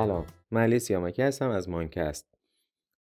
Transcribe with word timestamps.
سلام 0.00 0.26
من 0.50 0.62
علی 0.62 0.78
سیامکی 0.78 1.22
هستم 1.22 1.50
از 1.50 1.68
مانکست 1.68 2.34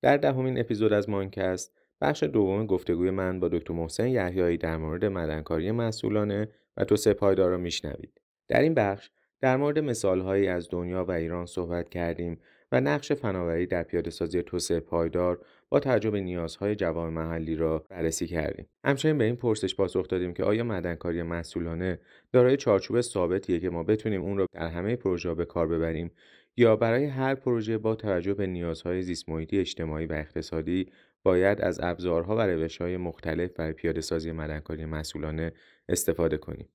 در 0.03 0.17
دهمین 0.17 0.61
اپیزود 0.61 0.93
از 0.93 1.09
مانکست 1.09 1.73
بخش 2.01 2.23
دوم 2.23 2.67
گفتگوی 2.67 3.11
من 3.11 3.41
با 3.41 3.49
دکتر 3.49 3.75
محسن 3.75 4.09
یحیایی 4.09 4.57
در 4.57 4.77
مورد 4.77 5.05
مدنکاری 5.05 5.71
مسئولانه 5.71 6.49
و 6.77 6.85
توسعه 6.85 7.15
پایدار 7.15 7.51
را 7.51 7.57
میشنوید. 7.57 8.21
در 8.49 8.61
این 8.61 8.75
بخش 8.75 9.11
در 9.41 9.57
مورد 9.57 9.79
مثالهایی 9.79 10.49
از 10.49 10.69
دنیا 10.71 11.05
و 11.05 11.11
ایران 11.11 11.47
صحبت 11.47 11.89
کردیم 11.89 12.41
و 12.73 12.81
نقش 12.81 13.13
فناوری 13.13 13.67
در 13.67 13.83
پیاده 13.83 14.11
سازی 14.11 14.43
توسعه 14.43 14.81
پایدار 14.81 15.45
با 15.69 15.81
توجه 15.81 16.11
به 16.11 16.21
نیازهای 16.21 16.75
جوامع 16.75 17.11
محلی 17.11 17.57
را 17.57 17.79
بررسی 17.79 18.27
کردیم. 18.27 18.67
همچنین 18.85 19.19
به 19.19 19.25
این 19.25 19.37
پرسش 19.37 19.77
پاسخ 19.77 20.09
دادیم 20.09 20.35
که 20.35 20.45
آیا 20.45 20.65
مدنکاری 20.65 21.23
مسئولانه 21.23 22.01
دارای 22.33 22.57
چارچوب 22.57 23.01
ثابتیه 23.01 23.61
که 23.61 23.71
ما 23.71 23.83
بتونیم 23.83 24.23
اون 24.23 24.39
را 24.39 24.47
در 24.53 24.69
همه 24.69 24.97
پروژه 24.97 25.35
به 25.35 25.45
کار 25.45 25.69
ببریم؟ 25.69 26.11
یا 26.57 26.77
برای 26.77 27.05
هر 27.05 27.35
پروژه 27.35 27.79
با 27.79 27.95
توجه 27.95 28.35
به 28.35 28.47
نیازهای 28.47 29.03
زیستمحیطی 29.03 29.59
اجتماعی 29.59 30.07
و 30.07 30.13
اقتصادی 30.13 30.87
باید 31.23 31.61
از 31.61 31.81
ابزارها 31.83 32.37
و 32.37 32.41
روشهای 32.41 32.97
مختلف 32.97 33.53
برای 33.53 33.73
پیاده 33.73 34.01
سازی 34.01 34.33
مدنکاری 34.33 34.85
مسئولانه 34.85 35.53
استفاده 35.89 36.37
کنیم. 36.37 36.69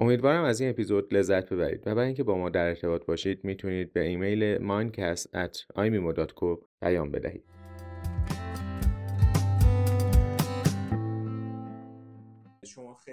امیدوارم 0.00 0.44
از 0.44 0.60
این 0.60 0.70
اپیزود 0.70 1.14
لذت 1.14 1.52
ببرید 1.52 1.86
و 1.86 1.94
برای 1.94 2.06
اینکه 2.06 2.22
با 2.22 2.38
ما 2.38 2.50
در 2.50 2.68
ارتباط 2.68 3.06
باشید 3.06 3.44
می‌تونید 3.44 3.92
به 3.92 4.00
ایمیل 4.00 4.58
mindcast@imimo.co 4.58 6.58
پیام 6.80 7.10
بدهید. 7.10 7.57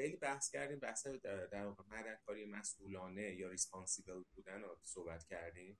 خیلی 0.06 0.18
بحث 0.18 0.50
کردیم 0.50 0.80
بحث 0.80 1.08
در 1.52 1.66
واقع 1.66 1.84
مدنکاری 1.88 2.46
مسئولانه 2.46 3.36
یا 3.36 3.50
ریسپانسیبل 3.50 4.24
بودن 4.36 4.62
رو 4.62 4.80
صحبت 4.84 5.24
کردیم. 5.24 5.78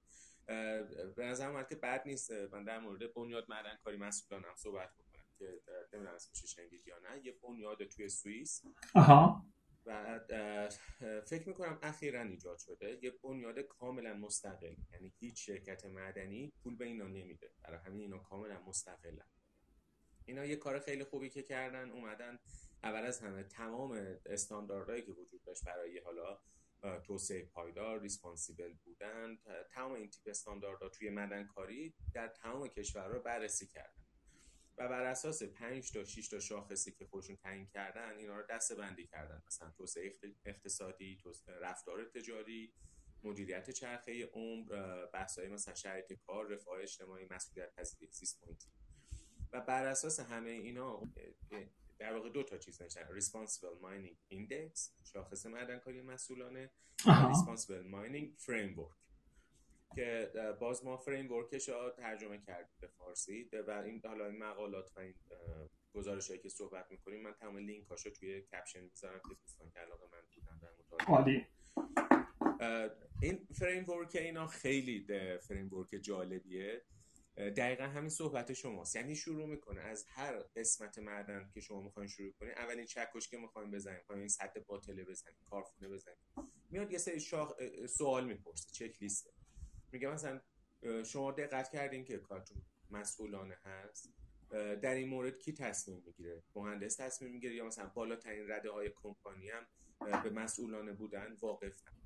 به 1.16 1.26
نظر 1.26 1.50
اومد 1.50 1.70
که 1.70 1.76
بد 1.76 2.04
نیست 2.06 2.32
من 2.32 2.64
در 2.64 2.80
مورد 2.80 3.14
بنیاد 3.14 3.46
مدنکاری 3.52 3.98
مسئولانه 3.98 4.48
هم 4.48 4.56
صحبت 4.56 4.90
بکنم 4.94 5.26
که 5.38 5.62
نمی‌دونم 5.94 6.16
اسمش 6.16 6.46
شنیدید 6.46 6.88
یا 6.88 7.00
نه. 7.00 7.26
یه 7.26 7.36
بنیاد 7.44 7.84
توی 7.84 8.10
سوئیس. 8.10 8.62
آها. 8.96 9.46
و 9.86 10.20
فکر 11.26 11.48
می‌کنم 11.48 11.80
اخیرا 11.82 12.22
ایجاد 12.22 12.58
شده. 12.60 13.00
یه 13.02 13.12
بنیاد 13.24 13.60
کاملا 13.60 14.14
مستقل. 14.14 14.76
یعنی 14.92 15.14
هیچ 15.20 15.46
شرکت 15.46 15.86
مدنی 15.86 16.54
پول 16.64 16.76
به 16.76 16.86
اینا 16.86 17.08
نمیده. 17.08 17.52
برای 17.64 17.80
همین 17.86 18.02
اینا 18.02 18.18
کاملا 18.18 18.62
مستقلن. 18.62 19.28
اینا 20.26 20.46
یه 20.46 20.56
کار 20.56 20.80
خیلی 20.80 21.04
خوبی 21.04 21.30
که 21.30 21.44
کردن 21.44 21.92
اومدن 21.92 22.40
اول 22.86 23.06
از 23.06 23.20
همه 23.20 23.44
تمام 23.44 24.18
استانداردهایی 24.26 25.02
که 25.02 25.12
وجود 25.12 25.44
داشت 25.44 25.64
برای 25.64 26.00
حالا 26.00 26.40
توسعه 27.04 27.46
پایدار 27.46 28.02
ریسپانسیبل 28.02 28.74
بودن 28.74 29.38
تمام 29.70 29.92
این 29.92 30.10
تیپ 30.10 30.28
استانداردها 30.28 30.90
توی 30.90 31.10
مدنکاری 31.10 31.94
در 32.14 32.28
تمام 32.28 32.68
کشورها 32.68 33.20
بررسی 33.20 33.68
کردن. 33.68 34.06
و 34.78 34.88
بر 34.88 35.04
اساس 35.04 35.44
5 35.44 35.92
تا 35.92 36.04
6 36.04 36.28
تا 36.28 36.40
شاخصی 36.40 36.92
که 36.92 37.06
خودشون 37.06 37.36
تعیین 37.36 37.68
کردن 37.68 38.18
اینا 38.18 38.38
رو 38.38 38.44
دسته 38.50 38.76
بندی 38.76 39.08
کردن. 39.08 39.44
مثلا 39.48 39.72
توسعه 39.78 40.14
اقتصادی 40.46 41.18
رفتار 41.48 42.06
تجاری 42.06 42.74
مدیریت 43.24 43.70
چرخه 43.70 44.26
عمر 44.26 45.06
بحث‌های 45.06 45.48
مثلا 45.48 45.74
شرایط 45.74 46.14
کار 46.14 46.48
رفاه 46.48 46.80
اجتماعی 46.80 47.28
مسئولیت 47.30 47.76
پذیری 47.76 48.12
زیست 48.12 48.44
و 49.52 49.62
بر 49.62 49.86
اساس 49.86 50.20
همه 50.20 50.50
اینا 50.50 51.02
در 52.00 52.14
واقع 52.14 52.30
دو 52.30 52.44
تا 52.44 52.58
چیز 52.58 52.82
نشن 52.82 53.20
Responsible 53.20 53.82
Mining 53.84 54.34
Index 54.34 54.90
شاخص 55.04 55.46
معدنکاری 55.46 56.02
مسئولانه 56.02 56.72
Responsible 57.02 57.86
Mining 57.92 58.46
Framework. 58.46 59.06
که 59.96 60.32
باز 60.60 60.86
ما 60.86 60.98
فریم 60.98 61.32
ورکش 61.32 61.70
رو 61.70 61.90
ترجمه 61.98 62.38
کردیم 62.38 62.76
به 62.80 62.88
فارسی. 62.88 63.50
و 63.68 63.72
این 63.72 64.02
حالا 64.06 64.26
این 64.26 64.38
مقالات 64.38 64.92
و 64.96 65.00
این 65.00 65.14
گزارش 65.94 66.28
هایی 66.28 66.42
که 66.42 66.50
صحبت 66.50 66.92
می‌کنیم 66.92 67.22
من 67.22 67.34
تمام 67.34 67.58
لینک 67.58 67.88
هاشو 67.88 68.10
توی 68.10 68.42
کپشن 68.42 68.84
می‌ذارم 68.84 69.20
که 69.30 69.36
دوستان 69.42 69.70
که 69.70 69.80
علاقه 69.80 70.06
من 70.12 70.22
بودن 70.36 70.60
در 70.60 70.70
مطالعه. 70.80 71.48
این 73.22 73.48
فریم 73.60 73.90
ورک 73.90 74.16
اینا 74.16 74.48
خیلی 74.48 75.06
فریم 75.42 75.74
ورک 75.74 75.90
جالبیه. 76.02 76.82
دقیقا 77.38 77.84
همین 77.84 78.10
صحبت 78.10 78.54
شماست. 78.54 78.96
یعنی 78.96 79.16
شروع 79.16 79.46
می‌کنه 79.46 79.82
از 79.82 80.06
هر 80.08 80.40
قسمت 80.56 80.98
معدن 80.98 81.50
که 81.54 81.62
شما 81.62 81.82
می‌خواین 81.82 82.10
شروع 82.10 82.34
کنید 82.34 82.58
اولین 82.58 82.86
چکش 82.86 83.30
که 83.30 83.38
می‌خواین 83.38 83.72
بزنید 83.72 84.04
این 84.10 84.28
سطح 84.28 84.60
باطله 84.60 85.04
بزنید 85.04 85.38
کارخونه 85.50 85.90
بزنید 85.90 86.18
میاد 86.70 86.92
یه 86.92 86.98
سری 86.98 87.20
شاخ... 87.20 87.54
سوال 87.90 88.26
می‌پرسه 88.26 88.70
چک 88.72 89.02
لیسته 89.02 89.34
میگه 89.92 90.08
مثلا 90.08 90.42
شما 91.06 91.32
دقت 91.32 91.70
کردین 91.70 92.06
که 92.06 92.18
کارتون 92.18 92.62
مسئولانه 92.92 93.56
هست؟ 93.64 94.10
در 94.82 94.96
این 94.96 95.10
مورد 95.10 95.40
کی 95.40 95.54
تصمیم 95.54 96.04
می‌گیره؟ 96.06 96.44
مهندس 96.56 96.96
تصمیم 96.96 97.32
می‌گیره 97.32 97.56
یا 97.56 97.66
مثلا 97.66 97.88
بالاترین 97.88 98.52
رده 98.52 98.72
های 98.72 98.90
کمپانی 98.96 99.50
هم 99.50 99.68
به 100.24 100.30
مسئولانه 100.30 100.94
بودن 100.94 101.36
واقف 101.42 101.88
هم. 101.88 102.05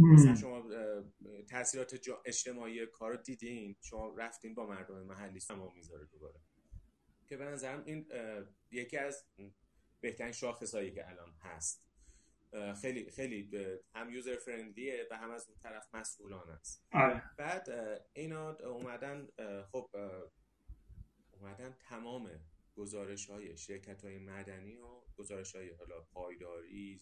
مثلا 0.00 0.34
شما 0.34 0.70
تاثیرات 1.50 2.00
اجتماعی 2.24 2.86
کار 2.86 3.16
دیدین 3.16 3.76
شما 3.80 4.14
رفتین 4.16 4.54
با 4.54 4.66
مردم 4.66 5.02
محلی 5.02 5.40
تمام 5.40 5.74
می‌ذاره 5.74 6.04
دوباره. 6.04 6.40
که 7.26 7.36
به 7.36 7.44
نظرم 7.44 7.82
این 7.86 8.06
یکی 8.70 8.96
از 8.96 9.24
بهترین 10.00 10.32
شاخصهایی 10.32 10.90
که 10.90 11.08
الان 11.08 11.34
هست. 11.40 11.84
خیلی 12.80 13.10
خیلی 13.10 13.50
هم 13.94 14.10
یوزر 14.10 14.36
فرندلیه 14.36 15.06
و 15.10 15.16
هم 15.16 15.30
از 15.30 15.48
اون 15.48 15.58
طرف 15.58 15.94
مسئولان 15.94 16.50
است. 16.50 16.86
آره. 16.92 17.22
بعد 17.36 17.68
اینا 18.12 18.52
اومدن 18.52 19.28
خب 19.72 19.90
اومدن 21.30 21.76
تمام 21.80 22.30
گزارش 22.76 23.30
های 23.30 23.56
شرکت 23.56 24.04
های 24.04 24.18
مدنی 24.18 24.76
و 24.76 25.02
گزارش 25.18 25.56
های 25.56 25.70
حالا 25.70 26.00
پایداری 26.00 27.00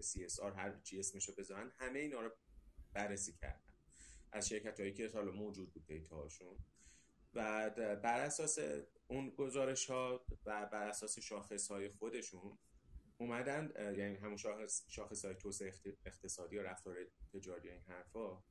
CSR 0.00 0.56
هر 0.56 0.80
چی 0.80 0.98
اسمشو 0.98 1.34
بذارن 1.34 1.72
همه 1.78 1.98
اینا 1.98 2.20
رو 2.20 2.30
بررسی 2.92 3.32
کردن 3.32 3.72
از 4.32 4.48
شرکت 4.48 4.80
هایی 4.80 4.92
که 4.92 5.10
حالا 5.14 5.32
موجود 5.32 5.72
بود 5.72 5.86
دیتا 5.86 6.16
هاشون 6.16 6.56
و 7.34 7.70
بر 8.02 8.20
اساس 8.20 8.58
اون 9.06 9.30
گزارش 9.30 9.90
ها 9.90 10.26
و 10.44 10.66
بر 10.66 10.88
اساس 10.88 11.18
شاخص 11.18 11.70
های 11.70 11.88
خودشون 11.88 12.58
اومدن 13.18 13.72
یعنی 13.96 14.16
همون 14.16 14.36
شاخص, 14.36 14.84
شاخص 14.88 15.24
های 15.24 15.34
توسعه 15.34 15.74
اقتصادی 16.04 16.58
و 16.58 16.62
رفتار 16.62 16.96
تجاری 17.32 17.70
این 17.70 17.82
حرفا 17.82 18.42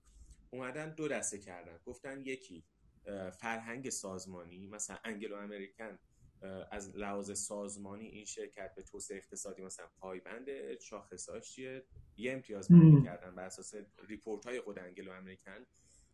اومدن 0.49 0.93
دو 0.95 1.07
دسته 1.07 1.39
کردن. 1.39 1.79
گفتن 1.85 2.21
یکی 2.25 2.63
فرهنگ 3.39 3.89
سازمانی 3.89 4.67
مثلا 4.67 4.97
انگلو 5.03 5.35
امریکن 5.35 5.99
از 6.71 6.95
لحاظ 6.95 7.39
سازمانی 7.39 8.07
این 8.07 8.25
شرکت 8.25 8.75
به 8.75 8.81
توسعه 8.83 9.17
اقتصادی 9.17 9.61
مثلا 9.61 9.85
پایبنده 9.99 10.79
شاخصاش 10.79 11.51
چیه؟ 11.51 11.85
یه 12.17 12.31
امتیاز 12.31 12.67
بندی 12.67 13.03
کردن 13.03 13.35
بر 13.35 13.45
اساس 13.45 13.73
report 14.07 14.45
های 14.45 14.61
خود 14.61 14.79
Anglo 14.79 15.11
American. 15.11 15.65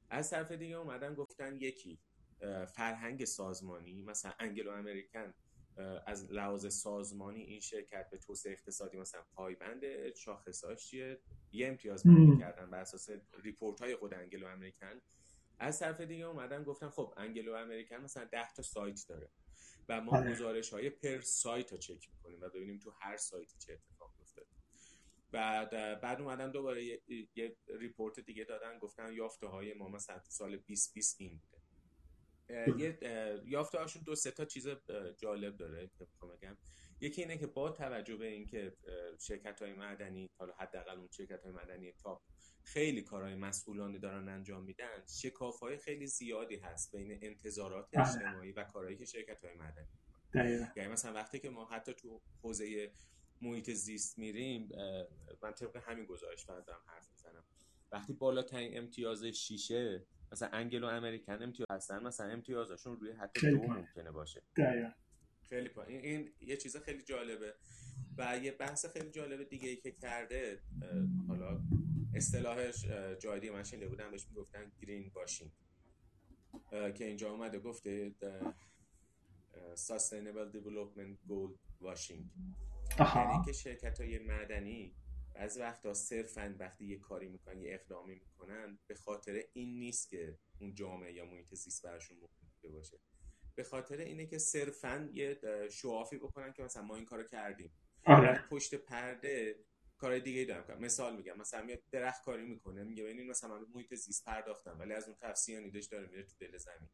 از 0.10 0.30
طرف 0.30 0.52
دیگه 0.52 0.76
اومدن 0.76 1.14
گفتن 1.14 1.58
یکی 1.60 2.00
فرهنگ 2.76 3.26
سازمانی 3.26 4.02
مثلا 4.02 4.34
Anglo 4.40 4.72
American 4.72 5.34
از 6.06 6.32
لحاظ 6.32 6.74
سازمانی 6.74 7.42
این 7.42 7.60
شرکت 7.60 8.10
به 8.10 8.18
توسعه 8.18 8.54
اقتصادی 8.54 8.98
مثلا 8.98 9.22
پایبنده 9.36 10.14
شاخصاش 10.16 10.86
چیه؟ 10.88 11.20
یه 11.52 11.68
امتیاز 11.68 12.04
بندی 12.04 12.40
کردن 12.40 12.70
بر 12.70 12.82
اساس 12.82 13.10
report 13.44 13.80
های 13.82 13.96
خود 13.96 14.14
Anglo 14.14 14.48
American. 14.48 15.02
از 15.60 15.80
طرف 15.80 16.02
دیگه 16.02 16.26
اومدن 16.26 16.64
گفتن 16.64 16.90
خب 16.90 17.14
Anglo 17.18 17.54
American 17.54 17.96
مثلا 17.96 18.26
10 18.26 18.54
تا 18.54 18.62
سایت 18.62 19.06
داره. 19.10 19.30
و 19.90 20.02
ما 20.02 20.18
آره. 20.18 20.32
گزارش 20.32 20.70
های 20.70 20.90
per 20.90 21.22
site 21.22 21.72
رو 21.72 21.78
چک 21.78 22.10
می‌کنیم 22.14 22.42
و 22.42 22.50
ببینیم 22.50 22.80
تو 22.80 22.92
هر 23.00 23.18
سایتی 23.18 23.58
چه 23.58 23.74
اتفاق 23.74 24.14
افتاده. 24.22 24.48
بعد 25.32 26.02
بعد 26.02 26.22
اومدن 26.22 26.52
دوباره 26.52 26.86
یه, 26.86 27.02
یه 27.36 27.56
report 27.68 28.20
دیگه 28.20 28.44
دادن 28.44 28.80
گفتن 28.80 29.14
یافته 29.14 29.48
های 29.48 29.74
ما 29.74 29.90
مثلا 29.90 30.20
تو 30.20 30.32
سال 30.32 30.58
2020 30.58 31.16
این 31.22 31.40
بوده. 31.40 31.54
یه 32.78 33.00
یافته 33.46 33.78
هاشون 33.78 34.04
دو 34.04 34.16
سه 34.16 34.32
تا 34.32 34.46
چیز 34.46 34.68
جالب 35.18 35.58
داره 35.58 35.90
که 35.98 36.08
بگم. 36.38 36.58
یکی 37.04 37.22
اینه 37.22 37.38
که 37.38 37.48
با 37.48 37.72
توجه 37.72 38.16
به 38.16 38.26
اینکه 38.28 38.74
شرکت 39.20 39.62
های 39.62 39.74
معدنی 39.74 40.30
حالا 40.38 40.54
حداقل 40.54 40.98
اون 40.98 41.08
شرکت 41.12 41.44
های 41.44 41.52
معدنی 41.52 41.92
top 41.92 42.22
خیلی 42.64 43.02
کارهای 43.02 43.36
مسئولانه 43.36 44.00
دارن 44.00 44.30
انجام 44.30 44.64
میدن 44.64 45.06
شکاف 45.08 45.60
های 45.60 45.78
خیلی 45.78 46.08
زیادی 46.08 46.56
هست 46.56 46.96
بین 46.96 47.20
انتظارات 47.22 47.90
بله. 47.92 48.10
اجتماعی 48.10 48.52
و 48.52 48.64
کارهایی 48.64 48.98
که 48.98 49.06
شرکت 49.06 49.46
های 49.46 49.54
مدنی 49.54 49.88
یعنی 50.76 50.90
مثلا 50.90 51.14
وقتی 51.14 51.40
که 51.40 51.50
ما 51.50 51.66
حتی 51.66 51.94
تو 51.94 52.22
حوزه 52.42 52.92
محیط 53.42 53.70
زیست 53.70 54.20
میریم 54.20 54.70
من 55.42 55.52
طبق 55.52 55.78
همین 55.78 56.06
گزارش 56.06 56.44
دارم 56.44 56.82
حرف 56.88 57.12
می‌زنم. 57.12 57.44
وقتی 57.92 58.14
بالاترین 58.14 58.78
امتیاز 58.78 59.24
شیشه 59.24 60.06
مثلا 60.32 60.50
انگلو 60.50 60.88
امریکن 60.88 61.44
امتیاز 61.44 61.68
هستن 61.72 62.04
مثلا 62.04 62.28
امتیازشون 62.28 63.00
روی 63.00 63.12
حتی 63.12 63.52
دو 63.52 63.58
ممکنه 63.58 64.12
باشه. 64.12 64.42
خیلی 65.54 65.70
پا. 65.70 65.84
این, 65.84 66.32
یه 66.42 66.58
چیز 66.58 66.78
خیلی 66.78 67.02
جالبه. 67.02 67.56
و 68.18 68.38
یه 68.38 68.52
بحث 68.52 68.86
خیلی 68.86 69.10
جالب 69.10 69.50
دیگه 69.50 69.70
ای 69.70 69.76
که 69.76 69.92
کرده 69.92 70.62
حالا 71.28 71.62
اصطلاحش 72.14 72.86
جای 73.20 73.40
دیگه 73.40 73.54
من 73.54 73.64
شنیده 73.64 73.88
بودم 73.88 74.12
بهش 74.12 74.28
می‌گفتن 74.28 74.72
گرین 74.82 75.10
باشینگ. 75.10 75.52
که 76.72 77.06
اینجا 77.06 77.32
اومده 77.32 77.60
گفته 77.60 78.16
Sustainable 79.76 80.56
Development 80.56 81.30
Goal 81.30 81.52
Washing. 81.82 82.24
یعنی 83.00 83.46
که 83.46 83.52
شرکت 83.54 84.02
های 84.02 84.20
مدنی 84.20 84.96
بعضی 85.36 85.60
وقتا 85.60 85.94
صرفا 85.94 86.56
وقتی 86.60 86.86
یه 86.86 87.00
کاری 87.00 87.28
می‌کنن 87.28 87.62
یه 87.62 87.74
اقدامی 87.74 88.16
می‌کنن 88.16 88.80
به 88.88 88.96
خاطر 88.96 89.44
این 89.54 89.80
نیست 89.80 90.10
که 90.10 90.38
اون 90.60 90.74
جامعه 90.74 91.14
یا 91.14 91.26
محیط 91.26 91.54
زیست 91.54 91.86
براشون 91.86 92.18
مهم 92.18 92.74
باشه. 92.74 93.00
به 93.56 93.64
خاطر 93.64 93.98
اینه 93.98 94.26
که 94.26 94.38
صرفا 94.38 95.10
یه 95.14 95.40
شوافی 95.72 96.18
بکنن 96.18 96.54
که 96.54 96.64
مثلا 96.64 96.84
ما 96.84 96.96
این 96.96 97.06
کارو 97.06 97.24
کردیم. 97.24 97.72
آره. 98.06 98.44
پشت 98.50 98.76
پرده 98.76 99.56
کار 99.98 100.20
دیگه 100.20 100.40
ای 100.40 100.46
دارم 100.46 100.80
مثال 100.80 101.16
میگم 101.16 101.38
مثلا 101.38 101.64
میاد 101.64 101.80
درخت 101.92 102.24
کاری 102.24 102.46
می‌کنه 102.46 102.84
میگه 102.84 103.04
ببینید 103.04 103.30
مثلا 103.30 103.50
من 103.50 103.66
محیط 103.76 103.94
زیست 103.94 104.26
پرداختم 104.26 104.76
ولی 104.80 104.94
از 104.94 105.08
اون 105.08 105.16
طرف 105.22 105.38
سیانیدش 105.38 105.86
داره 105.86 106.08
میره 106.08 106.24
تو 106.24 106.34
دل 106.40 106.58
زمین. 106.58 106.90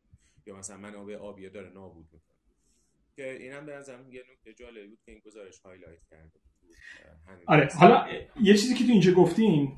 یا 0.45 0.55
مثلا 0.55 0.77
منابع 0.77 1.15
آبی 1.15 1.49
داره 1.49 1.69
نابود 1.69 2.07
می‌کنه. 2.11 2.37
که 3.15 3.33
اینم 3.33 3.65
به 3.65 3.75
نظرم 3.75 4.11
یه 4.11 4.23
نکته 4.31 4.53
جالبی 4.53 4.87
بود 4.87 4.99
که 5.05 5.11
این 5.11 5.21
گزارش 5.25 5.59
هایلایت 5.59 5.99
کرده 6.09 6.39
آره. 7.47 7.69
حالا 7.73 8.07
یه 8.41 8.53
چیزی 8.53 8.73
که 8.73 8.83
تو 8.85 8.91
اینجا 8.91 9.11
گفتین 9.11 9.77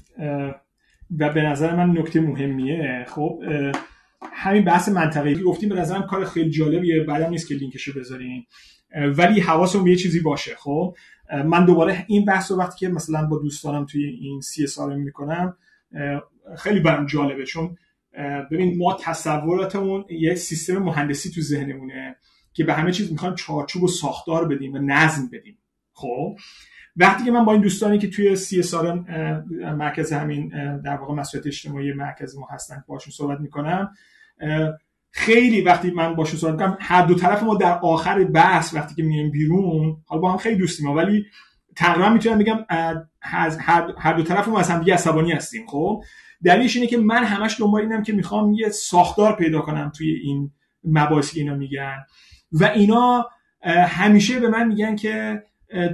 و 1.20 1.34
به 1.34 1.42
نظر 1.42 1.76
من 1.76 1.98
نکته 1.98 2.20
مهمیه 2.20 3.06
خب 3.08 3.44
همین 4.34 4.64
بحث 4.64 4.90
منطقه‌ای. 4.90 5.44
گفتیم 5.44 5.70
به 5.70 5.76
نظرم 5.76 6.02
کار 6.02 6.26
خیلی 6.26 6.50
جالبیه. 6.50 7.04
بعدم 7.04 7.30
نیست 7.30 7.48
که 7.48 7.56
لینکشو 7.56 8.00
بذارین. 8.00 8.46
ولی 9.18 9.40
حواسمون 9.40 9.84
به 9.84 9.92
یه 9.92 9.96
چیزی 9.96 10.20
باشه 10.20 10.56
خب؟ 10.56 10.96
من 11.46 11.66
دوباره 11.66 12.06
این 12.08 12.26
بحث 12.26 12.52
رو 12.52 12.58
وقتی 12.58 12.80
که 12.80 12.90
مثلا 12.90 13.28
با 13.28 13.38
دوستانم 13.38 13.86
توی 13.86 14.06
این 14.06 14.42
سی 14.42 14.64
اس 14.64 14.80
می‌کنم 14.80 15.58
خیلی 16.58 16.80
برام 16.80 17.06
جالبه. 17.06 17.46
چون 17.46 17.78
ببین 18.52 18.78
ما 18.78 18.98
تصوراتمون 19.02 20.06
یه 20.10 20.36
سیستم 20.36 20.78
مهندسی 20.78 21.32
تو 21.32 21.42
ذهنمونه 21.42 22.16
که 22.54 22.64
به 22.64 22.74
همه 22.74 22.92
چیز 22.92 23.12
می‌خوایم 23.12 23.36
چارچوب 23.36 23.84
و 23.84 23.88
ساختار 23.88 24.48
بدیم 24.48 24.74
و 24.74 24.78
نظم 24.78 25.30
بدیم 25.34 25.58
خب؟ 25.94 26.38
وقتی 26.96 27.24
که 27.24 27.32
من 27.32 27.46
با 27.46 27.52
این 27.52 27.62
دوستانی 27.62 27.98
که 27.98 28.10
توی 28.10 28.36
سی 28.36 28.64
سال 28.64 29.06
مرکز 29.78 30.14
همین 30.14 30.52
در 30.82 30.96
واقع 30.96 31.14
مسئولیت 31.14 31.48
اجتماعی 31.48 31.94
مرکز 31.94 32.38
ما 32.38 32.48
هستن 32.52 32.84
باشون 32.88 33.12
صحبت 33.12 33.40
می‌کنم 33.40 33.94
خیلی 35.12 35.62
وقتی 35.62 35.92
من 35.92 36.16
باشون 36.16 36.40
صحبت 36.40 36.54
می‌کنم 36.54 36.78
هر 36.82 37.06
دو 37.06 37.16
طرف 37.16 37.44
ما 37.44 37.56
در 37.56 37.80
آخر 37.80 38.24
بحث 38.24 38.74
وقتی 38.74 38.96
که 38.96 39.04
میایم 39.04 39.32
بیرون 39.32 39.98
حالا 40.06 40.22
با 40.22 40.32
هم 40.32 40.38
خیلی 40.38 40.56
دوستیم 40.56 40.90
ولی 40.90 41.26
تقریبا 41.76 42.10
می‌تونم 42.10 42.38
بگم 42.38 42.66
هر 43.98 44.14
دو 44.18 44.24
طرف 44.24 44.48
ما 44.48 44.60
از 44.60 44.70
هم 44.70 44.80
دیگه 44.80 44.94
عصبانی 44.94 45.32
هستیم 45.32 45.68
خب؟ 45.68 46.04
دلیلش 46.44 46.76
اینه 46.76 46.88
که 46.88 46.98
من 46.98 47.24
همش 47.24 47.60
دنبال 47.60 47.82
اینم 47.82 48.04
که 48.04 48.14
می‌خوام 48.14 48.54
یه 48.54 48.70
ساختار 48.70 49.36
پیدا 49.36 49.62
کنم 49.62 49.92
توی 49.98 50.12
این 50.12 50.52
مباحثی 50.84 51.40
اینا 51.40 51.56
میگن. 51.56 51.98
و 52.52 52.66
اینا 52.66 53.30
همیشه 53.88 54.40
به 54.40 54.48
من 54.48 54.68
میگن 54.68 54.96
که 54.96 55.44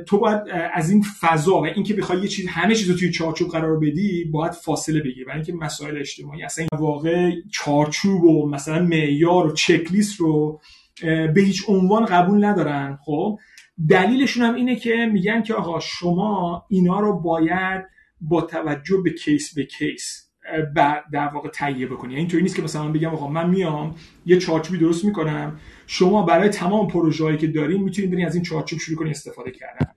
تو 0.07 0.18
باید 0.19 0.41
از 0.74 0.89
این 0.89 1.06
فضا 1.21 1.62
و 1.62 1.65
اینکه 1.65 1.94
بخوای 1.94 2.19
یه 2.19 2.27
چیز 2.27 2.47
همه 2.47 2.75
چیز 2.75 2.89
رو 2.89 2.97
توی 2.97 3.12
چارچوب 3.12 3.50
قرار 3.50 3.79
بدی 3.79 4.24
باید 4.24 4.51
فاصله 4.51 5.00
بگیری. 5.00 5.24
برای 5.24 5.35
اینکه 5.35 5.53
مسائل 5.53 5.97
اجتماعی 5.97 6.44
اصلا 6.44 6.65
این 6.71 6.81
واقع 6.81 7.31
چارچوب 7.51 8.24
و 8.24 8.50
مثلا 8.50 8.83
معیار 8.83 9.47
و 9.47 9.53
چکلیست 9.53 10.19
رو 10.19 10.62
به 11.03 11.41
هیچ 11.41 11.63
عنوان 11.68 12.06
قبول 12.06 12.45
ندارن. 12.45 12.97
خب؟ 13.06 13.39
دلیلشون 13.89 14.44
هم 14.44 14.56
اینه 14.56 14.75
که 14.75 15.09
میگن 15.13 15.44
که 15.44 15.53
آقا 15.53 15.80
شما 15.80 16.65
اینا 16.69 17.00
رو 17.00 17.19
باید 17.19 17.85
با 18.21 18.41
توجه 18.41 18.97
به 19.03 19.09
کیس 19.09 19.56
به 19.56 19.63
کیس 19.63 20.23
در 21.13 21.27
واقع 21.33 21.50
تهیه 21.50 21.88
بکنی. 21.88 22.13
یعنی 22.13 22.21
اینطوری 22.21 22.44
نیست 22.44 22.56
که 22.56 22.62
مثلا 22.62 22.91
بگم 22.91 23.09
آقا 23.09 23.27
من 23.27 23.50
میام 23.50 23.95
یه 24.25 24.38
چارچوبی 24.38 24.80
درست 24.80 25.06
می‌کنم 25.06 25.59
شما 25.89 26.24
برای 26.24 26.50
تمام 26.50 26.88
پروژه‌ای 26.88 27.38
که 27.38 27.48
دارین 27.48 27.84
می‌تونید 27.84 28.12
برین 28.12 28.25
از 28.25 28.36
این 28.36 28.44
چارچوب 28.44 28.80
شروع 28.80 28.98
کنید 28.98 29.12
استفاده 29.12 29.51
کردن. 29.51 29.92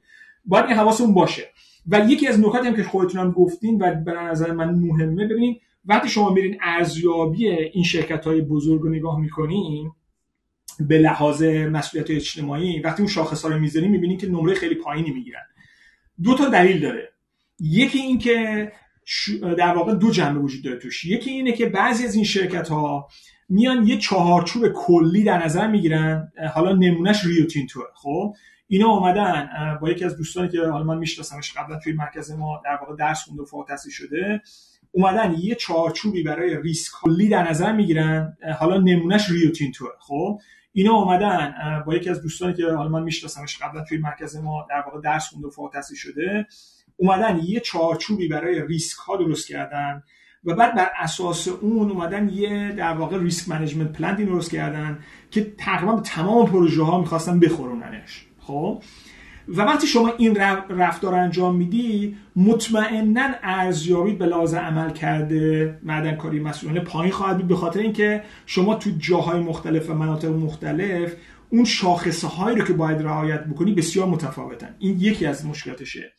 باید 0.45 0.65
این 0.65 0.75
حواستون 0.75 1.15
باشه. 1.15 1.49
و 1.89 2.01
یکی 2.09 2.27
از 2.27 2.41
نکاتی 2.41 2.67
هم 2.67 2.77
که 2.77 2.83
خودتون 2.83 3.21
هم 3.21 3.31
گفتین 3.31 3.83
و 3.83 3.95
به 3.95 4.13
نظر 4.13 4.53
من 4.53 4.71
مهمه 4.71 5.27
ببینید 5.27 5.61
وقتی 5.85 6.09
شما 6.09 6.31
میرین 6.31 6.59
ارزیابی 6.63 7.49
این 7.49 7.85
شرکت 7.85 8.25
های 8.25 8.41
بزرگ 8.41 8.81
رو 8.81 8.89
نگاه 8.89 9.21
می‌کنین 9.21 9.91
به 10.81 10.99
لحاظ 10.99 11.43
مسئولیت 11.43 12.11
اجتماعی 12.11 12.81
وقتی 12.81 13.03
اون 13.03 13.13
شاخص 13.13 13.43
ها 13.43 13.49
رو 13.49 13.59
می‌ذارین 13.59 13.91
می‌بینین 13.91 14.19
که 14.19 14.27
نمره 14.27 14.55
خیلی 14.55 14.75
پایینی 14.75 15.11
می‌گیرن. 15.11 15.43
دو 16.23 16.35
تا 16.35 16.49
دلیل 16.49 16.81
داره. 16.81 17.13
یکی 17.61 17.99
این 17.99 18.19
که 18.19 18.73
در 19.41 19.75
واقع 19.75 19.95
دو 19.95 20.11
جنبه 20.11 20.41
وجود 20.41 20.65
داره 20.65 20.77
توش. 20.77 21.05
یکی 21.05 21.31
اینه 21.31 21.53
که 21.53 21.67
بعضی 21.67 22.05
از 22.05 22.15
این 22.15 22.25
شرکت 22.25 22.69
ها 22.69 23.09
میان 23.51 23.87
یه 23.87 23.99
چهارچوب 23.99 24.69
کلی 24.69 25.25
در 25.25 25.45
نظر 25.45 25.67
می‌گیرن. 25.67 26.33
حالا 26.55 26.73
نمونهش 26.73 27.25
ریو 27.25 27.47
تینتو 27.47 27.83
خب؟ 27.95 28.35
اینا 28.69 28.89
اومدن 28.89 29.49
با 29.83 29.91
یکی 29.91 30.05
از 30.05 30.17
دوستانی 30.17 30.49
که 30.49 30.67
حالا 30.67 30.85
من 30.85 30.99
میشناسمش 30.99 31.53
قبلا 31.53 31.79
توی 31.79 31.93
مرکز 31.93 32.31
ما 32.31 32.63
در 32.65 32.79
واقع 32.81 32.97
درس 32.97 33.25
خونده 33.25 33.43
و 33.43 33.45
فوق 33.45 33.67
شده 33.91 34.43
اومدن 34.93 35.35
یه 35.39 35.55
چهارچوبی 35.55 36.23
برای 36.23 36.63
ریسک 36.63 36.93
کلی 37.03 37.29
در 37.29 37.51
نظر 37.51 37.73
می‌گیرن. 37.73 38.37
حالا 38.59 38.81
نمونهش 38.81 39.31
ریو 39.31 39.51
تینتو 39.51 39.87
خب؟ 39.99 40.41
اینا 40.73 40.93
اومدن 40.93 41.55
با 41.87 41.95
یکی 41.95 42.11
از 42.11 42.23
دوستانی 42.23 42.55
که 42.55 42.65
حالا 42.65 42.89
من 42.89 43.03
میشناسمش 43.03 43.59
قبلا 43.63 43.85
توی 43.85 43.99
مرکز 43.99 44.37
ما 44.37 44.67
در 44.71 44.83
واقع 44.87 45.01
درس 45.01 45.29
خونده 45.29 45.47
و 45.47 45.51
فوق 45.51 45.71
شده 45.95 46.47
اومدن 46.97 47.41
یه 47.45 47.61
چارچوبی 47.61 48.29
برای 48.29 48.67
ریسک 48.67 48.99
ها 48.99 49.17
درست 49.17 49.49
کردن. 49.49 50.03
و 50.45 50.55
بعد 50.55 50.75
بر 50.75 50.91
اساس 50.99 51.49
اون 51.49 51.91
اومدن 51.91 52.29
یه 52.29 52.73
در 52.73 52.93
واقع 52.93 53.19
ریسک 53.19 53.49
منیجمنت 53.49 53.93
پلان 53.93 54.15
درست 54.15 54.51
کردن 54.51 54.99
که 55.31 55.55
تقریبا 55.59 56.01
تمام 56.01 56.47
پروژه 56.47 56.83
ها 56.83 57.01
می‌خواستن 57.01 57.41
بخوروننش. 57.41 58.27
خب؟ 58.39 58.83
و 59.49 59.63
وقتی 59.63 59.87
شما 59.87 60.13
این 60.19 60.37
رفتار 60.69 61.15
انجام 61.15 61.57
میدی 61.57 62.17
مطمئنا 62.37 63.29
ارزیابی 63.43 64.13
به 64.13 64.27
لحاظ 64.27 64.55
عمل 64.55 64.91
کرده 64.91 65.79
معدن 65.83 66.17
کاری 66.17 66.41
مسئولانه 66.41 66.81
پایین 66.81 67.13
خواهد 67.13 67.37
بود 67.37 67.49
به 67.49 67.57
خاطر 67.57 67.81
اینکه 67.81 68.23
شما 68.47 68.75
تو 68.75 68.91
جاهای 68.99 69.41
مختلف 69.41 69.91
و 69.91 69.95
مناطق 69.95 70.29
مختلف 70.29 71.15
اون 71.51 71.65
شاخصه 71.65 72.29
هایی 72.29 72.57
رو 72.57 72.65
که 72.65 72.73
باید 72.73 73.03
رعایت 73.03 73.45
بکنی 73.45 73.75
بسیار 73.75 74.07
متفاوتن. 74.07 74.77
این 74.79 74.97
یکی 75.01 75.27
از 75.27 75.47
مشکلاتشه. 75.47 76.13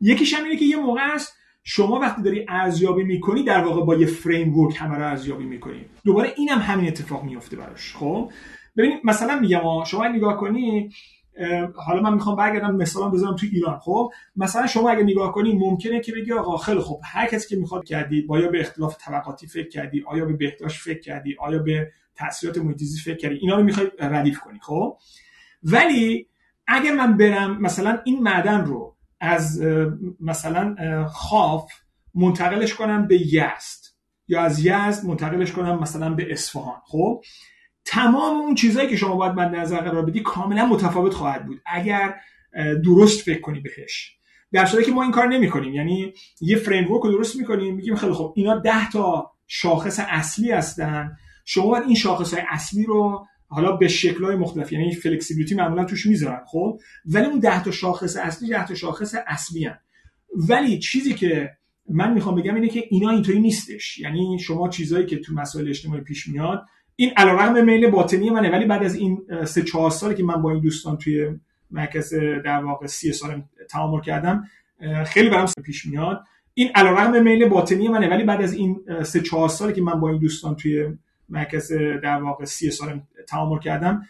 یکیش 0.00 0.34
هم 0.34 0.44
اینه 0.44 0.56
که 0.56 0.64
یه 0.64 0.76
موقع 0.76 1.00
است 1.14 1.39
شما 1.62 1.98
وقتی 1.98 2.22
داری 2.22 2.46
ارزیابی 2.48 3.04
می‌کنی 3.04 3.42
در 3.42 3.64
واقع 3.64 3.84
با 3.84 3.94
یه 3.94 4.06
فریم 4.06 4.58
ورک 4.58 4.76
همه 4.78 4.96
رو 4.96 5.06
ارزیابی 5.06 5.44
می‌کنی. 5.44 5.84
دوباره 6.04 6.32
اینم 6.36 6.58
هم 6.58 6.74
همین 6.74 6.88
اتفاق 6.88 7.24
میفته 7.24 7.56
براش. 7.56 7.96
خب؟ 7.96 8.30
ببینید 8.76 8.98
مثلا 9.04 9.40
میگم 9.40 9.84
شما 9.84 10.08
نگاه 10.08 10.36
کنی 10.36 10.90
حالا 11.74 12.02
من 12.02 12.14
می‌خوام 12.14 12.36
برگردم 12.36 12.76
مثلا 12.76 13.08
بذارم 13.08 13.36
تو 13.36 13.46
ایران. 13.52 13.78
خب؟ 13.78 14.10
مثلا 14.36 14.66
شما 14.66 14.90
اگه 14.90 15.02
نگاه 15.02 15.32
کنی 15.32 15.52
ممکنه 15.52 16.00
که 16.00 16.12
بگی 16.12 16.32
آقا 16.32 16.56
خیلی 16.56 16.80
خب 16.80 17.00
هر 17.04 17.26
کسی 17.26 17.48
که 17.48 17.56
می‌خواد 17.56 17.84
کردی 17.84 18.26
آیا 18.28 18.48
به 18.48 18.60
اختلاف 18.60 18.96
طبقاتی 19.00 19.46
فکر 19.46 19.68
کردی 19.68 20.04
آیا 20.06 20.24
به 20.24 20.32
بهداشت 20.32 20.80
فکر 20.80 21.00
کردی 21.00 21.36
آیا 21.40 21.58
به 21.58 21.90
تاثیرات 22.14 22.58
محیط 22.58 22.82
فکر 23.04 23.16
کردی 23.16 23.34
اینا 23.34 23.56
رو 23.56 23.62
می‌خوای 23.62 23.90
ردیف 23.98 24.40
کنی. 24.40 24.58
خب؟ 24.62 24.96
ولی 25.62 26.26
اگر 26.66 26.94
من 26.94 27.16
برم 27.16 27.60
مثلا 27.60 27.98
این 28.04 28.22
معدن 28.22 28.64
رو 28.64 28.96
از 29.20 29.62
مثلا 30.20 30.76
خاف 31.08 31.72
منتقلش 32.14 32.74
کنم 32.74 33.06
به 33.06 33.20
یزد 33.20 33.80
یا 34.28 34.42
از 34.42 34.66
یزد 34.66 35.06
منتقلش 35.06 35.52
کنم 35.52 35.78
مثلا 35.78 36.14
به 36.14 36.32
اصفهان. 36.32 36.80
خب؟ 36.86 37.22
تمام 37.84 38.40
اون 38.40 38.54
چیزهایی 38.54 38.88
که 38.88 38.96
شما 38.96 39.16
باید 39.16 39.32
من 39.32 39.54
نظر 39.54 39.80
قرار 39.80 40.06
بدی 40.06 40.20
کاملا 40.20 40.66
متفاوت 40.66 41.14
خواهد 41.14 41.46
بود. 41.46 41.60
اگر 41.66 42.14
درست 42.84 43.20
فکر 43.20 43.40
کنی 43.40 43.60
بهش. 43.60 44.16
در 44.52 44.66
صورتی 44.66 44.86
که 44.86 44.92
ما 44.92 45.02
این 45.02 45.12
کار 45.12 45.28
نمی 45.28 45.50
کنیم 45.50 45.74
یعنی 45.74 46.12
یه 46.40 46.56
فریم 46.56 46.88
رو 46.88 47.00
درست 47.04 47.36
می‌کنیم 47.36 47.74
میگیم 47.74 47.96
خیلی 47.96 48.12
خب 48.12 48.32
اینا 48.36 48.58
ده 48.58 48.90
تا 48.90 49.30
شاخص 49.46 50.00
اصلی 50.08 50.52
هستن. 50.52 51.16
شما 51.44 51.66
باید 51.66 51.84
این 51.84 51.94
شاخص 51.94 52.34
های 52.34 52.42
اصلی 52.48 52.84
رو 52.84 53.26
حالا 53.52 53.72
به 53.72 53.88
های 54.22 54.36
مختلف 54.36 54.72
یعنی 54.72 54.94
فلکسیبیلیتی 54.94 55.54
معمولا 55.54 55.84
توش 55.84 56.06
می‌ذارن 56.06 56.40
خب؟ 56.46 56.80
ولی 57.04 57.26
اون 57.26 57.38
10 57.38 57.64
تا 57.64 57.70
شاخص 57.70 58.16
اصلی 58.16 58.48
10 58.48 58.66
تا 58.66 58.74
شاخص 58.74 59.14
اصلی 59.26 59.64
هن. 59.64 59.78
ولی 60.48 60.78
چیزی 60.78 61.14
که 61.14 61.50
من 61.88 62.12
می‌خوام 62.12 62.34
بگم 62.34 62.54
اینه 62.54 62.68
که 62.68 62.84
اینا 62.90 63.10
اینطوری 63.10 63.40
نیستش. 63.40 63.98
یعنی 63.98 64.38
شما 64.40 64.68
چیزایی 64.68 65.06
که 65.06 65.16
تو 65.18 65.34
مسائل 65.34 65.68
اجتماعی 65.68 66.00
پیش 66.00 66.28
میاد 66.28 66.62
این 66.96 67.10
علیرغم 67.16 67.64
میل 67.64 67.90
باطنی 67.90 68.30
منه. 68.30 68.50
ولی 68.50 68.64
بعد 68.64 68.82
از 68.82 68.94
این 68.94 69.18
سه 69.44 69.62
چهار 69.62 69.90
سالی 69.90 70.14
که 70.14 70.22
من 70.22 70.42
با 70.42 70.50
این 70.50 70.60
دوستان 70.60 70.96
توی 70.96 71.30
مرکز 71.70 72.14
در 72.44 72.64
واقع 72.64 72.86
سی 72.86 73.12
سال 73.12 73.42
تعامل 73.70 74.00
کردم 74.00 74.44
خیلی 75.06 75.30
برام 75.30 75.48
پیش 75.64 75.86
میاد. 75.86 76.20
این 76.54 76.70
علیرغم 76.74 77.22
میل 77.22 77.48
باطنی 77.48 77.88
منه. 77.88 78.08
ولی 78.08 78.24
بعد 78.24 78.42
از 78.42 78.54
این 78.54 78.80
سه 79.04 79.20
چهار 79.20 79.48
سالی 79.48 79.72
که 79.72 79.82
من 79.82 80.00
با 80.00 80.10
این 80.10 80.18
دوستان 80.18 80.56
توی 80.56 80.86
مرکز 81.30 81.72
در 82.02 82.22
واقع 82.22 82.44
سی 82.44 82.70
سال 82.70 83.00
تعامل 83.28 83.58
کردم. 83.58 84.06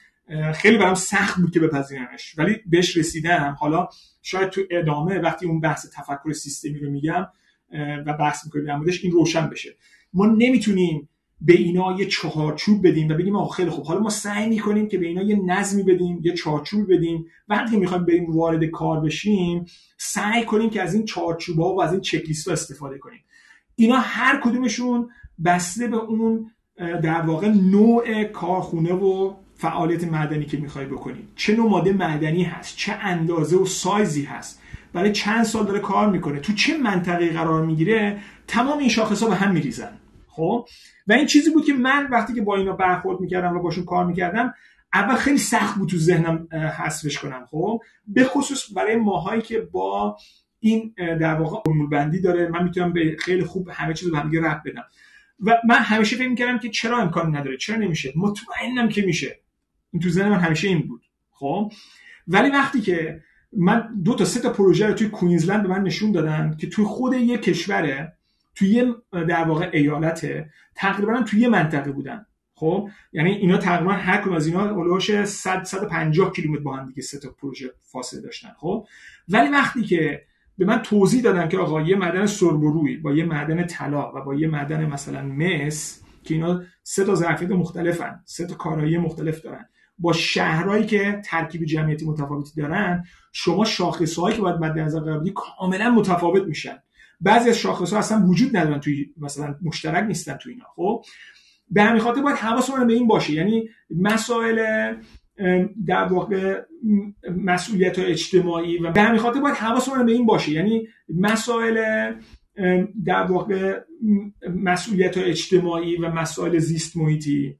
خیلی 0.55 0.79
برام 0.79 0.95
سخت 0.95 1.41
بود 1.41 1.51
که 1.51 1.61
بپذیرمش. 1.61 2.39
ولی 2.39 2.57
بهش 2.67 2.97
رسیدم. 2.97 3.57
حالا 3.59 3.89
شاید 4.23 4.49
تو 4.49 4.61
ادامه 4.71 5.19
وقتی 5.19 5.47
اون 5.47 5.61
بحث 5.61 5.87
تفکر 5.95 6.33
سیستمی 6.33 6.79
رو 6.79 6.91
میگم 6.91 7.27
و 8.07 8.13
بحث 8.13 8.45
می‌کنیم 8.45 8.65
در 8.65 8.77
موردش 8.77 9.05
این 9.05 9.13
روشن 9.13 9.51
بشه. 9.51 9.77
ما 10.13 10.27
نمی‌تونیم 10.27 11.09
به 11.41 11.53
اینا 11.53 11.97
یه 11.99 12.07
چهارچوب 12.07 12.89
بدیم 12.89 13.09
و 13.09 13.15
بگیم 13.15 13.37
آقا 13.37 13.49
خیلی 13.49 13.71
خوب. 13.71 13.85
حالا 13.85 14.01
ما 14.01 14.11
سعی 14.11 14.49
می‌کنیم 14.49 14.89
که 14.89 14.99
به 14.99 15.07
اینا 15.07 15.23
یه 15.23 15.41
نظمی 15.47 15.83
بدیم 15.83 16.21
یه 16.23 16.35
چهارچوب 16.35 16.95
بدیم. 16.95 17.27
وقتی 17.49 17.77
می‌خوایم 17.77 18.05
بریم 18.05 18.37
وارد 18.37 18.65
کار 18.65 19.01
بشیم 19.01 19.65
سعی 19.99 20.45
کنیم 20.45 20.71
که 20.71 20.83
از 20.83 20.95
این 20.95 21.05
چهارچوبها 21.05 21.75
و 21.75 21.83
از 21.83 21.93
این 21.93 22.01
چک 22.01 22.23
استفاده 22.51 22.99
کنیم. 22.99 23.25
اینا 23.77 23.97
هر 23.97 24.41
کدومشون 24.45 25.09
بسته 25.45 25.87
به 25.87 25.97
اون 25.97 26.51
در 26.81 27.21
واقع 27.21 27.49
نوع 27.49 28.25
کارخونه 28.25 28.93
و 28.93 29.35
فعالیت 29.55 30.05
معدنی 30.05 30.45
که 30.45 30.57
می‌خوای 30.57 30.87
بکنی. 30.87 31.29
چه 31.37 31.57
نوع 31.57 31.71
ماده 31.71 31.93
معدنی 31.93 32.43
هست 32.43 32.77
چه 32.77 32.93
اندازه 32.93 33.57
و 33.57 33.67
سایزی 33.67 34.25
هست. 34.25 34.63
برای 34.93 35.13
چند 35.13 35.45
سال 35.45 35.67
داره 35.67 35.79
کار 35.79 36.11
می‌کنه. 36.11 36.41
تو 36.41 36.53
چه 36.53 36.79
منطقه 36.79 37.29
قرار 37.33 37.67
می‌گیره 37.67 38.19
تمام 38.47 38.79
این 38.79 38.89
شاخص 38.89 39.23
ها 39.23 39.29
به 39.29 39.37
هم 39.37 39.53
میریزن. 39.53 39.93
خب؟ 40.29 40.67
و 41.07 41.13
این 41.13 41.27
چیزی 41.27 41.51
بود 41.51 41.65
که 41.65 41.73
من 41.73 42.09
وقتی 42.11 42.35
که 42.35 42.43
با 42.43 42.57
اینا 42.57 42.73
برخورد 42.73 43.21
می‌کردم 43.21 43.57
و 43.57 43.63
باشون 43.63 43.85
کار 43.85 44.07
می‌کردم 44.07 44.55
اول 44.95 45.15
خیلی 45.15 45.39
سخت 45.39 45.79
بود 45.79 45.89
تو 45.89 45.97
ذهنم 45.97 46.49
حذفش 46.53 47.19
کنم. 47.19 47.47
خب؟ 47.51 47.81
به 48.07 48.25
خصوص 48.25 48.77
برای 48.77 48.97
ماهایی 48.97 49.43
که 49.43 49.61
با 49.61 50.17
این 50.61 50.95
در 50.99 51.35
واقع 51.35 51.71
امور 51.71 51.89
بندی 51.89 52.21
داره 52.21 52.49
من 52.49 52.65
می‌تونم 52.65 52.93
به 52.93 53.17
خیلی 53.19 53.45
خوب 53.45 53.69
همه 53.73 53.95
چیز 53.95 54.09
رو 54.09 54.15
به 54.15 54.19
هم 54.21 54.63
بدم. 54.65 54.85
و 55.45 55.57
من 55.69 55.79
همیشه 55.79 56.17
فکر 56.17 56.29
می‌کردم 56.29 56.59
که 56.59 56.69
چرا 56.69 56.99
امکان 56.99 57.37
نداره 57.37 57.57
چرا 57.57 57.77
نمیشه؟ 57.77 58.13
مطمئنم 58.17 58.89
که 58.89 59.03
میشه. 59.03 59.41
این 59.93 60.03
تو 60.03 60.09
ذهن 60.09 60.29
من 60.29 60.39
همیشه 60.39 60.69
این 60.69 60.89
بود. 60.89 61.03
خب؟ 61.31 61.73
ولی 62.29 62.51
وقتی 62.51 62.81
که 62.81 63.23
من 63.53 64.03
دو 64.05 64.15
تا 64.15 64.25
سه 64.25 64.41
تا 64.41 64.53
پروژه 64.53 64.87
رو 64.87 64.95
توی 64.95 65.09
کوینزلند 65.09 65.63
به 65.63 65.69
من 65.69 65.83
نشون 65.83 66.13
دادن 66.13 66.57
که 66.61 66.69
توی 66.69 66.85
خود 66.85 67.15
یه 67.15 67.39
کشوره 67.39 68.13
توی 68.55 68.69
یه 68.69 68.95
در 69.13 69.45
واقع 69.45 69.71
ایالته 69.73 70.51
تقریبا 70.75 71.23
توی 71.23 71.41
یه 71.41 71.49
منطقه 71.49 71.93
بودن. 71.93 72.27
خب؟ 72.55 72.89
یعنی 73.13 73.31
اینا 73.31 73.59
تقریبا 73.59 73.93
هر 73.93 74.21
کدوم 74.21 74.35
از 74.35 74.47
اینا 74.47 74.71
اولوش 74.71 75.25
100 75.25 75.65
150 75.65 76.33
کیلومتر 76.33 76.63
با 76.63 76.77
هم 76.77 76.89
دیگه 76.89 77.03
سه 77.03 77.19
تا 77.19 77.31
پروژه 77.31 77.71
فاصله 77.81 78.21
داشتن. 78.21 78.49
خب؟ 78.59 78.87
ولی 79.29 79.49
وقتی 79.49 79.83
که 79.83 80.23
به 80.59 80.65
من 80.65 80.83
توضیح 80.83 81.23
دادن 81.23 81.49
که 81.49 81.59
آقا 81.59 81.81
یه 81.81 81.97
معدن 81.97 82.27
سربروی 82.27 82.97
با 82.97 83.13
یه 83.13 83.25
معدن 83.25 83.67
طلا 83.67 84.13
و 84.15 84.25
با 84.25 84.35
یه 84.35 84.49
معدن 84.49 84.87
مثلا 84.87 85.23
مس 85.23 86.03
که 86.25 86.35
اینا 86.35 86.63
سه 86.83 87.05
تا 87.05 87.15
ظرفیت 87.15 87.51
مختلفن 87.51 88.21
سه 88.25 88.47
تا 88.47 88.55
کارایی 88.55 88.99
مختلف 88.99 89.43
دارن. 89.43 89.69
با 89.99 90.13
شهرهایی 90.13 90.87
که 90.87 91.23
ترکیب 91.25 91.65
جمعیتی 91.65 92.07
متفاوتی 92.07 92.61
دارن 92.61 93.05
شما 93.33 93.65
شاخصهایی 93.65 94.37
که 94.37 94.43
باید 94.43 94.57
مد 94.57 94.79
نظر 94.79 95.01
قرار 95.01 95.21
بدی 95.21 95.33
کاملا 95.35 95.91
متفاوت 95.91 96.43
میشن. 96.43 96.77
بعضی 97.21 97.51
از 97.51 97.59
شاخص 97.59 97.93
ها 97.93 97.99
اصلا 97.99 98.27
وجود 98.27 98.57
ندارن 98.57 98.81
توی 98.81 99.15
مثلا 99.17 99.55
مشترک 99.63 100.05
نیستن 100.05 100.37
تو 100.37 100.51
اینا 100.51 100.65
خب؟ 100.77 101.05
به 101.71 101.83
همین 101.83 102.03
خاطر 102.03 102.23
باید 102.23 102.37
حواسمون 102.37 102.87
به 102.87 102.93
این 102.93 103.07
باشه. 103.07 103.33
یعنی 103.33 103.69
مسائل 103.91 104.95
در 105.87 106.05
واقع 106.05 106.63
مسئولیت 107.37 107.99
اجتماعی 107.99 108.79
و 108.79 108.91
به 108.91 109.03
همین 109.03 109.21
خاطر 109.21 109.41
باید 109.41 109.57
حواسمون 109.57 110.07
به 110.07 110.13
این 110.13 110.27
باشه. 110.27 110.53
یعنی 110.53 110.89
مسائل 111.09 112.13
در 113.05 113.23
واقع 113.23 113.81
مسئولیت 114.57 115.19
اجتماعی 115.19 115.97
و 115.97 116.11
مسائل 116.11 116.59
زیست 116.59 116.97
محیطی 116.97 117.59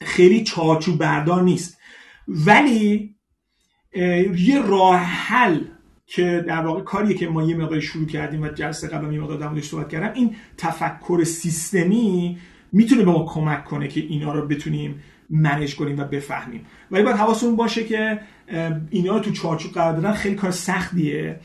خیلی 0.00 0.44
چارچوب 0.44 0.98
بردار 0.98 1.42
نیست. 1.42 1.78
ولی 2.28 3.14
یه 4.36 4.62
راه 4.66 4.96
حل 4.96 5.60
که 6.06 6.44
در 6.48 6.60
واقع 6.60 6.80
کاریه 6.80 7.16
که 7.16 7.28
ما 7.28 7.42
یه 7.42 7.56
مقدار 7.56 7.80
شروع 7.80 8.06
کردیم 8.06 8.42
و 8.42 8.48
جلسه 8.48 8.88
قبل 8.88 9.14
یه 9.14 9.20
مقدار 9.20 9.54
در 9.54 9.60
صحبت 9.60 9.88
کردم 9.88 10.12
این 10.14 10.36
تفکر 10.56 11.24
سیستمی 11.24 12.38
می‌تونه 12.72 13.04
به 13.04 13.10
ما 13.10 13.26
کمک 13.28 13.64
کنه 13.64 13.88
که 13.88 14.00
اینا 14.00 14.32
رو 14.32 14.46
بتونیم 14.46 15.02
منیج 15.30 15.76
کنیم 15.76 15.98
و 15.98 16.04
بفهمیم. 16.04 16.66
ولی 16.90 17.02
باید 17.02 17.16
حواسمون 17.16 17.56
باشه 17.56 17.84
که 17.84 18.20
اینا 18.90 19.16
رو 19.16 19.20
تو 19.20 19.30
چارچوب 19.30 19.72
قرار 19.72 19.92
دادن 19.92 20.12
خیلی 20.12 20.34
کار 20.34 20.50
سختیه. 20.50 21.40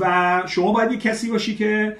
و 0.00 0.42
شما 0.46 0.72
باید 0.72 0.92
یه 0.92 0.98
کسی 0.98 1.30
باشی 1.30 1.54
که 1.54 1.96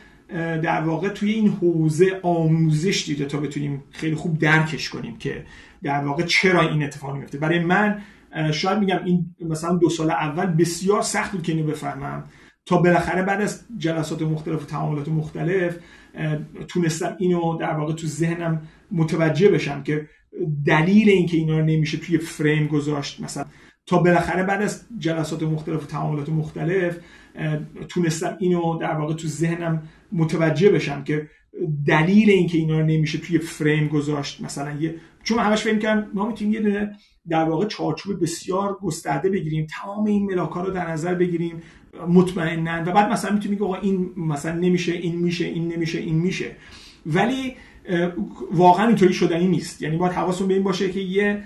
در 0.62 0.80
واقع 0.80 1.08
توی 1.08 1.32
این 1.32 1.48
حوزه 1.48 2.20
آموزش 2.22 3.04
دیده 3.06 3.24
تا 3.24 3.38
بتونیم 3.38 3.84
خیلی 3.90 4.14
خوب 4.14 4.38
درکش 4.38 4.88
کنیم 4.88 5.16
که 5.18 5.44
در 5.82 6.04
واقع 6.04 6.22
چرا 6.22 6.60
این 6.60 6.82
اتفاق 6.82 7.16
میفته. 7.16 7.38
برای 7.38 7.58
من 7.58 8.02
شاید 8.52 8.78
میگم 8.78 9.04
این 9.04 9.34
مثلا 9.40 9.76
دو 9.76 9.90
سال 9.90 10.10
اول 10.10 10.46
بسیار 10.46 11.02
سخت 11.02 11.32
بود 11.32 11.42
که 11.42 11.52
اینو 11.52 11.66
بفهمم. 11.66 12.24
تا 12.66 12.76
بالاخره 12.76 13.22
بعد 13.22 13.40
از 13.40 13.64
جلسات 13.78 14.22
مختلف 14.22 14.62
و 14.62 14.66
تعاملات 14.66 15.08
مختلف 15.08 15.76
تونستم 16.68 17.16
اینو 17.18 17.58
در 17.58 17.74
واقع 17.74 17.92
تو 17.92 18.06
ذهنم 18.06 18.62
متوجه 18.92 19.48
بشم 19.48 19.82
که 19.82 20.08
دلیل 20.66 21.10
اینکه 21.10 21.36
اینا 21.36 21.58
رو 21.58 21.64
نمیشه 21.64 21.98
توی 21.98 22.18
فریم 22.18 22.66
گذاشت. 22.66 23.20
مثلا 23.20 23.44
تا 23.86 23.98
بالاخره 23.98 24.42
بعد 24.42 24.62
از 24.62 24.84
جلسات 24.98 25.42
مختلف 25.42 25.82
و 25.82 25.86
تعاملات 25.86 26.28
مختلف 26.28 26.98
تونستم 27.88 28.36
اینو 28.40 28.78
در 28.78 28.94
واقع 28.94 29.14
تو 29.14 29.28
ذهنم 29.28 29.82
متوجه 30.12 30.70
بشم 30.70 31.04
که 31.04 31.28
دلیل 31.86 32.30
اینکه 32.30 32.58
اینا 32.58 32.80
رو 32.80 32.86
نمیشه 32.86 33.18
توی 33.18 33.38
فریم 33.38 33.88
گذاشت. 33.88 34.40
مثلا 34.40 34.80
یه 34.80 34.94
چون 35.24 35.38
همش 35.38 35.62
فکر 35.62 35.78
کنم 35.78 36.10
ما 36.14 36.26
می‌تونیم 36.28 36.54
یه 36.54 36.60
دونه 36.60 36.96
در 37.28 37.44
واقع 37.44 37.66
چارچوب 37.66 38.22
بسیار 38.22 38.78
گسترده 38.82 39.30
بگیریم 39.30 39.66
تمام 39.82 40.06
این 40.06 40.26
ملاکا 40.26 40.62
رو 40.62 40.70
در 40.70 40.90
نظر 40.90 41.14
بگیریم 41.14 41.62
مطمئنا 42.08 42.82
و 42.86 42.92
بعد 42.92 43.12
مثلا 43.12 43.32
می‌تونیم 43.32 43.62
آقا 43.62 43.74
این 43.74 44.10
مثلا 44.16 44.58
نمیشه 44.58 44.92
این 44.92 45.18
میشه 45.18 45.44
این 45.44 45.72
نمیشه 45.72 45.98
این 45.98 46.14
میشه. 46.14 46.56
ولی 47.06 47.54
واقعا 48.52 48.86
اینطوری 48.86 49.12
شدنی 49.12 49.48
نیست. 49.48 49.82
یعنی 49.82 49.96
باید 49.96 50.12
حواسون 50.12 50.48
به 50.48 50.54
این 50.54 50.62
باشه 50.62 50.90
که 50.90 51.00
یه 51.00 51.42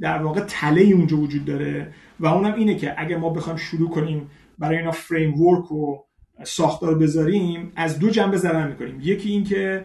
در 0.00 0.22
واقع 0.22 0.40
تله 0.40 0.80
اونجا 0.80 1.16
وجود 1.16 1.44
داره 1.44 1.92
و 2.20 2.26
اونم 2.26 2.54
اینه 2.54 2.74
که 2.74 2.94
اگه 2.96 3.16
ما 3.16 3.30
بخوایم 3.30 3.58
شروع 3.58 3.90
کنیم 3.90 4.30
برای 4.58 4.78
اینا 4.78 4.90
فریم 4.90 5.40
ورک 5.40 5.72
و 5.72 5.96
ساختار 6.44 6.98
بذاریم 6.98 7.72
از 7.76 7.98
دو 7.98 8.10
جنبه 8.10 8.36
ضرر 8.36 8.68
می‌کنیم. 8.68 8.98
یکی 9.02 9.30
این 9.30 9.44
که 9.44 9.84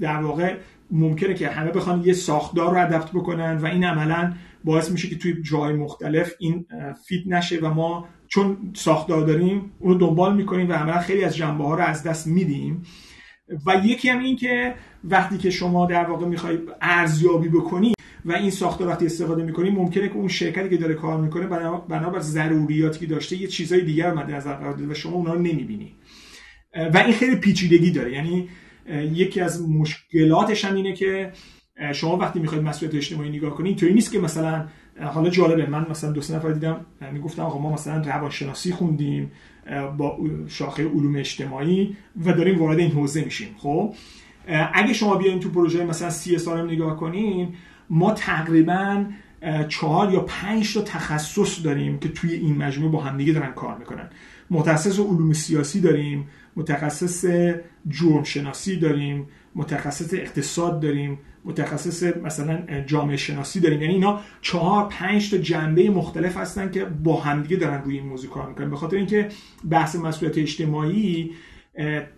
در 0.00 0.22
واقع 0.22 0.56
ممکنه 0.90 1.34
که 1.34 1.48
همه 1.48 1.70
بخوان 1.70 2.02
یه 2.04 2.12
ساختار 2.12 2.70
رو 2.70 2.82
ادپت 2.82 3.10
بکنن 3.10 3.56
و 3.56 3.66
این 3.66 3.84
عملا 3.84 4.32
باعث 4.64 4.90
میشه 4.90 5.08
که 5.08 5.18
توی 5.18 5.42
جای 5.42 5.72
مختلف 5.72 6.32
این 6.38 6.66
فیت 7.06 7.26
نشه 7.26 7.58
و 7.60 7.74
ما 7.74 8.08
چون 8.28 8.56
ساختار 8.74 9.26
داریم 9.26 9.70
اون 9.78 9.92
رو 9.92 9.98
دنبال 9.98 10.36
می‌کنیم 10.36 10.68
و 10.68 10.72
عملا 10.72 10.98
خیلی 10.98 11.24
از 11.24 11.36
جنبه 11.36 11.64
ها 11.64 11.74
رو 11.74 11.82
از 11.82 12.02
دست 12.02 12.26
میدیم. 12.26 12.82
و 13.66 13.80
یکی 13.84 14.08
هم 14.08 14.18
این 14.18 14.36
که 14.36 14.74
وقتی 15.04 15.38
که 15.38 15.50
شما 15.50 15.86
در 15.86 16.04
واقع 16.04 16.26
می‌خوای 16.26 16.58
ارزیابی 16.80 17.48
بکنی 17.48 17.94
و 18.24 18.32
این 18.32 18.50
ساختار 18.50 18.88
وقتی 18.88 19.06
استفاده 19.06 19.42
می‌کنی 19.42 19.70
ممکنه 19.70 20.08
که 20.08 20.14
اون 20.14 20.28
شرکتی 20.28 20.68
که 20.68 20.76
داره 20.76 20.94
کار 20.94 21.20
می‌کنه 21.20 21.46
بنابر 21.88 22.20
ضروریاتی 22.20 22.98
که 22.98 23.06
داشته 23.06 23.36
یه 23.36 23.46
چیزای 23.46 23.80
دیگر 23.80 24.14
مد 24.14 24.30
نظر 24.30 24.52
قرار 24.52 24.90
و 24.90 24.94
شما 24.94 25.12
اونا 25.12 25.34
رو 25.34 25.40
نمی‌بینی. 25.40 25.94
و 26.94 26.98
این 26.98 27.12
خیلی 27.12 27.36
پیچیدگی 27.36 27.90
داره. 27.90 28.12
یعنی 28.12 28.48
یکی 29.12 29.40
از 29.40 29.68
مشکلاتش 29.68 30.64
هم 30.64 30.74
اینه 30.74 30.92
که 30.92 31.32
شما 31.92 32.16
وقتی 32.16 32.38
می‌خواید 32.40 32.64
مسئولیت 32.64 32.94
اجتماعی 32.94 33.30
نگاه 33.30 33.54
کنید 33.54 33.68
اینطوری 33.68 33.94
نیست 33.94 34.12
که 34.12 34.18
مثلا 34.18 34.66
حالا 35.02 35.30
جالبه 35.30 35.66
من 35.66 35.86
مثلا 35.90 36.12
دو 36.12 36.20
سه 36.20 36.36
نفر 36.36 36.52
دیدم 36.52 36.80
می‌گفتم 37.12 37.42
آقا 37.42 37.58
ما 37.58 37.72
مثلا 37.72 38.02
روانشناسی 38.02 38.72
خوندیم 38.72 39.30
با 39.96 40.18
شاخه 40.48 40.84
علوم 40.88 41.16
اجتماعی 41.16 41.96
و 42.24 42.32
داریم 42.32 42.58
وارد 42.58 42.78
این 42.78 42.90
حوزه 42.90 43.24
میشیم 43.24 43.48
خب؟ 43.58 43.94
اگه 44.74 44.92
شما 44.92 45.16
بیاین 45.16 45.40
تو 45.40 45.50
پروژه 45.50 45.84
مثلا 45.84 46.10
سی 46.10 46.36
اس 46.36 46.48
نگاه 46.48 46.96
کنین 46.96 47.54
ما 47.90 48.12
تقریبا 48.12 49.04
چهار 49.68 50.12
یا 50.12 50.20
پنج 50.20 50.74
تا 50.74 50.80
تخصص 50.80 51.64
داریم 51.64 51.98
که 51.98 52.08
توی 52.08 52.32
این 52.32 52.56
مجموعه 52.56 52.92
با 52.92 53.00
همدیگه 53.00 53.32
دارن 53.32 53.52
کار 53.52 53.78
می‌کنن. 53.78 54.10
متخصص 54.50 54.98
علوم 54.98 55.32
سیاسی 55.32 55.80
داریم 55.80 56.28
متخصص 56.56 57.24
جرم 57.88 58.24
شناسی 58.24 58.76
داریم 58.76 59.26
متخصص 59.54 60.14
اقتصاد 60.14 60.80
داریم 60.80 61.18
متخصص 61.46 62.02
مثلا 62.02 62.80
جامعه 62.86 63.16
شناسی 63.16 63.60
داریم. 63.60 63.82
یعنی 63.82 63.94
اینا 63.94 64.20
چهار 64.40 64.88
پنج 64.88 65.30
تا 65.30 65.36
جنبه 65.36 65.90
مختلف 65.90 66.36
هستن 66.36 66.70
که 66.70 66.84
با 66.84 67.20
همدیگه 67.20 67.56
دارن 67.56 67.82
روی 67.82 67.98
این 67.98 68.06
موضوع 68.06 68.30
کار 68.30 68.48
می‌کنن. 68.48 68.70
به 68.70 68.76
خاطر 68.76 68.96
اینکه 68.96 69.28
بحث 69.70 69.96
مسئولیت 69.96 70.38
اجتماعی 70.38 71.30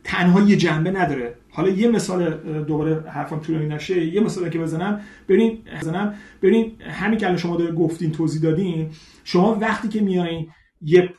تنها 0.04 0.40
یه 0.40 0.56
جنبه 0.56 0.90
نداره. 0.90 1.34
حالا 1.50 1.68
یه 1.68 1.88
مثال 1.88 2.30
دوباره 2.64 3.10
حرفم 3.10 3.40
طولانی 3.40 3.66
نشه. 3.66 4.06
یه 4.06 4.20
مثال 4.20 4.48
که 4.48 4.58
بزنم. 4.58 5.00
ببینید 5.28 5.64
بزنم. 5.80 6.14
ببینید 6.42 6.82
همین 6.82 7.18
که 7.18 7.36
شما 7.36 7.56
داره 7.56 7.72
گفتین 7.72 8.12
توضیح 8.12 8.42
دادین 8.42 8.90
شما 9.24 9.54
وقتی 9.54 9.88
که 9.88 10.00
میایین 10.00 10.48
یه 10.80 11.14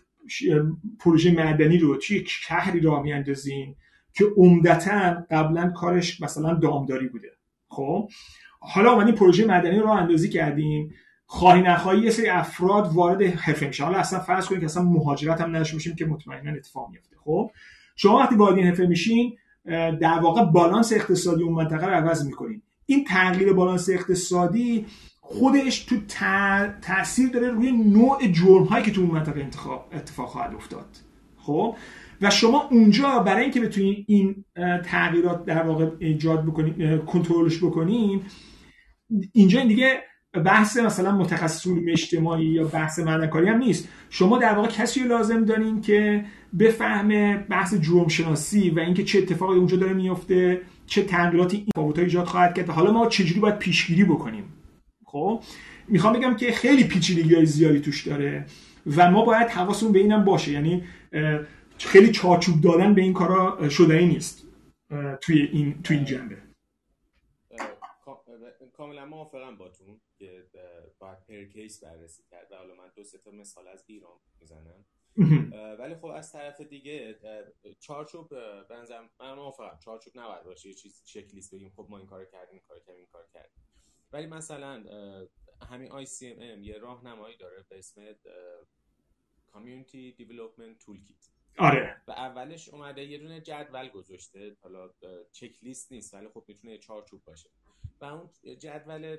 پروژه 0.99 1.31
معدنی 1.31 1.77
رو 1.77 1.97
توی 1.97 2.23
شهری 2.27 2.79
راه 2.79 3.03
میاندازین 3.03 3.75
که 4.13 4.25
عمدتا 4.37 5.25
قبلا 5.31 5.71
کارش 5.75 6.21
مثلا 6.21 6.53
دامداری 6.53 7.07
بوده. 7.07 7.27
خب؟ 7.69 8.09
حالا 8.59 8.91
اومدیم 8.91 9.15
پروژه 9.15 9.45
مدنی 9.45 9.79
رو 9.79 9.89
اندازی 9.89 10.29
کردیم. 10.29 10.93
خواهی 11.25 11.61
نخواهی 11.61 11.99
یه 11.99 12.09
سری 12.09 12.29
افراد 12.29 12.91
وارد 12.93 13.21
حرفه 13.21 13.67
میشه 13.67 13.83
حالا 13.83 13.97
اصلا 13.97 14.19
فرض 14.19 14.45
کنید 14.45 14.59
که 14.59 14.65
اصلا 14.65 14.83
مهاجرت 14.83 15.41
هم 15.41 15.49
نداشته 15.49 15.75
باشیم 15.75 15.95
که 15.95 16.05
مطمئنا 16.05 16.51
اتفاق 16.51 16.89
میفته 16.89 17.15
خب؟ 17.23 17.51
شما 17.95 18.17
وقتی 18.17 18.35
وارد 18.35 18.57
این 18.57 18.67
حرفه 18.67 18.85
میشین 18.85 19.37
در 20.01 20.19
واقع 20.21 20.43
بالانس 20.45 20.93
اقتصادی 20.93 21.43
اون 21.43 21.53
منطقه 21.53 21.85
رو 21.85 21.93
عوض 21.93 22.25
می‌کنین. 22.25 22.61
این 22.85 23.03
تغییر 23.03 23.53
بالانس 23.53 23.89
اقتصادی 23.89 24.85
خودش 25.21 25.79
تو 25.79 25.95
تاثیر 26.81 27.29
داره 27.29 27.49
روی 27.49 27.71
نوع 27.71 28.27
جرم 28.27 28.63
هایی 28.63 28.85
که 28.85 28.91
تو 28.91 29.01
اون 29.01 29.11
منطقه 29.11 29.49
اتفاق 29.91 30.29
خواهد 30.29 30.55
افتاد. 30.55 30.87
خب؟ 31.37 31.75
و 32.21 32.29
شما 32.29 32.67
اونجا 32.71 33.19
برای 33.19 33.43
اینکه 33.43 33.59
بتونید 33.59 34.05
این 34.07 34.45
تغییرات 34.85 35.45
در 35.45 35.63
واقع 35.63 35.89
ایجاد 35.99 36.45
بکنین 36.45 36.97
کنترلش 36.97 37.57
بکنین 37.57 38.21
اینجا 39.33 39.59
این 39.59 39.67
دیگه 39.67 40.03
بحث 40.45 40.77
مثلا 40.77 41.11
متخصص 41.11 41.67
علوم 41.67 41.85
اجتماعی 41.91 42.45
یا 42.45 42.63
بحث 42.63 42.99
معنکاری 42.99 43.47
هم 43.47 43.57
نیست. 43.57 43.89
شما 44.09 44.37
در 44.37 44.53
واقع 44.53 44.67
کسی 44.67 44.99
رو 44.99 45.07
لازم 45.07 45.45
دارین 45.45 45.81
که 45.81 46.25
بفهمه 46.59 47.37
بحث 47.37 47.73
جرم 47.73 48.07
شناسی 48.07 48.69
و 48.69 48.79
اینکه 48.79 49.03
چه 49.03 49.19
اتفاقی 49.19 49.57
اونجا 49.57 49.77
داره 49.77 49.93
میفته 49.93 50.61
چه 50.85 51.03
تغییراتی 51.03 51.57
این 51.57 51.67
فاوت‌ها 51.75 52.03
ایجاد 52.03 52.25
خواهد 52.25 52.53
کرد 52.53 52.69
حالا 52.69 52.91
ما 52.91 53.07
چجوری 53.07 53.39
باید 53.39 53.57
پیشگیری 53.57 54.03
بکنیم. 54.03 54.43
خب 55.05 55.43
می‌خوام 55.87 56.13
بگم 56.13 56.35
که 56.35 56.51
خیلی 56.51 56.83
پیچیدگی 56.83 57.35
های 57.35 57.45
زیادی 57.45 57.79
توش 57.79 58.07
داره 58.07 58.45
و 58.97 59.11
ما 59.11 59.25
باید 59.25 59.47
حواسمون 59.47 59.91
به 59.91 59.99
اینم 59.99 60.25
باشه. 60.25 60.51
یعنی 60.51 60.83
خیلی 61.79 62.11
چارچوب 62.11 62.61
دادن 62.61 62.95
به 62.95 63.01
این 63.01 63.13
کارا 63.13 63.69
شده 63.69 64.01
نیست 64.01 64.47
توی 65.21 65.41
این 65.41 65.81
توی 65.83 65.95
این 65.95 66.05
جنبه. 66.05 66.41
کاملا 68.73 69.05
موافقم 69.05 69.57
باتون 69.57 70.01
که 70.19 70.45
باید 70.99 71.25
پر 71.27 71.43
کیس 71.43 71.83
بررسی 71.83 72.23
کرد. 72.31 72.51
و 72.51 72.55
حالا 72.55 72.75
من 72.75 72.91
دو 72.95 73.03
سه 73.03 73.17
تا 73.17 73.31
مثال 73.31 73.67
از 73.67 73.83
ایران 73.87 74.17
می‌زنم. 74.39 74.85
ولی 75.79 75.95
خب 75.95 76.05
از 76.05 76.31
طرف 76.31 76.61
دیگه 76.61 77.19
چارچوب 77.79 78.29
بنظرم 78.69 79.09
من 79.19 79.33
موافقم. 79.33 79.79
چارچوب 79.85 80.19
نباید 80.19 80.43
باشه 80.43 80.69
یه 80.69 80.75
چیز 80.75 81.01
چک 81.05 81.33
لیست 81.33 81.55
بگیم. 81.55 81.71
خب 81.75 81.87
ما 81.89 81.97
این 81.97 82.07
کار 82.07 82.25
کردیم 82.25 82.51
این 82.51 82.61
کار 82.67 82.79
کردیم 82.79 82.95
این 82.95 83.07
کار 83.11 83.25
کردیم. 83.33 83.61
ولی 84.13 84.27
مثلا 84.27 84.83
همین 85.71 86.05
ICMM 86.05 86.65
یه 86.65 86.77
راهنمایی 86.77 87.37
داره 87.37 87.65
به 87.69 87.77
اسم 87.77 88.01
Community 89.53 90.15
Development 90.19 90.83
Toolkit. 90.83 91.28
آره. 91.57 92.01
و 92.07 92.11
اولش 92.11 92.69
اومده 92.69 93.03
یه 93.03 93.17
دونه 93.17 93.41
جدول 93.41 93.89
گذاشته. 93.89 94.57
حالا 94.61 94.89
چک 95.31 95.63
لیست 95.63 95.91
نیست 95.91 96.13
ولی 96.13 96.27
خب 96.27 96.43
می‌تونه 96.47 96.77
چارچوب 96.77 97.23
باشه. 97.25 97.49
و 98.01 98.05
اون 98.05 98.29
جدول 98.57 99.17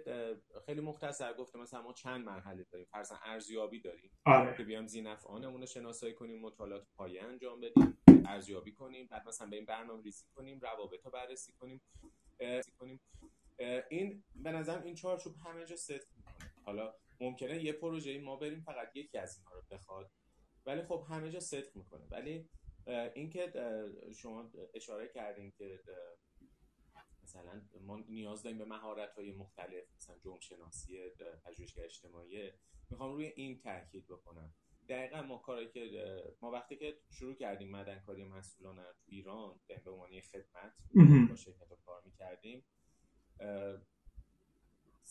خیلی 0.66 0.80
مختصر 0.80 1.32
گفته 1.32 1.58
مثلا 1.58 1.82
ما 1.82 1.92
چند 1.92 2.25
مرحله 2.25 2.66
داریم. 2.72 2.87
فرضاً 2.90 3.16
ارزیابی 3.25 3.80
داریم. 3.80 4.10
آره. 4.25 4.56
که 4.56 4.64
بیام 4.64 4.87
زینفعانمون 4.87 5.60
رو 5.60 5.66
شناسایی 5.66 6.14
کنیم 6.14 6.40
مطالعات 6.40 6.87
پایه 6.96 7.22
انجام 7.22 7.60
بدیم 7.60 7.99
ارزیابی 8.26 8.72
کنیم 8.72 9.06
بعد 9.06 9.28
مثلا 9.28 9.46
به 9.46 9.56
این 9.56 9.64
برنامه 9.64 10.02
ریزی 10.02 10.25
کنیم 10.34 10.60
روابط 10.60 11.04
رو 11.04 11.10
بررسی 11.10 11.52
کنیم 11.52 11.80
کنیم. 12.78 13.00
این 13.90 14.25
به 14.34 14.52
نظرم 14.52 14.82
این 14.82 14.94
چارچوب 14.94 15.34
همه 15.44 15.66
جا 15.66 15.76
ست 15.76 16.08
حالا 16.64 16.94
ممکنه 17.20 17.64
یه 17.64 17.72
پروژه 17.72 18.18
ما 18.18 18.37
بریم 18.37 18.60
فقط 18.60 18.96
یکی 18.96 19.18
از 19.18 19.37
اینها 19.37 19.54
رو 19.54 19.62
بخواد. 19.70 20.10
ولی 20.67 20.83
خب 20.83 21.07
همه 21.09 21.31
جا 21.31 21.40
ست 21.40 21.76
می‌کنه. 21.76 22.07
ولی 22.11 22.49
اینکه 23.14 23.52
شما 24.17 24.50
اشاره 24.75 25.09
کردین 25.09 25.50
که 25.50 25.81
مثلا 27.23 27.62
ما 27.81 27.99
نیاز 28.09 28.43
داریم 28.43 28.59
به 28.59 28.64
مهارت 28.64 29.14
های 29.14 29.33
مختلف 29.33 29.85
مثلا 29.97 30.19
جمع 30.19 30.40
شناسی 30.40 30.99
پژوهشگر 31.45 31.85
اجتماعی 31.85 32.52
می‌خوام 32.90 33.12
روی 33.12 33.26
این 33.26 33.61
تاکید 33.61 34.07
بکنم. 34.07 34.55
دقیقا 34.88 35.23
ما 35.23 35.38
کاری 35.38 35.70
که 35.70 35.90
ما 36.40 36.51
وقتی 36.51 36.77
که 36.77 36.99
شروع 37.11 37.35
کردیم 37.35 37.70
مدنکاری 37.70 38.25
مسئولانه 38.25 38.83
تو 38.83 39.07
ایران 39.07 39.61
به 39.85 39.90
عنوان 39.90 40.20
خدمت 40.20 40.75
با 41.29 41.37
شرکت 41.37 41.68
کار 41.85 42.03
می‌کردیم 42.05 42.64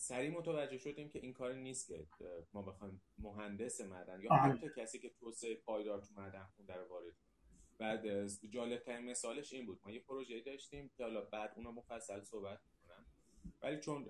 سریع 0.00 0.30
متوجه 0.30 0.78
شدیم 0.78 1.08
که 1.08 1.18
این 1.18 1.32
کاری 1.32 1.62
نیست 1.62 1.88
که 1.88 2.06
ما 2.52 2.62
بخوایم 2.62 3.02
مهندس 3.18 3.80
معدن 3.80 4.20
یا 4.22 4.32
حتی 4.32 4.66
کسی 4.76 4.98
که 4.98 5.10
توسعه 5.20 5.54
پایدار 5.54 6.00
تو 6.00 6.14
معدن 6.16 6.46
خونده 6.56 6.74
رو 6.74 6.88
وارد 6.88 7.14
بعد 7.78 8.26
جالب 8.26 8.82
ترین 8.82 9.10
مثالش 9.10 9.52
این 9.52 9.66
بود. 9.66 9.80
ما 9.84 9.90
یه 9.90 10.00
پروژه 10.00 10.40
داشتیم 10.40 10.90
که 10.96 11.02
حالا 11.02 11.20
بعد 11.20 11.52
اونا 11.56 11.70
مفصل 11.70 12.22
صحبت 12.22 12.60
کنم 12.82 13.06
ولی 13.62 13.80
چون 13.80 14.06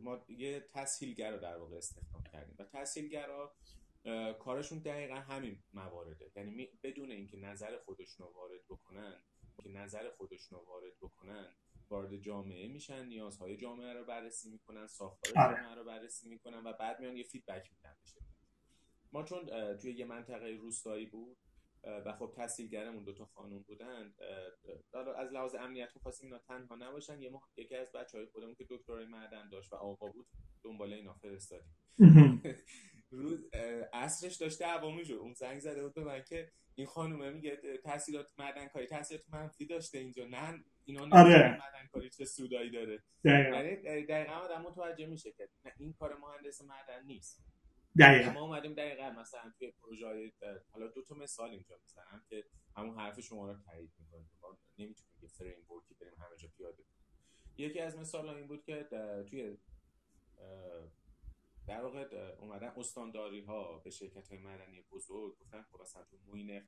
ما 0.00 0.24
یه 0.28 0.68
تسهیلگر 0.74 1.32
رو 1.32 1.38
در 1.38 1.56
واقع 1.56 1.76
استخدام 1.76 2.22
کردیم 2.32 2.56
و 2.58 2.64
تسهیلگرا 2.64 3.56
کارشون 4.38 4.78
دقیقا 4.78 5.14
همین 5.14 5.62
موارده 5.72 6.30
یعنی 6.36 6.68
بدون 6.82 7.10
اینکه 7.10 7.36
نظر 7.36 7.78
خودشون 7.78 8.26
رو 8.26 8.32
وارد 8.32 8.60
بکنن 8.68 9.22
که 9.62 9.68
نظر 9.68 10.10
خودشون 10.10 10.58
رو 10.58 10.64
وارد 10.66 10.92
بکنن 11.00 11.54
وارد 11.90 12.16
جامعه 12.16 12.68
میشن 12.68 13.06
نیازهای 13.06 13.56
جامعه 13.56 13.92
رو 13.92 14.04
بررسی 14.04 14.50
می‌کنن 14.50 14.86
ساختار 14.86 15.44
آره. 15.44 15.56
جامعه 15.56 15.74
رو 15.74 15.84
بررسی 15.84 16.28
می‌کنن 16.28 16.58
و 16.66 16.72
بعد 16.72 17.00
میان 17.00 17.16
یه 17.16 17.24
فیدبک 17.24 17.70
میدن 17.72 17.96
بشه 18.02 18.20
ما 19.12 19.24
چون 19.24 19.76
توی 19.76 19.92
یه 19.92 20.04
منطقه 20.04 20.50
روستایی 20.50 21.06
بود 21.06 21.38
و 21.84 22.12
خب 22.12 22.32
تحصیلگرمون 22.36 23.04
دو 23.04 23.14
تا 23.14 23.24
خانم 23.24 23.62
بودن 23.62 24.14
از 25.16 25.32
لحاظ 25.32 25.54
امنیت 25.54 25.98
خواستیم 26.02 26.26
اینا 26.26 26.38
تنها 26.38 26.76
نباشن 26.76 27.22
یه 27.22 27.30
ما 27.30 27.42
یکی 27.56 27.76
از 27.76 27.92
بچه 27.92 28.18
های 28.18 28.26
خودمون 28.26 28.54
که 28.54 28.66
دکترای 28.70 29.06
معدن 29.06 29.48
داشت 29.48 29.72
و 29.72 29.76
آقا 29.76 30.08
بود 30.08 30.26
دنبال 30.64 30.92
اینا 30.92 31.14
فرستادیم. 31.14 31.76
روز 33.10 33.50
عصرش 33.92 34.36
داشته 34.36 34.64
عوامی 34.64 35.04
شد. 35.04 35.12
اون 35.12 35.34
زنگ 35.34 35.60
زده 35.60 35.82
بود 35.82 35.94
به 35.94 36.04
من 36.04 36.22
که 36.22 36.52
این 36.74 36.86
خانومه 36.86 37.30
میگه 37.30 37.60
تحصیلات 37.84 38.26
معدن 38.38 38.68
کاری 38.68 38.86
تحصیلات 38.86 39.24
منفی 39.28 39.66
داشته 39.66 39.98
اینجا. 39.98 40.24
نه 40.24 40.64
اینا 40.88 41.20
آره. 41.20 41.50
معدن 41.50 41.86
کاری 41.92 42.10
چه 42.10 42.24
سودایی 42.24 42.70
داره. 42.70 43.02
یعنی 43.24 43.76
دقیقا 43.76 44.32
آدم 44.32 44.62
متوجه 44.62 45.06
میشه 45.06 45.32
که 45.32 45.48
این 45.78 45.92
کار 45.92 46.18
مهندس 46.18 46.62
معدن 46.62 47.04
نیست. 47.06 47.44
دقیقا. 47.98 48.30
ما 48.30 48.40
اومدیم 48.40 48.74
دقیقا 48.74 49.10
مثلا 49.10 49.52
توی 49.58 49.70
پروژه 49.70 50.32
حالا 50.70 50.86
دو 50.86 51.02
تا 51.02 51.14
مثال 51.14 51.50
اینجا 51.50 51.78
مثلا 51.84 52.20
که 52.30 52.44
همون 52.76 52.98
حرف 52.98 53.20
شما 53.20 53.52
رو 53.52 53.58
تایید 53.58 53.92
می‌کنه 53.98 54.26
نمی‌تونیم 54.78 55.12
یه 55.22 55.28
فریم 55.28 55.70
ورکی 55.70 55.94
بریم 56.00 56.14
همه 56.18 56.36
جا 56.36 56.48
پیاده 56.56 56.82
یکی 57.56 57.80
از 57.80 57.96
مثال 57.98 58.28
این 58.28 58.46
بود 58.46 58.64
که 58.64 58.86
توی 59.30 59.58
در 61.66 61.82
واقع 61.82 62.34
اومدن 62.38 62.72
استانداری 62.76 63.40
ها 63.40 63.78
به 63.78 63.90
شرکت 63.90 64.28
های 64.28 64.38
مدنی 64.38 64.80
بزرگ 64.90 65.38
گفتن 65.38 65.62
خب 65.62 65.80
اصلا 65.80 66.02
تو 66.02 66.16
موین 66.26 66.62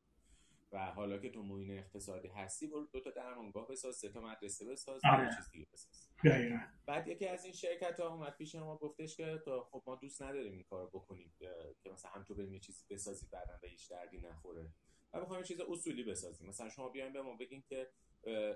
و 0.72 0.78
حالا 0.78 1.18
که 1.18 1.30
تو 1.30 1.42
موین 1.42 1.78
اقتصادی 1.78 2.28
هستی 2.28 2.66
برو 2.66 2.87
دو 2.92 3.00
تا 3.00 3.11
درمانگاه 3.11 3.68
بساز 3.68 3.96
سه 3.96 4.09
تا 4.09 4.20
مدرسه 4.20 4.64
بساز 4.64 5.00
آره. 5.04 5.30
چیز 5.37 5.50
دیگه 5.50 5.66
بساز. 5.72 6.09
بعد 6.87 7.09
یکی 7.09 7.26
از 7.26 7.44
این 7.44 7.54
شرکت 7.54 8.00
ها 8.00 8.14
اومد 8.14 8.37
پیش 8.37 8.54
ما 8.54 8.76
گفتش 8.76 9.16
که 9.16 9.42
تو 9.44 9.61
خب 9.61 9.83
ما 9.87 9.96
دوست 9.96 10.22
نداریم 10.22 10.52
این 10.52 10.62
کار 10.62 10.87
بکنیم 10.87 11.33
که 11.83 11.90
مثلا 11.90 12.11
هم 12.11 12.24
تو 12.24 12.35
بریم 12.35 12.52
یه 12.52 12.61
چیزی 12.61 12.85
بسازی 12.90 13.26
بعدا 13.33 13.59
به 13.62 13.68
هیچ 13.68 13.90
دردی 13.90 14.18
نخوره. 14.18 14.70
و 15.12 15.20
بخوایم 15.20 15.42
چیز 15.42 15.61
اصولی 15.61 16.04
بسازیم. 16.04 16.48
مثلا 16.48 16.68
شما 16.68 16.88
بیاین 16.88 17.12
به 17.12 17.22
ما 17.22 17.37
بگین 17.37 17.62
که 17.68 17.90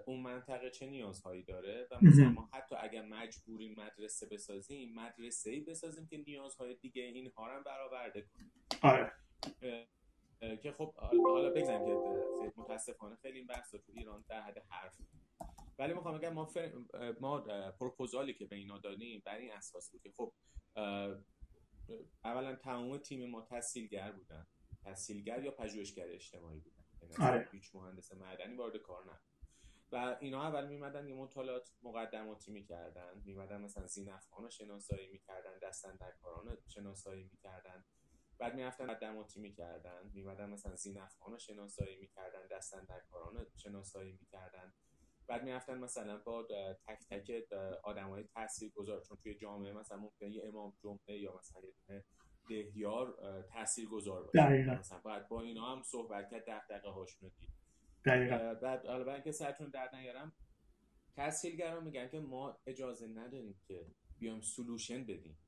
اون 0.07 0.21
منطقه 0.21 0.71
چه 0.71 0.87
نیازهایی 0.87 1.43
داره 1.43 1.89
و 1.91 1.99
مثلا 2.03 2.29
ما 2.29 2.49
حتی 2.53 2.75
اگر 2.75 3.03
مجبوریم 3.03 3.75
مدرسه 3.81 4.27
بسازیم 4.27 4.95
مدرسه 4.95 5.51
ای 5.51 5.61
بسازیم 5.61 6.07
که 6.07 6.19
نیازهای 6.27 6.75
دیگه 6.75 7.03
اینها 7.03 7.57
رو 7.57 7.63
برآورده 7.63 8.23
کنیم. 8.23 8.53
آره. 8.83 9.13
که 10.63 10.73
خب 10.79 10.95
حالا 11.25 11.51
بگذاریم 11.51 11.85
که 12.41 12.53
متاسفانه 12.57 13.17
خیلی 13.17 13.39
این 13.39 13.47
بحث 13.47 13.71
تو 13.71 13.93
ایران 13.93 14.25
در 14.29 14.41
حد 14.41 14.59
حرف 14.69 15.01
ولی 15.79 15.95
می‌خوام 15.95 16.19
بگم 16.19 16.33
ما 16.33 16.45
فر... 16.45 16.73
ما 17.21 17.41
پروپوزالی 17.71 18.35
که 18.35 18.47
به 18.47 18.57
اینا 18.57 18.79
دادیم 18.79 19.23
بر 19.25 19.37
این 19.37 19.53
اساس 19.53 19.91
بود 19.91 20.03
که 20.03 20.11
خب 20.11 20.33
اولا 22.25 22.55
تمام 22.55 22.99
تیم 22.99 23.31
ما 23.31 23.41
تحصیلگر 23.41 24.13
بودن. 24.13 24.47
تحصیلگر 24.85 25.43
یا 25.43 25.51
پژوهشگر 25.51 26.07
اجتماعی 26.09 26.61
بودن. 26.61 26.85
یعنی 27.03 27.15
آره. 27.31 27.49
هیچ 27.53 27.75
مهندس 27.75 28.13
معدنی 28.13 28.55
وارد 28.55 28.77
کار 28.77 29.03
نبود. 29.03 29.19
و 29.93 30.17
اینا 30.21 30.43
اول 30.43 30.69
میمدن 30.69 31.09
یه 31.09 31.15
مطالعات 31.15 31.71
مقدماتی 31.83 32.53
می‌کردن. 32.53 33.23
میمدن 33.25 33.61
مثلا 33.61 33.87
زینفعان 33.87 34.51
شناسایی 34.51 35.09
می‌کردن 35.09 35.59
دستن 35.63 35.97
در 35.97 36.11
کاران 36.11 36.59
شناسایی 36.67 37.25
می‌کردن. 37.25 37.85
بعد 38.39 38.55
می‌رفتن 38.55 38.85
مقدماتی 38.85 39.41
می‌کردن 39.41 40.11
میمدن 40.13 40.51
مثلا 40.51 40.77
زینفعان 40.77 41.39
شناسایی 41.39 41.97
می‌کردن 41.97 42.47
دستن 42.51 42.85
در 42.85 43.01
کاران 43.01 43.47
شناسایی 43.57 44.13
می‌کردن. 44.13 44.73
بعد 45.27 45.45
می‌رفتن 45.45 45.79
مثلا 45.79 46.19
با 46.19 46.43
تک 46.87 46.99
تک 47.11 47.53
آدم 47.83 48.09
های 48.09 48.25
تاثیر 48.25 48.71
گذار 48.71 49.01
چون 49.01 49.19
توی 49.23 49.35
جامعه 49.35 49.73
مثلا 49.73 49.99
ممکنه 49.99 50.31
یه 50.31 50.49
امام 50.49 50.73
جمعه 50.83 51.21
یا 51.21 51.37
مثلا 51.39 51.63
یه 51.89 52.05
دهیار 52.49 53.43
تاثیر 53.43 53.89
گذار 53.89 54.23
باشه. 54.23 54.79
مثلا 54.79 54.99
باید 54.99 55.29
با 55.29 55.43
اینا 55.43 55.77
هم 55.77 55.83
صحبت 55.83 56.31
کرد 56.31 56.45
دقیقه 56.47 56.91
هاشون 56.91 57.31
دید. 57.39 57.51
دقیقا. 58.05 58.55
بعد 58.55 58.87
حالا 58.87 59.15
اینکه 59.15 59.33
سرتون 59.33 59.71
درد 59.71 59.95
نیارم 59.95 60.33
تسهیلگران 61.17 61.85
میگن 61.85 62.09
که 62.09 62.21
ما 62.21 62.59
اجازه 62.67 63.07
نداریم 63.07 63.61
که 63.69 63.87
بیام 64.19 64.41
سلوشن 64.41 65.05
بدیم. 65.05 65.39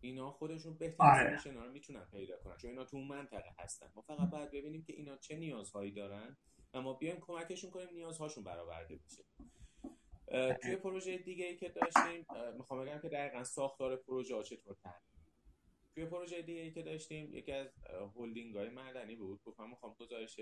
اینا 0.00 0.30
خودشون 0.30 0.74
بهتر 0.74 1.04
آره. 1.04 1.38
سلوشن 1.38 1.60
رو 1.60 1.72
می‌تونن 1.72 2.04
پیدا 2.04 2.36
کنن. 2.36 2.56
چون 2.56 2.70
اینا 2.70 2.84
تو 2.84 2.96
اون 2.96 3.08
منطقه 3.08 3.54
هستن. 3.58 3.92
ما 3.94 4.02
فقط 4.02 4.30
باید 4.30 4.50
ببینیم 4.50 4.82
که 4.82 4.92
اینا 4.92 5.16
چه 5.16 5.36
نیازهایی 5.36 5.92
دارن 5.92 6.36
و 6.74 6.82
ما 6.82 6.94
بیایم 6.94 7.20
کمکشون 7.20 7.70
کنیم 7.70 7.88
نیازهاشون 7.92 8.44
برآورده 8.44 8.96
بشه. 8.96 9.24
توی 10.62 10.76
پروژه 10.76 11.18
دیگه 11.18 11.44
ای 11.44 11.56
که 11.56 11.68
داشتیم 11.68 12.26
می‌خوام 12.56 12.84
بگم 12.84 12.98
که 12.98 13.08
دقیقا 13.08 13.44
ساختار 13.44 13.96
پروژه 13.96 14.34
ها 14.34 14.42
چطور 14.42 14.76
توی 15.94 16.06
پروژه 16.06 16.42
دیگه 16.42 16.60
ای 16.60 16.70
که 16.70 16.82
داشتیم 16.82 17.34
یکی 17.34 17.52
از 17.52 17.68
هلدینگ 18.16 18.56
های 18.56 18.68
معدنی 18.68 19.16
بود. 19.16 19.42
گفتم 19.44 19.70
می‌خوام 19.70 19.94
گزارش 19.94 20.40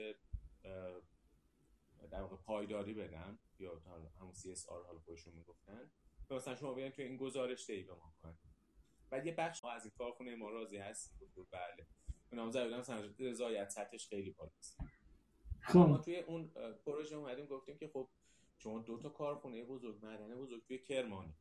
در 2.11 2.21
واقع 2.21 2.37
پایداری 2.37 2.95
بدم. 2.95 3.39
یا 3.59 3.83
همون 4.21 4.33
CSR 4.35 4.69
حالا 4.69 4.99
خودشون 4.99 5.33
می‌گفتن. 5.35 5.91
مثلا 6.31 6.57
شما 6.57 6.75
بیاین 6.75 6.93
توی 6.93 7.05
این 7.05 7.17
گزارش 7.17 7.71
دی 7.71 7.83
به 7.83 7.95
ما 7.95 8.15
کنید 8.23 8.48
بعد 9.11 9.27
یه 9.27 9.35
بخش 9.35 9.65
از 9.65 9.85
این 9.85 9.93
کارخونه 9.99 10.37
ما 10.37 10.51
راضی 10.51 10.77
هست. 10.77 11.15
بله. 11.53 11.87
اونم 12.33 12.51
زدم 12.51 12.79
مثلا 12.79 13.15
رضایت 13.19 13.71
سطحش 13.71 14.09
خیلی 14.09 14.31
بالاست 14.31 14.79
خب. 15.61 15.79
ما 15.79 15.99
توی 15.99 16.17
اون 16.17 16.51
پروژه 16.87 17.17
اومدیم 17.17 17.47
گفتیم 17.47 17.79
که 17.79 17.89
خب 17.89 18.09
شما 18.59 18.79
دو 18.79 18.99
تا 18.99 19.09
کارخونه 19.09 19.65
بزرگ 19.65 20.05
معدن 20.05 20.35
بزرگ 20.35 20.67
توی 20.67 20.79
کرمان 20.79 21.35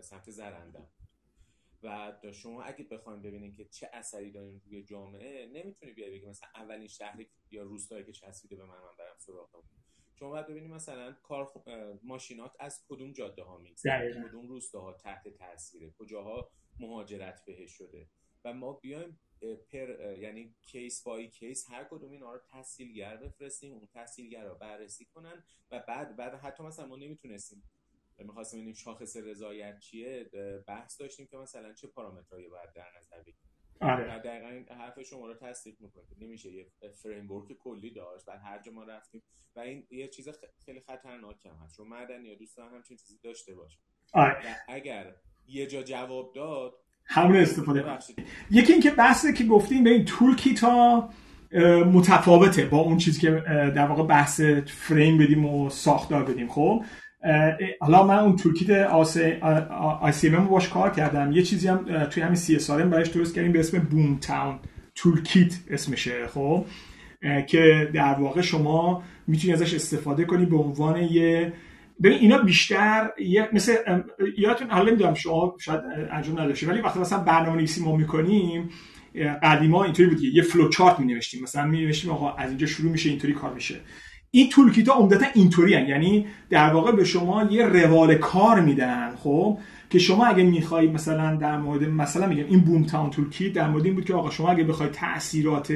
سمت 0.00 0.30
زرندم. 0.30 0.88
و 1.82 2.12
شما 2.32 2.62
اگه 2.62 2.84
بخواید 2.84 3.22
ببینید 3.22 3.56
که 3.56 3.64
چه 3.64 3.90
اثری 3.92 4.32
دارین 4.32 4.60
روی 4.66 4.82
جامعه 4.82 5.46
نمی‌تونی 5.46 5.92
بیای 5.92 6.10
بگی 6.10 6.26
مثلا 6.26 6.48
اولین 6.54 6.88
شهری 6.88 7.30
یا 7.50 7.62
روستایی 7.62 8.04
که 8.04 8.12
چسبیده 8.12 8.56
به 8.56 8.64
من 8.64 8.78
من 8.80 8.96
برم 8.98 9.16
سراغ 9.18 9.64
شما 10.18 10.28
باید 10.28 10.46
ببینید 10.46 10.70
مثلا 10.70 11.12
کار 11.12 11.52
ماشینات 12.02 12.56
از 12.60 12.84
کدوم 12.88 13.12
جاده 13.12 13.42
ها 13.42 13.58
میگذره 13.58 14.28
کدوم 14.28 14.48
روستاها 14.48 14.92
تحت 14.92 15.28
تاثیره؟ 15.28 15.90
کجاها 15.90 16.50
مهاجرت 16.80 17.44
بهش 17.46 17.72
شده. 17.72 18.08
و 18.44 18.54
ما 18.54 18.72
بیایم 18.72 19.20
پر 19.72 20.16
یعنی 20.18 20.54
کیس 20.62 21.02
بای 21.02 21.28
کیس 21.28 21.70
هر 21.70 21.84
کدوم 21.90 22.10
اینا 22.10 22.32
رو 22.32 22.40
تحصیلگر 22.50 23.16
بفرستیم 23.16 23.72
اون 23.72 23.86
تحصیلگر 23.86 24.44
رو 24.44 24.54
بررسی 24.54 25.04
کنن 25.04 25.44
و 25.70 25.84
بعد 25.88 26.16
بعد 26.16 26.34
حتی 26.34 26.62
مثلا 26.62 26.86
ما 26.86 26.96
نمی‌تونستیم 26.96 27.62
می‌خواستیم 28.18 28.58
ببینیم 28.58 28.74
شاخص 28.74 29.16
رضایت 29.16 29.78
چیه 29.78 30.30
بحث 30.66 31.00
داشتیم 31.00 31.26
که 31.26 31.36
مثلا 31.36 31.72
چه 31.72 31.88
پارامترهایی 31.88 32.48
باید 32.48 32.72
در 32.72 32.88
نظر 32.98 33.18
بگیریم. 33.18 33.50
آره. 33.80 34.18
دقیقا 34.18 34.48
این 34.48 34.68
حرف 34.68 35.02
شما 35.02 35.26
رو 35.26 35.34
تصدیق 35.34 35.80
می‌کنه 35.80 36.04
نمیشه 36.18 36.52
یه 36.52 36.70
فریم 37.02 37.46
کلی 37.58 37.90
داشت 37.90 38.24
بعد 38.24 38.40
هر 38.40 38.62
جا 38.62 38.72
ما 38.72 38.84
رفتیم. 38.84 39.22
و 39.56 39.60
این 39.60 39.86
یه 39.90 40.08
چیز 40.08 40.28
خیلی 40.64 40.80
خطرناک 40.80 41.46
هم 41.46 41.54
هست. 41.54 41.76
چون 41.76 41.88
مدنی 41.88 42.36
دوستان 42.36 42.74
همچین 42.74 42.96
چیزی 42.96 43.18
داشته 43.22 43.54
باشه 43.54 43.78
آره. 44.12 44.56
اگر 44.68 45.16
یه 45.48 45.66
جا 45.66 45.82
جواب 45.82 46.32
داد. 46.34 46.72
همون 47.06 47.36
استفاده 47.36 47.84
یکی 48.50 48.72
اینکه 48.72 48.90
بحثه 48.90 49.32
که 49.32 49.44
گفتیم 49.44 49.84
به 49.84 49.90
این 49.90 50.04
تول 50.04 50.36
کیتا 50.36 51.08
متفاوته 51.92 52.64
با 52.64 52.78
اون 52.78 52.96
چیزی 52.96 53.20
که 53.20 53.30
در 53.76 53.86
واقع 53.86 54.02
بحث 54.02 54.40
فریم 54.66 55.18
بدیم 55.18 55.44
و 55.44 55.70
ساختار 55.70 56.24
بدیم. 56.24 56.48
خب 56.48 56.84
حالا 57.80 58.06
من 58.06 58.18
اون 58.18 58.36
تولکیت 58.36 59.02
سی 60.12 60.28
ام 60.28 60.48
باش 60.48 60.68
کار 60.68 60.90
کردم 60.90 61.32
یه 61.32 61.42
چیزی 61.42 61.68
هم 61.68 62.04
توی 62.04 62.22
همین 62.22 62.36
سی 62.36 62.56
اس 62.56 62.70
برایش 62.70 63.08
درست 63.08 63.34
کردیم 63.34 63.52
به 63.52 63.60
اسم 63.60 63.78
بوم 63.78 64.18
تاون 64.18 64.58
تولکیت 64.94 65.54
اسمشه. 65.70 66.26
خب 66.26 66.64
که 67.46 67.90
در 67.94 68.14
واقع 68.14 68.40
شما 68.40 69.02
می‌تونی 69.26 69.52
ازش 69.52 69.74
استفاده 69.74 70.24
کنی 70.24 70.46
به 70.46 70.56
عنوان 70.56 71.02
یه 71.02 71.52
ببین 72.02 72.18
اینا 72.18 72.38
بیشتر 72.38 73.10
مثل 73.52 73.76
یادتون 74.38 74.70
حالا 74.70 74.90
نمی‌دونم 74.90 75.14
شما 75.14 75.56
شاید 75.60 75.80
انجام 76.10 76.40
نداشته 76.40 76.66
ولی 76.66 76.80
وقتی 76.80 76.98
مثلا 76.98 77.18
برنامه‌نویسی 77.18 77.84
ما 77.84 77.96
می‌کنیم 77.96 78.70
قدیما 79.42 79.84
اینطوری 79.84 80.08
بود 80.08 80.22
یه 80.22 80.42
فلو 80.42 80.68
چارت 80.68 81.00
می 81.00 81.14
نوشتیم 81.14 81.42
مثلا 81.42 81.64
می 81.66 81.84
نوشتیم 81.84 82.10
آقا 82.10 82.32
از 82.32 82.48
اینجا 82.48 82.66
شروع 82.66 82.92
میشه 82.92 83.10
اینطوری 83.10 83.32
کار 83.32 83.54
میشه 83.54 83.74
این 84.30 84.48
تولکیت 84.48 84.88
ها 84.88 84.94
عمدتا 84.94 85.26
اینطوری. 85.34 85.70
یعنی 85.70 86.26
در 86.50 86.72
واقع 86.72 86.92
به 86.92 87.04
شما 87.04 87.44
یه 87.50 87.66
روال 87.66 88.14
کار 88.14 88.60
میدن 88.60 89.14
خب 89.16 89.58
که 89.90 89.98
شما 89.98 90.26
اگه 90.26 90.42
می‌خوای 90.42 90.88
مثلا 90.88 91.36
در 91.36 91.56
مورد 91.56 91.84
مثلا 91.84 92.26
میگم 92.26 92.44
این 92.48 92.60
بوم 92.60 92.84
تاون 92.84 93.10
تولکیت 93.10 93.52
در 93.52 93.68
مورد 93.68 93.84
این 93.84 93.94
بود 93.94 94.04
که 94.04 94.14
آقا 94.14 94.30
شما 94.30 94.50
اگه 94.50 94.64
بخوای 94.64 94.88
تاثیرات 94.88 95.72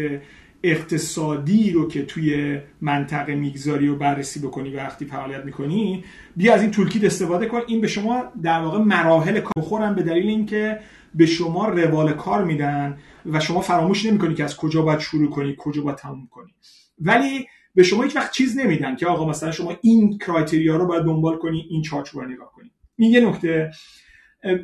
اقتصادی 0.64 1.70
رو 1.70 1.88
که 1.88 2.02
توی 2.04 2.58
منطقه 2.80 3.34
می‌گذاری 3.34 3.88
و 3.88 3.96
بررسی 3.96 4.40
بکنی 4.40 4.70
وقتی 4.70 5.04
فعالیت 5.04 5.44
می‌کنی 5.44 6.04
بیا 6.36 6.54
از 6.54 6.62
این 6.62 6.70
تولکیت 6.70 7.04
استفاده 7.04 7.46
کن. 7.46 7.60
این 7.66 7.80
به 7.80 7.86
شما 7.86 8.24
در 8.42 8.60
واقع 8.60 8.78
مراحل 8.78 9.40
کار 9.40 9.92
به 9.94 10.02
دلیل 10.02 10.28
اینکه 10.28 10.80
به 11.14 11.26
شما 11.26 11.68
روال 11.68 12.12
کار 12.12 12.44
میدن 12.44 12.98
و 13.26 13.40
شما 13.40 13.60
فراموش 13.60 14.06
نمی‌کنی 14.06 14.34
که 14.34 14.44
از 14.44 14.56
کجا 14.56 14.82
باید 14.82 15.00
شروع 15.00 15.30
کنی 15.30 15.54
کجا 15.58 15.82
باید 15.82 15.96
تموم 15.96 16.28
کنی. 16.30 16.54
ولی 16.98 17.46
به 17.74 17.82
شما 17.82 18.02
هیچ 18.02 18.16
وقت 18.16 18.32
چیز 18.32 18.58
نمیدن 18.58 18.96
که 18.96 19.06
آقا 19.06 19.28
مثلا 19.28 19.50
شما 19.50 19.76
این 19.82 20.18
کرایتریا 20.18 20.76
رو 20.76 20.86
باید 20.86 21.02
دنبال 21.02 21.38
کنی 21.38 21.66
این 21.70 21.82
چارچ 21.82 22.08
رو 22.08 22.28
نگاه 22.28 22.52
کنی. 22.52 22.70
این 22.96 23.12
یه 23.12 23.20
نکته. 23.20 23.70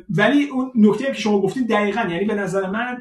ولی 0.09 0.43
اون 0.43 0.71
نکته 0.75 1.05
که 1.05 1.13
شما 1.13 1.41
گفتین 1.41 1.65
دقیقا 1.65 2.01
یعنی 2.01 2.25
به 2.25 2.35
نظر 2.35 2.69
من 2.69 2.97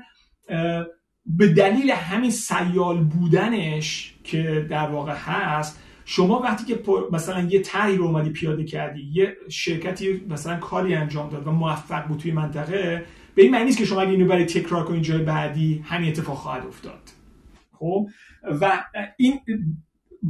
به 1.28 1.48
دلیل 1.48 1.90
همین 1.90 2.30
سیال 2.30 3.04
بودنش 3.04 4.14
که 4.24 4.66
در 4.70 4.86
واقع 4.86 5.14
هست 5.14 5.82
شما 6.04 6.40
وقتی 6.40 6.64
که 6.64 6.82
مثلا 7.12 7.40
یه 7.40 7.60
طرحی 7.60 7.96
رو 7.96 8.04
اومدی 8.04 8.30
پیاده 8.30 8.64
کردی 8.64 9.10
یه 9.12 9.36
شرکتی 9.48 10.26
مثلا 10.28 10.56
کاری 10.56 10.94
انجام 10.94 11.30
داد 11.30 11.46
و 11.46 11.50
موفق 11.50 12.06
بود 12.06 12.18
توی 12.18 12.32
منطقه 12.32 13.04
به 13.34 13.42
این 13.42 13.50
معنی 13.50 13.64
نیست 13.64 13.78
که 13.78 13.84
شما 13.84 14.00
اگه 14.00 14.10
اینو 14.10 14.26
برای 14.26 14.44
تکرار 14.44 14.84
کنید 14.84 15.02
جای 15.02 15.22
بعدی 15.22 15.84
همین 15.84 16.08
اتفاق 16.08 16.36
خواهد 16.36 16.66
افتاد. 16.66 17.00
خب؟ 17.72 18.08
و 18.60 18.84
این 19.16 19.40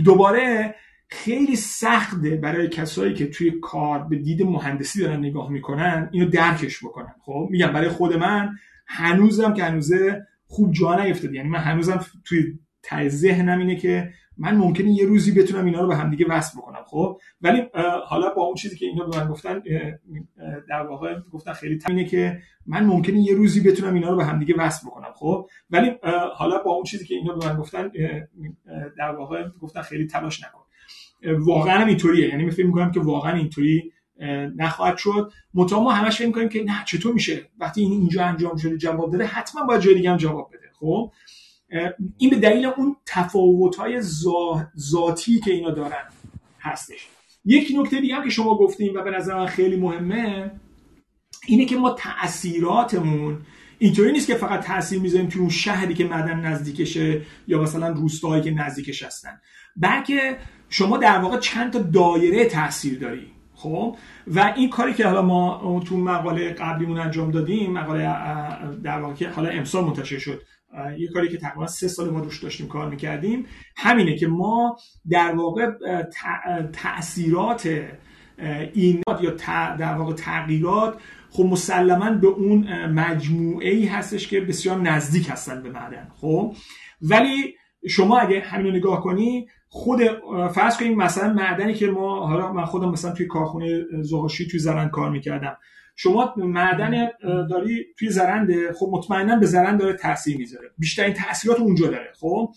دوباره 0.05 0.75
خیلی 1.09 1.57
سخته 1.57 2.31
برای 2.37 2.69
کسایی 2.69 3.15
که 3.15 3.27
توی 3.27 3.53
کار 3.63 3.99
به 3.99 4.17
دید 4.17 4.43
مهندسی 4.43 5.01
دارن 5.01 5.19
نگاه 5.19 5.51
می‌کنن 5.51 6.09
اینو 6.13 6.31
درکش 6.31 6.85
بکنن. 6.85 7.15
خب؟ 7.23 7.49
میگم 7.51 7.73
برای 7.73 7.89
خود 7.89 8.17
من 8.17 8.57
هنوزم 8.87 9.55
که 9.55 9.65
هنوزه 9.65 10.27
خوب 10.49 10.73
جا 10.73 11.05
نیفتاد 11.05 11.35
یعنی 11.35 11.49
من 11.49 11.59
هنوزم 11.59 12.05
توی 12.25 12.59
ته 12.83 13.09
ذهنم 13.09 13.59
اینه 13.59 13.77
که 13.77 14.11
من 14.37 14.57
ممکنه 14.57 14.91
یه 14.91 15.05
روزی 15.05 15.33
بتونم 15.33 15.65
اینا 15.65 15.81
رو 15.81 15.89
به 15.89 15.97
همدیگه 15.97 16.27
وصل 16.29 16.59
بکنم 16.59 16.83
خب؟ 16.87 17.19
ولی 17.41 17.63
حالا 18.07 18.35
با 18.35 18.43
اون 18.43 18.55
چیزی 18.55 18.77
که 18.77 18.87
اینا 18.87 19.07
به 19.07 19.19
من 19.19 19.29
گفتن 19.29 19.63
در 20.69 20.87
واقع 20.87 21.19
گفتن 21.33 21.53
خیلی 21.53 21.79
اینه 21.89 22.05
که 22.05 22.39
من 22.67 22.85
ممکنه 22.85 23.21
یه 23.21 23.35
روزی 23.35 23.61
بتونم 23.61 23.95
اینا 23.95 24.11
رو 24.11 24.17
به 24.17 24.25
همدیگه 24.25 24.55
وصل 24.59 24.87
بکنم 24.87 25.13
خب؟ 25.15 25.49
ولی 25.71 25.91
حالا 26.35 26.63
با 26.63 26.73
اون 26.73 26.85
چیزی 26.85 27.07
که 27.07 27.15
اینا 27.15 27.35
به 27.37 27.47
من 27.47 27.57
گفتن 27.57 27.91
در 28.99 29.11
واقع 29.11 29.49
گفتن 29.61 29.83
خیلی 29.83 30.07
تلاش 30.07 30.43
نکن. 30.45 30.63
واقعا 31.39 31.87
اینطوریه. 31.87 32.29
یعنی 32.29 32.51
فکر 32.51 32.67
می‌کنم 32.67 32.91
که 32.91 33.01
واقعا 33.01 33.33
اینطوری 33.33 33.93
نخواهد 34.57 34.97
شد. 34.97 35.33
مطمئن 35.55 35.83
ما 35.83 35.93
همش 35.93 36.17
فکر 36.17 36.27
می‌کنیم 36.27 36.49
که 36.49 36.65
نه 36.65 36.85
چطور 36.87 37.15
میشه؟ 37.15 37.49
وقتی 37.59 37.81
این 37.81 37.93
اینجا 37.93 38.25
انجام 38.25 38.57
شده 38.57 38.77
جواب 38.77 39.13
داده 39.13 39.27
حتما 39.27 39.63
باید 39.63 39.81
جای 39.81 39.95
دیگه 39.95 40.11
هم 40.11 40.17
جواب 40.17 40.51
بده. 40.53 40.71
خب؟ 40.81 41.13
این 42.19 42.31
به 42.31 42.37
دلیل 42.37 42.67
اون 42.67 42.97
تفاوت 43.07 43.77
های 43.77 44.01
ذاتی 44.79 45.41
که 45.41 45.53
اینا 45.53 45.71
دارن 45.71 46.05
هستش. 46.61 47.09
یک 47.45 47.73
نکته 47.77 48.01
دیگه 48.01 48.15
هم 48.15 48.25
که 48.25 48.31
شما 48.31 48.59
گفتیم 48.59 48.95
و 48.95 49.03
به 49.03 49.11
نظر 49.11 49.35
من 49.35 49.47
خیلی 49.47 49.77
مهمه 49.77 50.51
اینه 51.47 51.65
که 51.65 51.77
ما 51.77 51.91
تاثیراتمون 51.91 53.39
اینطوری 53.79 54.13
نیست 54.13 54.27
که 54.27 54.35
فقط 54.35 54.65
تاثیر 54.65 55.01
می‌ذاریم 55.01 55.29
توی 55.29 55.41
اون 55.41 55.51
شهری 55.51 55.95
که 55.95 56.05
مدن 56.05 56.41
نزدیکشه 56.41 57.23
یا 57.47 57.63
مثلا 57.63 57.89
روستاهایی 57.89 58.43
که 58.43 58.51
نزدیکش 58.51 59.03
هستن. 59.03 59.41
بلکه 59.77 60.37
شما 60.69 60.99
در 60.99 61.19
واقع 61.19 61.39
چند 61.39 61.73
تا 61.73 61.79
دایره 61.79 62.45
تاثیر 62.45 62.99
داری 62.99 63.33
خب؟ 63.59 63.97
و 64.27 64.53
این 64.57 64.71
کاری 64.71 64.95
که 64.95 65.07
حالا 65.07 65.23
ما 65.23 65.83
تو 65.87 65.97
مقاله 65.97 66.51
قبلیمون 66.51 66.99
انجام 66.99 67.31
دادیم 67.31 67.73
مقاله 67.73 68.03
در 68.83 69.01
واقع 69.01 69.29
حالا 69.29 69.49
امسال 69.49 69.85
منتشر 69.85 70.19
شد 70.19 70.43
یه 70.99 71.09
کاری 71.09 71.29
که 71.29 71.37
تقریبا 71.37 71.67
سه 71.67 71.89
سال 71.89 72.11
ما 72.11 72.21
روش 72.21 72.43
داشتیم 72.43 72.69
کار 72.69 72.91
می‌کردیم 72.91 73.47
همینه 73.77 74.17
که 74.17 74.27
ما 74.27 74.77
در 75.11 75.35
واقع 75.35 75.71
تاثیرات 76.73 77.87
این 78.75 79.03
یا 79.21 79.31
در 79.77 79.95
واقع 79.95 80.13
تغییرات 80.13 81.01
خب 81.31 81.45
مسلما 81.45 82.11
به 82.11 82.27
اون 82.27 82.87
مجموعه 82.87 83.71
ای 83.71 83.87
هستش 83.87 84.29
که 84.29 84.41
بسیار 84.41 84.81
نزدیک 84.81 85.31
هستن 85.31 85.63
به 85.63 85.71
معدن 85.71 86.09
خب؟ 86.21 86.55
ولی 87.03 87.55
شما 87.89 88.19
اگه 88.19 88.41
همین 88.41 88.67
رو 88.67 88.73
نگاه 88.73 89.03
کنی 89.03 89.47
خود 89.69 90.01
فرض 90.55 90.77
کنیم 90.77 90.97
مثلا 90.97 91.33
معدنی 91.33 91.75
که 91.75 91.87
ما 91.87 92.27
حالا 92.27 92.53
من 92.53 92.65
خودم 92.65 92.91
مثلا 92.91 93.13
توی 93.13 93.27
کارخونه 93.27 93.85
زغاشی 94.03 94.47
توی 94.47 94.61
زرند 94.61 94.91
کار 94.91 95.11
می‌کردم. 95.11 95.57
شما 95.97 96.35
معدن 96.37 97.09
داری 97.51 97.85
توی 97.99 98.11
زرنده 98.11 98.73
خب 98.73 98.89
مطمئنا 98.93 99.37
به 99.37 99.47
زرند 99.47 99.81
داره 99.81 99.93
تاثیر 99.93 100.37
می‌ذاره. 100.37 100.71
بیشترین 100.79 101.15
تاثیرات 101.15 101.61
اونجا 101.61 101.87
داره 101.87 102.13
خب؟ 102.21 102.53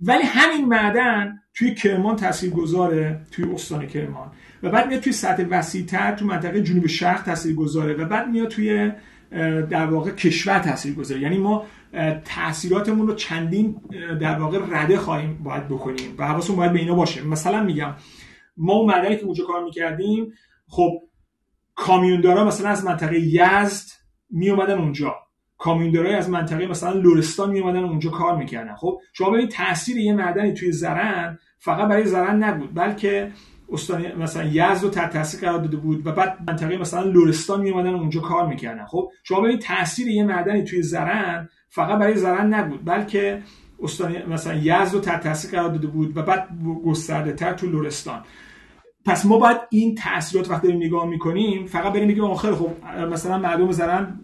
ولی 0.00 0.22
همین 0.22 0.68
معدن 0.68 1.40
توی 1.54 1.74
کرمان 1.74 2.16
تاثیر 2.16 2.50
گذاره 2.50 3.20
توی 3.30 3.44
استان 3.44 3.86
کرمان. 3.86 4.32
و 4.62 4.70
بعد 4.70 4.88
میاد 4.88 5.00
توی 5.00 5.12
سطح 5.12 5.44
وسیعتر 5.50 6.14
تو 6.14 6.26
منطقه 6.26 6.62
جنوب 6.62 6.86
شرق 6.86 7.22
تاثیر 7.22 7.54
گذاره 7.54 7.94
و 7.94 8.04
بعد 8.04 8.28
میاد 8.28 8.48
توی 8.48 8.92
در 9.70 9.86
واقع 9.86 10.10
کشور 10.10 10.58
تاثیر 10.58 10.94
گذاره 10.94 11.20
یعنی 11.20 11.38
ما 11.38 11.64
تاثیراتمون 12.24 13.06
رو 13.06 13.14
چندین 13.14 13.80
در 14.20 14.38
واقع 14.38 14.58
رده 14.70 14.98
خواهیم 14.98 15.42
باید 15.44 15.68
بکنیم 15.68 16.14
و 16.18 16.26
حواسمون 16.28 16.56
باید 16.58 16.72
به 16.72 16.78
اینا 16.78 16.94
باشه. 16.94 17.22
مثلا 17.22 17.62
میگم 17.62 17.94
ما 18.56 18.72
اون 18.72 18.94
مدنی 18.94 19.16
که 19.16 19.24
اونجا 19.24 19.44
کار 19.44 19.64
می‌کردیم 19.64 20.32
خب 20.68 20.90
کامیوندارا 21.74 22.44
مثلا 22.44 22.68
از 22.70 22.84
منطقه 22.84 23.20
یزد 23.20 23.86
می 24.30 24.50
اومدن 24.50 24.78
اونجا. 24.78 25.14
کامیوندارای 25.58 26.14
از 26.14 26.30
منطقه 26.30 26.66
مثلا 26.66 26.92
لورستان 26.92 27.50
می 27.50 27.60
اومدن 27.60 27.84
اونجا 27.84 28.10
کار 28.10 28.36
می‌کردن. 28.36 28.74
خب 28.74 29.00
شما 29.12 29.30
ببینید 29.30 29.50
تاثیر 29.50 29.96
یه 29.96 30.12
معدنی 30.12 30.52
توی 30.52 30.72
زرن 30.72 31.38
فقط 31.58 31.88
برای 31.88 32.06
زرن 32.06 32.44
نبود 32.44 32.74
بلکه 32.74 33.32
استان 33.74 34.14
مثلا 34.18 34.44
یزد 34.44 34.84
رو 34.84 34.90
تحت 34.90 35.12
تاثیر 35.12 35.40
قرار 35.40 35.58
داده 35.58 35.76
بود 35.76 36.06
و 36.06 36.12
بعد 36.12 36.38
منطقه 36.48 36.76
مثلا 36.76 37.02
لورستان 37.02 37.60
می 37.60 37.70
اومدن 37.70 37.94
اونجا 37.94 38.20
کار 38.20 38.46
می‌کردن. 38.46 38.84
خب 38.84 39.08
شما 39.24 39.40
ببینید 39.40 39.60
تاثیر 39.60 40.08
یه 40.08 40.24
معدنی 40.24 40.64
توی 40.64 40.82
زرن 40.82 41.48
فقط 41.68 41.98
برای 41.98 42.16
زرن 42.16 42.54
نبود 42.54 42.84
بلکه 42.84 43.42
استان 43.82 44.26
مثلا 44.28 44.54
یزد 44.54 44.94
رو 44.94 45.00
تحت 45.00 45.22
تاثیر 45.22 45.50
قرار 45.50 45.68
داده 45.68 45.86
بود 45.86 46.16
و 46.16 46.22
بعد 46.22 46.48
گسترده 46.84 47.32
تر 47.32 47.52
تو 47.52 47.66
لورستان. 47.66 48.22
پس 49.06 49.26
ما 49.26 49.38
باید 49.38 49.56
این 49.70 49.94
تاثیرات 49.94 50.50
وقتی 50.50 50.66
داریم 50.66 50.82
نگاه 50.82 51.06
می‌کنیم 51.06 51.66
فقط 51.66 51.92
بریم 51.92 52.08
بگیم 52.08 52.24
آخر 52.24 52.52
خب 52.52 52.70
مثلا 53.12 53.38
مردم 53.38 53.70
زرن 53.70 54.20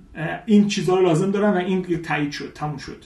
این 0.46 0.68
چیزها 0.68 0.98
رو 0.98 1.06
لازم 1.06 1.30
دارن 1.30 1.52
و 1.52 1.56
این 1.56 2.02
تایید 2.02 2.30
شد 2.30 2.52
تموم 2.54 2.76
شد. 2.76 3.04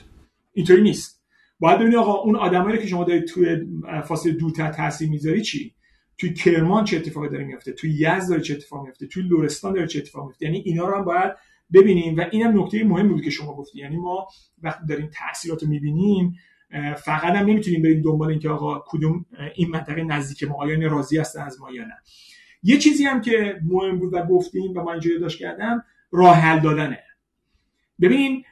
اینطوری 0.53 0.83
نیست. 0.83 1.25
باید 1.61 1.79
ببینید 1.79 1.97
آقا 1.99 2.13
اون 2.13 2.37
آدمایی 2.37 2.79
که 2.79 2.87
شما 2.87 3.05
دارید 3.05 3.25
توی 3.25 3.57
فاصله 4.05 4.33
دورتر 4.33 4.73
تاثیر 4.73 5.11
می‌ذاری 5.11 5.43
چی؟ 5.43 5.75
توی 6.19 6.35
کرمان 6.35 6.85
چه 6.85 6.97
اتفاقی 6.97 7.29
داره 7.29 7.45
میفته 7.45 7.73
توی 7.73 7.91
یزد 7.91 8.29
داره 8.29 8.41
چه 8.41 8.55
اتفاقی 8.55 8.87
میفته 8.87 9.07
توی 9.07 9.23
لورستان 9.23 9.73
داره 9.73 9.87
چه 9.87 9.99
اتفاقی 9.99 10.27
میفته 10.27 10.47
یعنی 10.47 10.63
اینا 10.67 10.89
رو 10.89 10.97
هم 10.97 11.05
باید 11.05 11.33
ببینیم 11.73 12.17
و 12.17 12.25
اینم 12.31 12.63
نکته 12.63 12.85
مهمی 12.85 13.09
بود 13.09 13.25
که 13.25 13.31
شما 13.31 13.55
گفتی. 13.55 13.79
یعنی 13.79 13.97
ما 13.97 14.29
وقتی 14.63 14.87
داریم 14.87 15.11
تاثیرات 15.13 15.63
رو 15.63 15.69
می‌بینیم 15.69 16.39
فقط 16.97 17.35
هم 17.37 17.47
نمی‌تونیم 17.47 17.83
بریم 17.83 18.03
دنبال 18.03 18.31
اینکه 18.31 18.49
آقا 18.49 18.85
کدوم 18.87 19.27
این 19.55 19.71
منطقه 19.71 20.03
نزدیک 20.03 20.49
ما 20.49 20.55
آیا 20.55 20.89
راضی 20.89 21.19
هستن 21.19 21.43
از 21.43 21.61
ما 21.61 21.71
یا 21.71 21.85
نه. 21.85 21.95
یه 22.63 22.79
چیزی 22.79 23.05
هم 23.05 23.21
که 23.21 23.61
مهم 23.65 23.99
بود 23.99 24.15
و 24.15 24.23
گفتیم 24.23 24.71
و 24.77 24.83
من 24.83 24.93
اینجا 24.93 25.11
یادداشت 25.11 25.39
کردم 25.39 25.85
راه 26.13 26.37
حل 26.37 26.61
دادنه. 26.61 26.99
ببین 28.01 28.45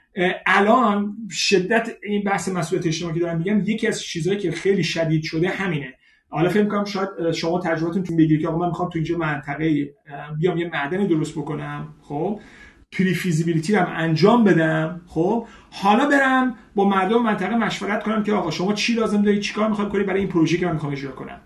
الان 0.47 1.17
شدت 1.31 1.97
این 2.03 2.25
بحث 2.25 2.49
مسئولیت 2.49 2.87
اجتماعی 2.87 3.15
که 3.15 3.21
دارم 3.21 3.39
میگم 3.39 3.61
یکی 3.61 3.87
از 3.87 4.03
چیزهایی 4.03 4.41
که 4.41 4.51
خیلی 4.51 4.85
شدید 4.85 5.23
شده 5.23 5.49
همینه. 5.49 5.95
حالا 6.33 6.49
فکر 6.49 6.65
کنم 6.65 6.85
شاید 6.85 7.33
شما 7.33 7.61
تجربتون 7.61 8.03
تو 8.03 8.17
بگیرید 8.17 8.41
که 8.43 8.49
آقا 8.49 8.59
من 8.59 8.67
می‌خوام 8.67 8.89
تو 8.89 8.99
اینجا 8.99 9.19
منطقه 9.19 9.95
بیام 10.39 10.59
یه 10.59 10.71
معدنی 10.73 11.07
درست 11.07 11.33
بکنم 11.33 11.95
خب؟ 12.03 12.41
پری 12.93 13.15
فیزیبیلیتی 13.15 13.75
رو 13.75 13.87
انجام 13.89 14.45
بدم 14.45 15.01
خب؟ 15.07 15.47
حالا 15.71 16.09
برم 16.09 16.55
با 16.75 16.85
مردم 16.89 17.23
منطقه 17.23 17.57
مشورت 17.57 18.03
کنم 18.03 18.23
که 18.23 18.33
آقا 18.33 18.51
شما 18.51 18.73
چی 18.73 18.95
لازم 18.95 19.23
دارید 19.23 19.41
چیکار 19.41 19.69
می‌خواید 19.69 19.91
کنید 19.91 20.07
برای 20.07 20.21
این 20.21 20.29
پروژه 20.29 20.59
که 20.59 20.67
من 20.67 20.73
می‌خوام 20.73 20.93
اجرا 20.93 21.13
کنم. 21.13 21.41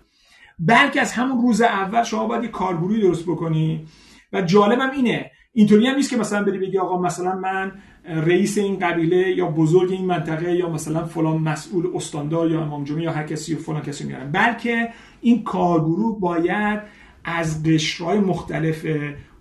بلکه 0.59 1.01
از 1.01 1.13
همون 1.13 1.41
روز 1.41 1.61
اول 1.61 2.03
شما 2.03 2.27
باید 2.27 2.43
یه 2.43 2.49
کارگروهی 2.49 3.01
درست 3.01 3.23
بکنی. 3.23 3.85
و 4.33 4.41
جالبم 4.41 4.91
اینه 4.91 5.31
اینطوری 5.57 5.87
هم 5.87 5.95
نیست 5.95 6.09
که 6.09 6.17
مثلا 6.17 6.43
بری 6.43 6.57
بگی 6.57 6.77
آقا 6.77 7.01
مثلا 7.01 7.35
من 7.35 7.71
رئیس 8.05 8.57
این 8.57 8.79
قبیله 8.79 9.17
یا 9.17 9.45
بزرگ 9.45 9.91
این 9.91 10.05
منطقه 10.05 10.55
یا 10.55 10.69
مثلا 10.69 11.05
فلان 11.05 11.37
مسئول 11.37 11.87
استاندار 11.95 12.51
یا 12.51 12.61
امام 12.61 12.83
جمعه 12.83 13.03
یا 13.03 13.11
هر 13.11 13.23
کسی 13.23 13.53
و 13.53 13.57
فلان 13.57 13.81
کسی 13.81 14.07
میارن. 14.07 14.31
بلکه 14.31 14.89
این 15.21 15.43
کارگروه 15.43 16.19
باید 16.19 16.79
از 17.23 17.63
قشرهای 17.63 18.19
مختلف 18.19 18.85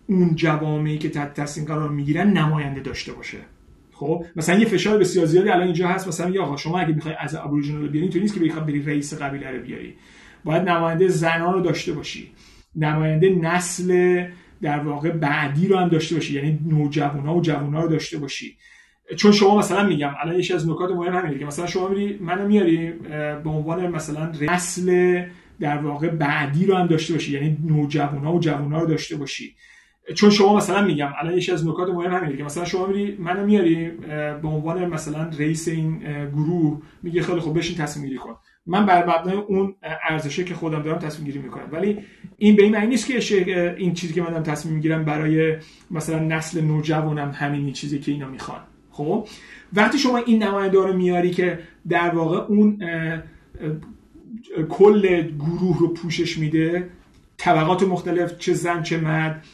اون 0.06 0.34
جوامعی 0.34 0.98
که 0.98 1.08
تحت 1.08 1.34
تصمیم 1.34 1.66
قرار 1.66 1.88
می‌گیرن 1.88 2.30
نماینده 2.30 2.80
داشته 2.80 3.12
باشه. 3.12 3.38
خب 3.92 4.24
مثلا 4.36 4.58
یه 4.58 4.66
فشار 4.66 4.98
بسیار 4.98 5.26
زیادی 5.26 5.48
الان 5.48 5.64
اینجا 5.64 5.88
هست 5.88 6.08
مثلا 6.08 6.30
یا 6.30 6.42
آقا 6.42 6.56
شما 6.56 6.78
اگه 6.78 6.94
می‌خوای 6.94 7.14
از 7.18 7.34
ابوریجینال 7.34 7.82
رو 7.82 7.88
بیاری 7.88 8.08
تو 8.08 8.18
نیست 8.18 8.34
که 8.34 8.40
بخوای 8.40 8.64
بری 8.64 8.82
رئیس 8.82 9.22
قبیله 9.22 9.50
رو 9.50 9.62
بیاری. 9.62 9.94
باید 10.44 10.68
نماینده 10.68 11.08
زنان 11.08 11.54
رو 11.54 11.60
داشته 11.60 11.92
باشی. 11.92 12.30
نماینده 12.76 13.28
نسل 13.30 14.24
در 14.62 14.78
واقع 14.78 15.10
بعدی 15.10 15.68
رو 15.68 15.76
هم 15.76 15.88
داشته 15.88 16.14
باشی. 16.14 16.34
یعنی 16.34 16.58
نوجوانا 16.66 17.34
و 17.34 17.40
جوونا 17.40 17.80
رو 17.82 17.88
داشته 17.88 18.18
باشی. 18.18 18.56
چون 19.16 19.32
شما 19.32 19.58
مثلا 19.58 19.86
میگم 19.86 20.10
الان 20.22 20.38
یکی 20.38 20.52
از 20.52 20.68
نکات 20.68 20.90
مهم 20.90 21.14
همینه 21.14 21.38
که 21.38 21.44
مثلا 21.44 21.66
شما 21.66 21.88
میری 21.88 22.18
منو 22.18 22.48
میاری 22.48 22.92
به 23.44 23.50
عنوان 23.50 23.86
مثلا 23.86 24.32
نسل 24.40 25.22
در 25.60 25.78
واقع 25.78 26.08
بعدی 26.08 26.66
رو 26.66 26.76
هم 26.76 26.86
داشته 26.86 27.14
باشی. 27.14 27.32
یعنی 27.32 27.58
نوجوانا 27.64 28.34
و 28.34 28.40
جوونا 28.40 28.80
رو 28.80 28.86
داشته 28.86 29.16
باشی. 29.16 29.54
چون 30.14 30.30
شما 30.30 30.56
مثلا 30.56 30.84
میگم 30.84 31.10
الان 31.20 31.38
یکی 31.38 31.52
از 31.52 31.66
نکات 31.66 31.88
مهم 31.88 32.14
همینه 32.14 32.36
که 32.36 32.44
مثلا 32.44 32.64
شما 32.64 32.86
میری 32.86 33.16
منو 33.16 33.46
میاری 33.46 33.90
به 34.42 34.48
عنوان 34.48 34.86
مثلا 34.86 35.30
رئیس 35.38 35.68
این 35.68 35.98
گروه 36.28 36.82
میگه 37.02 37.22
خیلی 37.22 37.40
خوب 37.40 37.58
بشین 37.58 37.76
تصمیم 37.76 38.06
گیری 38.06 38.18
کن. 38.18 38.36
من 38.66 38.86
بر 38.86 39.06
مبنای 39.06 39.36
اون 39.36 39.74
ارزشه 40.10 40.44
که 40.44 40.54
خودم 40.54 40.82
دارم 40.82 40.98
تصمیم 40.98 41.26
گیری 41.26 41.38
می‌کنم. 41.38 41.68
ولی 41.72 41.98
این 42.36 42.56
به 42.56 42.62
این 42.62 42.72
معنی 42.72 42.86
نیست 42.86 43.06
که 43.06 43.74
این 43.78 43.94
چیزی 43.94 44.14
که 44.14 44.22
من 44.22 44.30
دارم 44.30 44.42
تصمیم 44.42 44.74
می‌گیرم 44.74 45.04
برای 45.04 45.56
مثلا 45.90 46.18
نسل 46.18 46.60
نوجوانم 46.60 47.30
همین 47.30 47.72
چیزی 47.72 47.98
که 47.98 48.12
اینا 48.12 48.28
می‌خوان. 48.28 48.60
خب؟ 48.90 49.28
وقتی 49.72 49.98
شما 49.98 50.18
این 50.18 50.42
نماینده 50.42 50.78
رو 50.78 50.96
میاری 50.96 51.30
که 51.30 51.58
در 51.88 52.10
واقع 52.10 52.38
اون 52.38 52.82
کل 54.68 55.22
گروه 55.22 55.78
رو 55.78 55.88
پوشش 55.88 56.38
میده 56.38 56.88
طبقات 57.36 57.82
مختلف 57.82 58.38
چه 58.38 58.54
زن 58.54 58.82
چه 58.82 58.98
مرد 58.98 59.44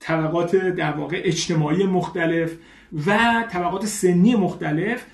طبقات 0.00 0.56
در 0.56 0.92
واقع 0.92 1.20
اجتماعی 1.24 1.84
مختلف 1.84 2.52
و 3.06 3.18
طبقات 3.50 3.86
سنی 3.86 4.34
مختلف 4.34 5.06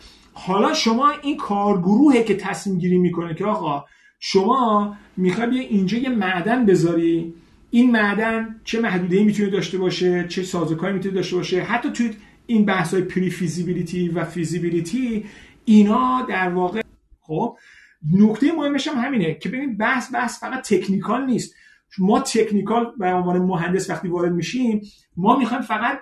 حالا 0.46 0.74
شما 0.74 1.10
این 1.22 1.36
کارگروهه 1.36 2.22
که 2.22 2.36
تصمیم 2.36 2.78
گیری 2.78 2.98
می‌کنه 2.98 3.34
که 3.34 3.44
آقا 3.44 3.84
شما 4.20 4.96
می‌خوای 5.16 5.58
اینجا 5.58 5.98
یه 5.98 6.08
معدن 6.08 6.66
بذاری 6.66 7.34
این 7.70 7.90
معدن 7.90 8.60
چه 8.64 8.80
محدوده 8.80 9.24
می‌تونه 9.24 9.50
داشته 9.50 9.78
باشه 9.78 10.28
چه 10.28 10.42
سازوکاری 10.42 10.92
می‌تونه 10.92 11.14
داشته 11.14 11.36
باشه 11.36 11.62
حتی 11.62 11.90
توی 11.90 12.14
این 12.46 12.64
بحث 12.64 12.94
های 12.94 13.02
پری 13.02 13.30
فیزیبیلیتی 13.30 14.08
و 14.08 14.24
فیزیبیلیتی 14.24 15.24
اینا 15.64 16.22
در 16.22 16.48
واقع 16.48 16.82
خب 17.20 17.56
نکته 18.12 18.52
مهمش 18.52 18.88
هم 18.88 19.04
همینه 19.04 19.34
که 19.34 19.48
ببین 19.48 19.76
بحث 19.76 20.14
بحث 20.14 20.40
فقط 20.40 20.68
تکنیکال 20.68 21.26
نیست. 21.26 21.54
ما 21.98 22.20
تکنیکال 22.20 22.92
به 22.98 23.06
عنوان 23.06 23.38
مهندس 23.38 23.90
وقتی 23.90 24.08
وارد 24.08 24.32
میشیم 24.32 24.80
ما 25.16 25.36
می‌خوایم 25.38 25.62
فقط 25.62 25.98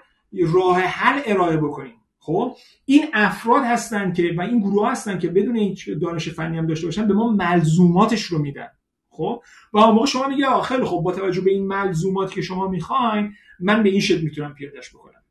راه 0.53 0.81
حل 0.81 1.21
ارائه 1.27 1.57
بکنیم. 1.57 1.95
خب؟ 2.27 2.57
این 2.85 3.05
افراد 3.13 3.63
هستن 3.65 4.13
که 4.13 4.35
و 4.39 4.41
این 4.41 4.61
گروه 4.61 4.91
هستن 4.91 5.19
که 5.19 5.29
بدون 5.29 5.57
این 5.57 5.77
دانش 6.03 6.29
فنی 6.29 6.59
هم 6.59 6.67
داشته 6.67 6.87
باشن 6.87 7.09
به 7.09 7.15
ما 7.15 7.33
ملزوماتش 7.33 8.23
رو 8.23 8.39
میدن. 8.39 8.69
خب؟ 9.11 9.43
و 9.75 9.93
موقع 9.93 10.07
شما 10.07 10.29
میگه 10.29 10.63
خیلی 10.63 10.85
خب 10.85 10.97
با 10.97 11.13
توجه 11.13 11.41
به 11.41 11.51
این 11.51 11.67
ملزومات 11.67 12.31
که 12.31 12.43
شما 12.43 12.69
می‌خواین 12.69 13.33
من 13.61 13.83
به 13.83 13.89
این 13.89 14.01
شکل 14.01 14.21
می‌تونم 14.21 14.55
پیادهش 14.55 14.91
بکنم. 14.91 15.23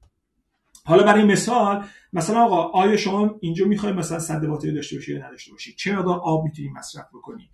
حالا 0.86 1.04
برای 1.04 1.24
مثال 1.24 1.86
مثلا 2.14 2.44
آقا 2.46 2.64
آیا 2.64 2.98
شما 2.98 3.36
اینجا 3.42 3.66
می‌خواید 3.66 3.96
مثلا 3.96 4.20
صد 4.20 4.46
باتری 4.46 4.74
داشته 4.74 4.96
باشی 4.96 5.14
یا 5.14 5.28
نداشته 5.28 5.52
باشی؟ 5.52 5.74
چه 5.74 5.96
مقدار 5.96 6.20
آب 6.24 6.44
می‌تونی 6.44 6.70
مصرف 6.70 7.06
بکنی؟ 7.14 7.50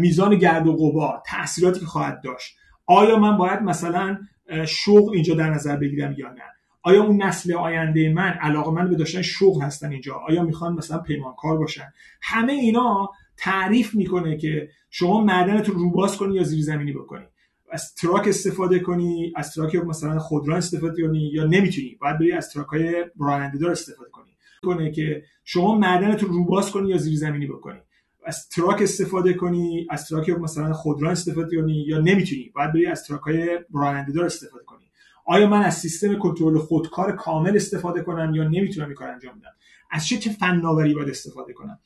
میزان 0.00 0.38
گرد 0.38 0.66
و 0.66 0.76
غبار 0.76 1.22
تاثیراتی 1.26 1.80
که 1.80 1.86
خواهد 1.86 2.20
داشت. 2.24 2.56
آیا 2.86 3.18
من 3.18 3.36
باید 3.36 3.60
مثلا 3.60 4.18
شغل 4.66 5.14
اینجا 5.14 5.34
در 5.34 5.50
نظر 5.50 5.76
بگیرم 5.76 6.14
یا 6.18 6.28
نه؟ 6.28 6.42
آیا 6.82 7.04
اون 7.04 7.22
نسل 7.22 7.52
آینده 7.52 8.12
من 8.12 8.30
علاقه 8.30 8.70
من 8.70 8.90
به 8.90 8.96
داشتن 8.96 9.22
شغل 9.22 9.62
هستن 9.62 9.92
اینجا؟ 9.92 10.14
آیا 10.14 10.42
می‌خوان 10.42 10.72
مثلا 10.72 10.98
پیمانکار 10.98 11.58
باشن؟ 11.58 11.92
همه 12.22 12.52
اینا 12.52 13.10
تعریف 13.36 13.94
می‌کنه 13.94 14.36
که 14.36 14.68
شما 14.90 15.24
معدنتون 15.24 15.74
روباز 15.74 16.16
کنی 16.16 16.34
یا 16.34 16.42
زیرزمینی 16.42 16.92
بکنی. 16.92 17.24
از 17.72 17.94
truck 17.94 18.28
استفاده 18.28 18.78
کنی 18.78 19.32
از 19.36 19.54
truck 19.54 19.74
مثلا 19.74 20.18
خودران 20.18 20.58
استفاده 20.58 21.02
کنی 21.02 21.18
یا 21.18 21.44
نمی‌تونی. 21.44 21.98
باید 22.00 22.18
بری 22.18 22.32
از 22.32 22.50
truck 22.52 22.66
های 22.66 23.04
راننده 23.20 23.58
دار 23.58 23.70
استفاده 23.70 24.10
کنی. 24.10 24.30
کنه 24.62 24.90
که 24.90 25.22
شما 25.44 25.74
معدنتون 25.78 26.28
روباز 26.28 26.70
کنی 26.70 26.88
یا 26.88 26.96
زیرزمینی 26.96 27.46
بکنی. 27.46 27.78
از 28.26 28.48
truck 28.48 28.82
استفاده 28.82 29.34
کنی 29.34 29.86
از 29.90 30.08
truck 30.08 30.30
مثلا 30.30 30.72
خودران 30.72 31.12
استفاده 31.12 31.56
کنی 31.56 31.84
یا 31.88 31.98
نمی‌تونی. 31.98 32.52
باید 32.54 32.72
بری 32.72 32.86
از 32.86 33.04
truck 33.04 33.20
های 33.20 33.58
راننده 33.74 34.12
دار 34.12 34.24
استفاده 34.24 34.64
کنی. 34.64 34.84
آیا 35.30 35.46
من 35.46 35.62
از 35.62 35.74
سیستم 35.74 36.18
کنترل 36.18 36.58
خودکار 36.58 37.16
کامل 37.16 37.56
استفاده 37.56 38.02
کنم 38.02 38.34
یا 38.34 38.44
نمی‌تونم 38.44 38.86
این 38.86 38.94
کار 38.94 39.08
انجام 39.08 39.38
بدم؟ 39.38 39.52
از 39.90 40.06
چه 40.06 40.18
چه 40.18 40.30
فناوری 40.30 40.94
باید 40.94 41.08
استفاده 41.08 41.52
کنم؟ 41.52 41.78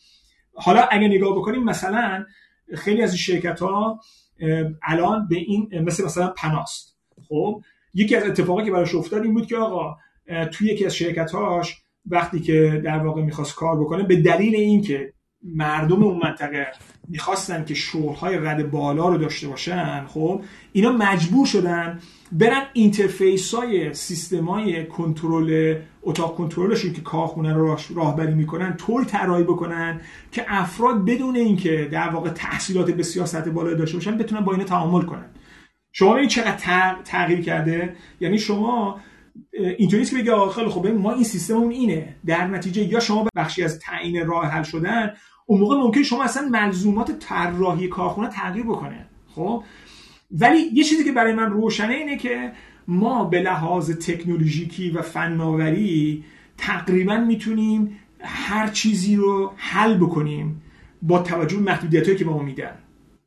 حالا 0.55 0.81
اگه 0.91 1.09
نگاه 1.09 1.37
بکنیم 1.37 1.65
مثلا 1.65 2.25
خیلی 2.75 3.03
از 3.03 3.17
شرکت 3.17 3.61
ها 3.61 4.01
الان 4.83 5.29
به 5.29 5.37
این 5.37 5.81
مثل 5.81 6.05
مثلا 6.05 6.29
پناست. 6.29 6.97
خب 7.29 7.63
یکی 7.95 8.17
از 8.17 8.25
اتفاقی 8.25 8.65
که 8.65 8.71
براش 8.71 8.95
افتاد 8.95 9.23
این 9.23 9.35
بود 9.35 9.47
که 9.47 9.57
آقا 9.57 9.97
توی 10.53 10.69
یکی 10.69 10.87
از 10.87 10.97
شرکت 10.97 11.31
هاش 11.31 11.83
وقتی 12.07 12.41
که 12.41 12.83
در 12.85 12.99
واقع 12.99 13.23
می‌خواست 13.23 13.55
کار 13.55 13.81
بکنه 13.81 14.03
به 14.03 14.17
دلیل 14.17 14.55
اینکه 14.55 15.14
مردم 15.45 16.03
اون 16.03 16.21
منطقه 16.25 16.67
می‌خواستن 17.09 17.65
که 17.65 17.75
شورهای 17.75 18.39
رد 18.39 18.71
بالا 18.71 19.09
رو 19.09 19.19
داشته 19.19 19.49
باشن 19.49 20.05
خب 20.07 20.43
اینا 20.73 20.93
مجبور 20.93 21.47
شدن 21.47 22.01
برن 22.33 22.63
اینترفیس 22.73 23.55
های 23.55 23.95
سیستم 23.95 24.45
های 24.45 24.87
کنترل 24.87 25.77
اتاق 26.03 26.37
کنترلشون 26.37 26.93
که 26.93 27.01
کارخونه 27.01 27.53
رو 27.53 27.77
راهبری 27.95 28.35
می‌کنن 28.35 28.77
طور 28.77 29.05
طراحی 29.05 29.45
بکنن 29.45 30.01
که 30.33 30.45
افراد 30.49 31.05
بدون 31.05 31.37
اینکه 31.37 31.89
در 31.93 32.09
واقع 32.09 32.31
تحصیلات 32.31 32.91
بسیار 32.91 33.27
سطح 33.27 33.51
بالا 33.51 33.75
داشته 33.75 33.97
باشن 33.97 34.19
بتونن 34.19 34.41
با 34.41 34.53
اینا 34.53 34.65
تعامل 34.65 35.03
کنن. 35.03 35.31
شما 35.93 36.17
این 36.17 36.29
چقدر 36.29 36.97
تغییر 37.05 37.41
کرده. 37.41 37.97
یعنی 38.21 38.39
شما 38.39 39.01
اینطوری 39.79 40.25
که 40.25 40.33
آقا 40.33 40.53
خیلی 40.53 40.69
خب 40.69 40.87
ما 40.87 41.13
این 41.13 41.25
سیستممون 41.25 41.71
اینه. 41.71 42.17
در 42.27 42.47
نتیجه 42.47 42.83
یا 42.83 43.01
شما 43.01 43.29
بخشی 43.37 43.65
از 43.65 43.79
تعیین 43.79 44.27
راه 44.27 44.47
حل 44.47 44.63
شدن 44.63 45.13
اون 45.47 45.61
موقع 45.61 45.77
ممکن 45.77 46.03
شما 46.03 46.25
اصلا 46.25 46.49
ملزومات 46.49 47.19
طراحی 47.19 47.89
کارخونه 47.89 48.29
تغییر 48.29 48.65
بکنه. 48.65 49.07
خب؟ 49.35 49.65
ولی 50.31 50.59
یه 50.73 50.85
چیزی 50.85 51.05
که 51.05 51.13
برای 51.13 51.33
من 51.33 51.51
روشنه 51.51 51.95
اینه 51.95 52.17
که 52.17 52.53
ما 52.89 53.25
به 53.25 53.41
لحاظ 53.41 53.91
تکنولوژیکی 53.91 54.91
و 54.91 55.03
فناوری 55.03 56.25
تقریبا 56.59 57.17
می‌تونیم 57.17 57.99
هر 58.21 58.69
چیزی 58.69 59.17
رو 59.17 59.53
حل 59.57 59.95
بکنیم 59.95 60.63
با 61.03 61.19
توجه 61.19 61.57
به 61.57 61.63
محدودیتایی 61.63 62.17
که 62.17 62.25
به 62.25 62.31
ما 62.31 62.43
میدن. 62.43 62.79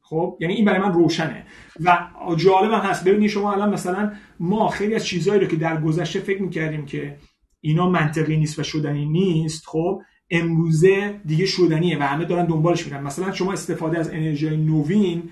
خب؟ 0.01 0.37
یعنی 0.39 0.53
این 0.53 0.65
برای 0.65 0.79
من 0.79 0.93
روشنه. 0.93 1.43
و 1.79 2.07
جالب 2.37 2.71
هم 2.71 2.79
هست. 2.79 3.03
ببینید 3.03 3.29
شما 3.29 3.53
الان 3.53 3.73
مثلا 3.73 4.11
ما 4.39 4.69
خیلی 4.69 4.95
از 4.95 5.05
چیزهایی 5.05 5.41
رو 5.41 5.47
که 5.47 5.55
در 5.55 5.81
گذشته 5.81 6.19
فکر 6.19 6.41
می‌کردیم 6.41 6.85
که 6.85 7.17
اینا 7.61 7.89
منطقی 7.89 8.37
نیست 8.37 8.59
و 8.59 8.63
شدنی 8.63 9.05
نیست 9.05 9.63
خب؟ 9.67 10.01
امروزه 10.29 11.21
دیگه 11.25 11.45
شدنیه 11.45 11.99
و 11.99 12.01
همه 12.01 12.25
دارن 12.25 12.45
دنبالش 12.45 12.85
میرن. 12.85 13.03
مثلا 13.03 13.31
شما 13.31 13.53
استفاده 13.53 13.99
از 13.99 14.09
انرژی 14.09 14.57
نوین 14.57 15.23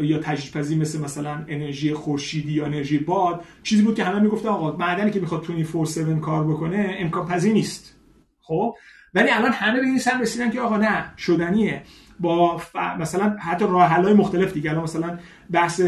یا 0.00 0.18
تجدید 0.18 0.52
پذیر 0.52 0.78
مثل 0.78 1.00
مثلا 1.00 1.44
انرژی 1.48 1.94
خورشیدی 1.94 2.52
یا 2.52 2.66
انرژی 2.66 2.98
باد 2.98 3.44
چیزی 3.62 3.82
بود 3.82 3.94
که 3.94 4.04
همه 4.04 4.20
می‌گفتن 4.20 4.48
آقا 4.48 4.76
معدنی 4.76 5.10
که 5.10 5.20
می‌خواد 5.20 5.44
24/7 5.44 6.20
کار 6.20 6.44
بکنه 6.44 6.96
امکان 6.98 7.26
پذیر 7.26 7.52
نیست. 7.52 7.96
خب؟ 8.40 8.74
ولی 9.14 9.30
الان 9.30 9.52
همه 9.52 9.80
به 9.80 9.86
این 9.86 9.98
سن 9.98 10.20
رسیدن 10.20 10.50
که 10.50 10.60
آقا 10.60 10.76
نه 10.76 11.04
شدنیه. 11.18 11.82
با 12.20 12.56
ف... 12.56 12.76
مثلا 12.76 13.36
حتی 13.38 13.64
راه 13.64 13.88
های 13.88 14.12
مختلف 14.12 14.52
دیگه. 14.52 14.70
الان 14.70 14.82
مثلا 14.82 15.18
بحث 15.50 15.82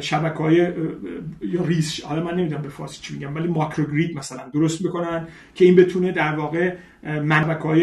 شبکه 0.00 0.38
های 0.38 0.56
یا 1.40 1.64
ریس 1.66 2.04
حالا 2.04 2.24
من 2.24 2.34
نمی‌دونم 2.34 2.62
به 2.62 2.68
فارسی 2.68 3.00
چی 3.02 3.14
میگم 3.14 3.34
ولی 3.34 3.48
ماکروگرید 3.48 4.16
مثلا 4.16 4.42
درست 4.52 4.82
می‌کنن 4.82 5.26
که 5.54 5.64
این 5.64 5.76
بتونه 5.76 6.12
در 6.12 6.34
واقع 6.34 6.74
شبکه 7.04 7.62
های 7.62 7.80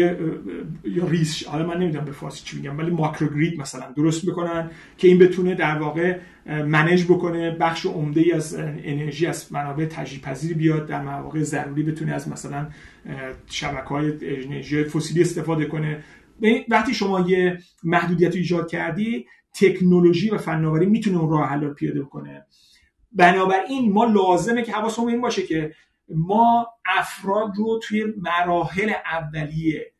یا 0.84 1.06
ریس 1.08 1.46
حالا 1.46 1.66
من 1.66 1.76
نمی‌دونم 1.76 2.04
به 2.04 2.12
فارسی 2.12 2.44
چی 2.44 2.56
میگم 2.56 2.78
ولی 2.78 2.90
ماکروگرید 2.90 3.60
مثلا 3.60 3.84
درست 3.96 4.24
می‌کنن 4.24 4.70
که 4.98 5.08
این 5.08 5.18
بتونه 5.18 5.54
در 5.54 5.78
واقع 5.78 6.18
منیج 6.46 7.04
بکنه 7.04 7.50
بخش 7.50 7.86
عمده 7.86 8.20
ای 8.20 8.32
از 8.32 8.54
انرژی 8.84 9.26
از 9.26 9.52
منابع 9.52 9.86
تجدید 9.86 10.22
پذیری 10.22 10.54
بیاد 10.54 10.86
در 10.86 11.02
مواقع 11.02 11.42
ضروری 11.42 11.82
بتونه 11.82 12.12
از 12.12 12.28
مثلا 12.28 12.66
شبکه 13.46 13.88
های 13.88 14.12
انرژی 14.44 14.84
فسیلی 14.84 15.20
استفاده 15.20 15.64
کنه. 15.64 16.04
وقتی 16.68 16.94
شما 16.94 17.20
یه 17.20 17.58
محدودیت 17.82 18.36
ایجاد 18.36 18.68
کردی 18.68 19.26
تکنولوژی 19.54 20.30
و 20.30 20.38
فناوری 20.38 20.86
می‌تونه 20.86 21.18
اون 21.18 21.30
راه 21.30 21.48
حل 21.48 21.60
رو 21.60 21.74
پیاده 21.74 22.00
کنه 22.00 22.46
بنابراین 23.12 23.92
ما 23.92 24.04
لازمه 24.04 24.62
که 24.62 24.72
حواسمون 24.72 25.08
این 25.08 25.20
باشه 25.20 25.42
که 25.42 25.74
ما 26.08 26.66
افراد 26.86 27.52
رو 27.56 27.80
توی 27.82 28.04
مراحل 28.16 28.92
اولیه 29.12 29.92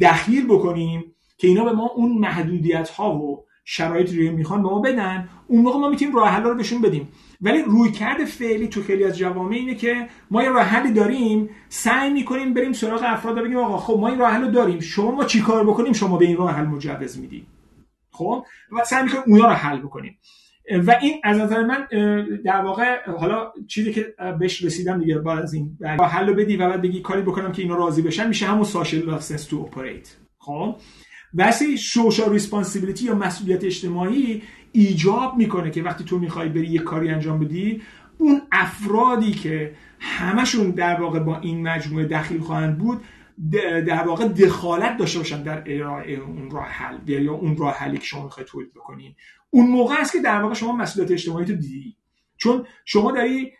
دخیل 0.00 0.46
بکنیم 0.46 1.14
که 1.38 1.48
اینا 1.48 1.64
به 1.64 1.72
ما 1.72 1.86
اون 1.86 2.18
محدودیت 2.18 2.88
ها 2.88 3.16
و 3.16 3.44
شرایطی 3.64 4.26
رو 4.26 4.36
می‌خوان 4.36 4.62
به 4.62 4.68
ما 4.68 4.80
بدن 4.80 5.28
اون 5.46 5.62
موقع 5.62 5.78
ما 5.78 5.88
می‌تونیم 5.88 6.14
راه 6.14 6.28
حل 6.28 6.42
رو 6.42 6.54
بهشون 6.54 6.82
بدیم. 6.82 7.08
ولی 7.44 7.62
رویکرد 7.62 8.24
فعلی 8.24 8.68
تو 8.68 8.82
خیلی 8.82 9.04
از 9.04 9.18
جوامع 9.18 9.54
اینه 9.54 9.74
که 9.74 10.08
ما 10.30 10.42
یه 10.42 10.48
راه 10.48 10.62
حلی 10.62 10.92
داریم 10.92 11.50
سعی 11.68 12.12
می‌کنیم 12.12 12.54
بریم 12.54 12.72
سراغ 12.72 13.02
افراد 13.06 13.44
بگیم 13.44 13.56
آقا 13.56 13.76
خب 13.76 13.98
ما 14.00 14.08
این 14.08 14.18
راه 14.18 14.30
حل 14.30 14.50
داریم 14.50 14.80
شما 14.80 15.10
ما 15.10 15.24
چیکار 15.24 15.64
بکنیم؟ 15.64 15.92
شما 15.92 16.16
به 16.16 16.24
این 16.24 16.36
راه 16.36 16.50
حل 16.50 16.66
مجوز 16.66 17.18
می‌دید 17.18 17.46
خب؟ 18.10 18.44
و 18.72 18.84
سعی 18.84 19.02
می‌کنیم 19.02 19.22
اونا 19.26 19.46
رو 19.46 19.52
حل 19.52 19.78
بکنیم. 19.78 20.18
و 20.86 20.96
این 21.02 21.20
از 21.24 21.38
نظر 21.38 21.64
من 21.64 21.86
در 22.44 22.60
واقع 22.60 23.10
حالا 23.10 23.52
چیزی 23.68 23.92
که 23.92 24.14
بهش 24.40 24.64
رسیدم 24.64 25.00
دیگه 25.00 25.18
بعد 25.18 25.38
از 25.38 25.54
این 25.54 25.78
راه 25.80 26.10
حل 26.10 26.32
بدی 26.32 26.56
و 26.56 26.68
بعد 26.68 26.82
بگی 26.82 27.00
کاری 27.00 27.22
بکنم 27.22 27.52
که 27.52 27.62
اینا 27.62 27.76
راضی 27.76 28.02
بشن 28.02 28.28
میشه 28.28 28.46
همون 28.46 28.64
social 28.64 29.00
license 29.00 29.44
to 29.44 29.60
operate 29.60 30.16
خب؟ 30.38 30.76
واسه 31.34 31.76
social 31.76 32.32
responsibility 32.32 33.04
یا 33.04 33.14
مسئولیت 33.14 33.64
اجتماعی 33.64 34.42
ایجاب 34.74 35.36
می‌کنه 35.36 35.70
که 35.70 35.82
وقتی 35.82 36.04
تو 36.04 36.18
می‌خوای 36.18 36.48
بری 36.48 36.66
یه 36.66 36.78
کاری 36.78 37.08
انجام 37.08 37.38
بدی 37.38 37.82
اون 38.18 38.42
افرادی 38.52 39.32
که 39.32 39.74
همشون 40.00 40.70
در 40.70 41.00
واقع 41.00 41.18
با 41.18 41.38
این 41.38 41.68
مجموعه 41.68 42.04
دخیل 42.04 42.40
خواهند 42.40 42.78
بود 42.78 43.00
در 43.86 44.02
واقع 44.06 44.28
دخالت 44.28 44.96
داشته 44.96 45.18
باشن 45.18 45.42
در 45.42 45.62
ارائه 45.66 46.14
اون 46.14 46.50
راه 46.50 46.66
حل 46.66 47.08
یا 47.08 47.32
اون 47.32 47.56
راه 47.56 47.74
حلی 47.74 47.98
که 47.98 48.04
شما 48.04 48.24
می‌خواید 48.24 48.48
تولید 48.48 48.74
بکنین. 48.74 49.14
اون 49.50 49.70
موقع 49.70 49.94
است 50.00 50.12
که 50.12 50.20
در 50.20 50.42
واقع 50.42 50.54
شما 50.54 50.76
مسئولیت 50.76 51.10
اجتماعی 51.10 51.46
تو 51.46 51.52
دیدی. 51.52 51.96
چون 52.36 52.66
شما 52.84 53.12
داری 53.12 53.52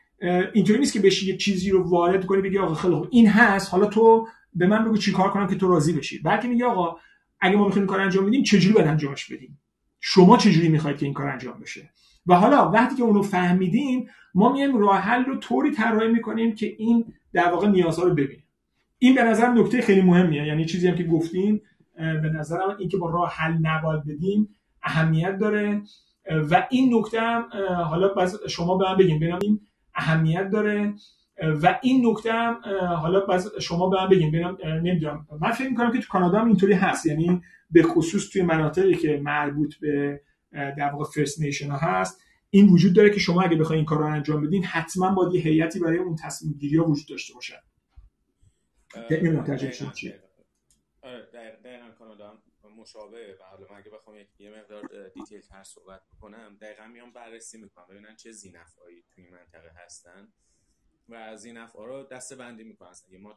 اینطوری 0.54 0.78
نیست 0.78 0.92
که 0.92 1.00
بشی 1.00 1.26
یه 1.26 1.36
چیزی 1.36 1.70
رو 1.70 1.90
وارد 1.90 2.26
کنی 2.26 2.42
بگی 2.42 2.58
آقا 2.58 2.74
خیلی 2.74 2.96
این 3.10 3.28
هست 3.28 3.72
حالا 3.72 3.86
تو 3.86 4.26
به 4.54 4.66
من 4.66 4.84
بگو 4.84 4.96
چیکار 4.96 5.30
کنم 5.30 5.46
که 5.46 5.54
تو 5.56 5.68
راضی 5.68 5.92
بشی. 5.92 6.18
بلکه 6.18 6.48
میگی 6.48 6.62
آقا 6.62 6.96
اگه 7.40 7.56
ما 7.56 7.66
می‌خوایم 7.66 7.86
کار 7.86 8.00
انجام 8.00 8.26
بدیم 8.26 8.42
چجوری 8.42 8.74
باید 8.74 8.86
انجامش 8.86 9.32
بدیم؟ 9.32 9.60
شما 10.06 10.36
چجوری 10.36 10.68
می‌خواید 10.68 10.98
که 10.98 11.06
این 11.06 11.14
کار 11.14 11.26
انجام 11.26 11.60
بشه؟ 11.60 11.90
و 12.26 12.34
حالا 12.34 12.70
وقتی 12.70 12.96
که 12.96 13.02
اونو 13.02 13.22
فهمیدیم 13.22 14.08
ما 14.34 14.52
میایم 14.52 14.76
راه 14.76 14.98
حل 14.98 15.24
رو 15.24 15.36
طوری 15.36 15.70
طراحی 15.70 16.08
می‌کنیم 16.08 16.54
که 16.54 16.74
این 16.78 17.04
در 17.32 17.50
واقع 17.50 17.68
نیازها 17.68 18.04
رو 18.04 18.10
ببینیم. 18.14 18.44
این 18.98 19.14
به 19.14 19.22
نظر 19.22 19.48
نکته 19.48 19.82
خیلی 19.82 20.02
مهمیه. 20.02 20.46
یعنی 20.46 20.64
چیزی 20.64 20.88
هم 20.88 20.94
که 20.96 21.04
گفتین 21.04 21.60
به 21.96 22.30
نظرم 22.34 22.76
این 22.78 22.88
که 22.88 22.96
با 22.96 23.10
راه 23.10 23.32
حل 23.32 23.58
نباید 23.62 24.04
بدیم 24.04 24.48
اهمیت 24.82 25.38
داره. 25.38 25.82
و 26.50 26.66
این 26.70 26.94
نکته 26.94 27.20
هم 27.20 27.44
حالا 27.90 28.26
شما 28.48 28.76
به 28.76 28.84
من 28.84 28.96
بگین. 28.96 29.18
ببینم 29.18 29.38
اهمیت 29.94 30.50
داره. 30.50 30.94
و 31.38 31.78
این 31.82 32.06
نکته 32.06 32.32
هم 32.32 32.60
حالا 32.96 33.40
شما 33.60 33.88
به 33.88 33.96
من 33.96 34.08
بگین 34.08 34.36
نمی‌دونم. 34.64 35.26
من 35.40 35.50
فکر 35.50 35.68
می‌کنم 35.68 35.92
که 35.92 35.98
تو 35.98 36.08
کانادا 36.08 36.38
هم 36.38 36.46
اینطوری 36.46 36.72
هست. 36.72 37.06
یعنی 37.06 37.42
به 37.70 37.82
خصوص 37.82 38.28
توی 38.28 38.42
مناطقی 38.42 38.94
که 38.94 39.20
مربوط 39.22 39.74
به 39.74 40.20
در 40.52 40.90
واقع 40.90 41.04
First 41.04 41.40
Nation 41.40 41.70
ها 41.70 41.76
هست 41.76 42.22
این 42.50 42.68
وجود 42.68 42.96
داره 42.96 43.10
که 43.10 43.18
شما 43.18 43.42
اگه 43.42 43.56
بخواید 43.56 43.78
این 43.78 43.86
کار 43.86 43.98
رو 43.98 44.04
انجام 44.04 44.46
بدین 44.46 44.64
حتما 44.64 45.14
باید 45.14 45.34
یه 45.34 45.40
هیئتی 45.40 45.80
برای 45.80 45.98
اون 45.98 46.16
تصمیم 46.16 46.52
گیری 46.52 46.76
ها 46.76 46.84
وجود 46.84 47.08
داشته 47.08 47.34
باشه 47.34 47.62
این 49.10 49.42
ترجمه 49.44 49.92
چیه؟ 49.92 50.22
آره 51.02 51.26
دقیقا. 51.64 51.90
کانادا 51.98 52.38
مشابه 52.78 53.36
و 53.40 53.44
حالا 53.50 53.66
من 53.70 53.76
اگه 53.76 53.90
بخوام 53.90 54.16
یه 54.38 54.50
مقدار 54.50 55.08
detail 55.14 55.40
تر 55.40 55.62
صحبت 55.62 56.00
بکنم. 56.16 56.56
دقیقا 56.60 56.86
میام 56.86 57.12
بررسی 57.12 57.58
می‌کنم. 57.58 57.84
ببینن 57.90 58.16
چه 58.16 58.32
ذینفعایی 58.32 59.04
توی 59.14 59.24
منطقه 59.30 59.70
هستن. 59.84 60.28
و 61.08 61.36
زینفعا 61.36 61.84
رو 61.84 62.02
دسته 62.02 62.36
بندی 62.36 62.64
می‌کنن. 62.64 62.92
یه 63.08 63.18
ما 63.18 63.34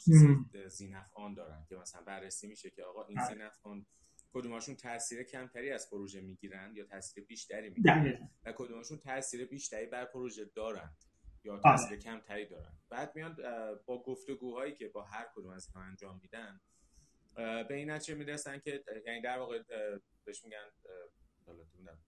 زینفعان 0.67 1.33
دارن 1.33 1.65
که 1.69 1.75
مثلا 1.75 2.01
بررسی 2.01 2.47
میشه 2.47 2.69
که 2.69 2.83
آقا 2.83 3.05
این 3.05 3.19
زینفعان 3.29 3.85
کدوماشون 4.33 4.75
تاثیر 4.75 5.23
کمتری 5.23 5.71
از 5.71 5.89
پروژه 5.89 6.21
می‌گیرن 6.21 6.75
یا 6.75 6.85
تاثیر 6.85 7.25
بیشتری 7.25 7.69
می‌گیرن؟ 7.69 8.29
و 8.45 8.51
کدوماشون 8.51 8.97
تاثیر 8.97 9.45
بیشتری 9.45 9.85
بر 9.85 10.05
پروژه 10.05 10.45
دارن 10.45 10.95
یا 11.43 11.59
تاثیر 11.59 11.99
کمتری 11.99 12.45
دارن؟ 12.45 12.73
بعد 12.89 13.15
میان 13.15 13.35
با 13.85 14.03
گفتگوهایی 14.03 14.75
که 14.75 14.87
با 14.87 15.03
هر 15.03 15.27
کدوم 15.35 15.51
از 15.51 15.67
اینها 15.67 15.89
انجام 15.89 16.19
میدن 16.21 16.59
به 17.35 17.73
این 17.75 17.89
نتیجه 17.89 18.15
می‌رسن 18.15 18.59
که 18.59 18.83
یعنی 19.05 19.21
در 19.21 19.39
واقع 19.39 19.63
بهش 20.25 20.43
میگن 20.43 20.71
حالا 21.45 21.63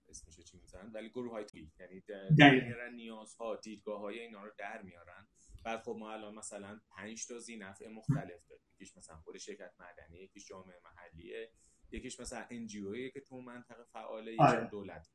اسمش 0.09 0.39
چی 0.39 0.57
می‌زنن 0.57 0.91
ولی 0.91 1.09
گروه 1.09 1.31
های 1.31 1.45
یعنی 1.79 2.03
در 2.37 2.89
نیازها 2.89 3.55
دیدگاه 3.55 3.99
های 3.99 4.19
اینا 4.19 4.43
رو 4.43 4.51
در 4.57 4.81
میارن. 4.81 5.27
بعد 5.63 5.81
خب 5.81 5.95
ما 5.99 6.13
الان 6.13 6.35
مثلا 6.35 6.79
5 6.89 7.27
تا 7.27 7.39
زینف 7.39 7.81
مختلف 7.81 8.47
داریم 8.49 8.65
یکیش 8.73 8.97
مثلا 8.97 9.17
خود 9.17 9.37
شرکت 9.37 9.73
مدنی 9.79 10.17
یکیش 10.17 10.47
جامعه 10.47 10.81
محلیه 10.83 11.51
یکیش 11.91 12.19
مثلا 12.19 12.45
انجیویی 12.49 13.11
که 13.11 13.21
تو 13.21 13.41
منطقه 13.41 13.83
فعاله 13.83 14.33
یکیش 14.33 14.45
آره. 14.45 14.65
دولت 14.65 15.09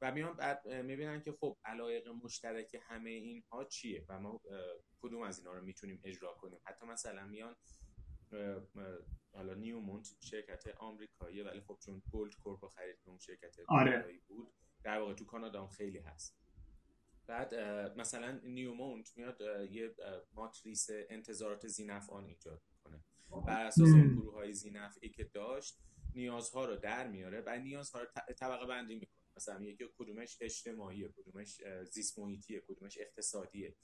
و 0.00 0.12
میان 0.12 0.32
بعد 0.36 0.68
می‌بینن 0.68 1.22
که 1.22 1.32
خب 1.32 1.58
علایق 1.64 2.08
مشترک 2.08 2.76
همه 2.82 3.10
اینها 3.10 3.64
چیه 3.64 4.06
و 4.08 4.20
ما 4.20 4.40
کدوم 5.02 5.22
از 5.22 5.38
اینا 5.38 5.52
رو 5.52 5.64
می‌تونیم 5.64 6.00
اجرا 6.04 6.34
کنیم 6.34 6.60
حتی 6.64 6.86
مثلا 6.86 7.26
میان 7.26 7.56
حالا 9.32 9.54
نیومونت 9.54 10.16
شرکت 10.20 10.68
آمریکایی 10.78 11.42
ولی 11.42 11.60
خب 11.60 11.78
چون 11.80 12.02
گولد 12.10 12.34
کورپ 12.34 12.66
خرید 12.66 12.96
اون 13.04 13.18
شرکت 13.18 13.56
آره. 13.68 14.20
بود 14.28 14.54
در 14.82 14.98
واقع 14.98 15.14
تو 15.14 15.24
کانادا 15.24 15.62
هم 15.62 15.68
خیلی 15.68 15.98
هست 15.98 16.39
بعد 17.30 17.54
مثلا 17.98 18.40
نیومونت 18.42 19.16
میاد 19.16 19.40
یه 19.70 19.94
ماتریس 20.32 20.88
انتظارات 20.90 21.66
زینفعان 21.66 22.24
ایجاد 22.24 22.62
کنه 22.84 23.00
بر 23.46 23.64
اساس 23.64 23.88
اون 23.88 24.14
گروه 24.14 24.34
های 24.34 24.52
زینفعی 24.52 25.10
که 25.10 25.24
داشت 25.24 25.78
نیازها 26.14 26.64
رو 26.64 26.76
در 26.76 27.08
میاره 27.08 27.42
و 27.46 27.58
نیازها 27.58 28.00
رو 28.00 28.06
طبقه 28.38 28.66
بندی 28.66 28.94
می‌کنه. 28.94 29.20
مثلا 29.36 29.64
یکی 29.64 29.84
کدومش 29.98 30.38
اجتماعیه 30.40 31.08
کدومش 31.08 31.62
زیست 31.90 32.18
محیطیه 32.18 32.60
کدومش 32.68 32.98
اقتصادیه. 33.00 33.74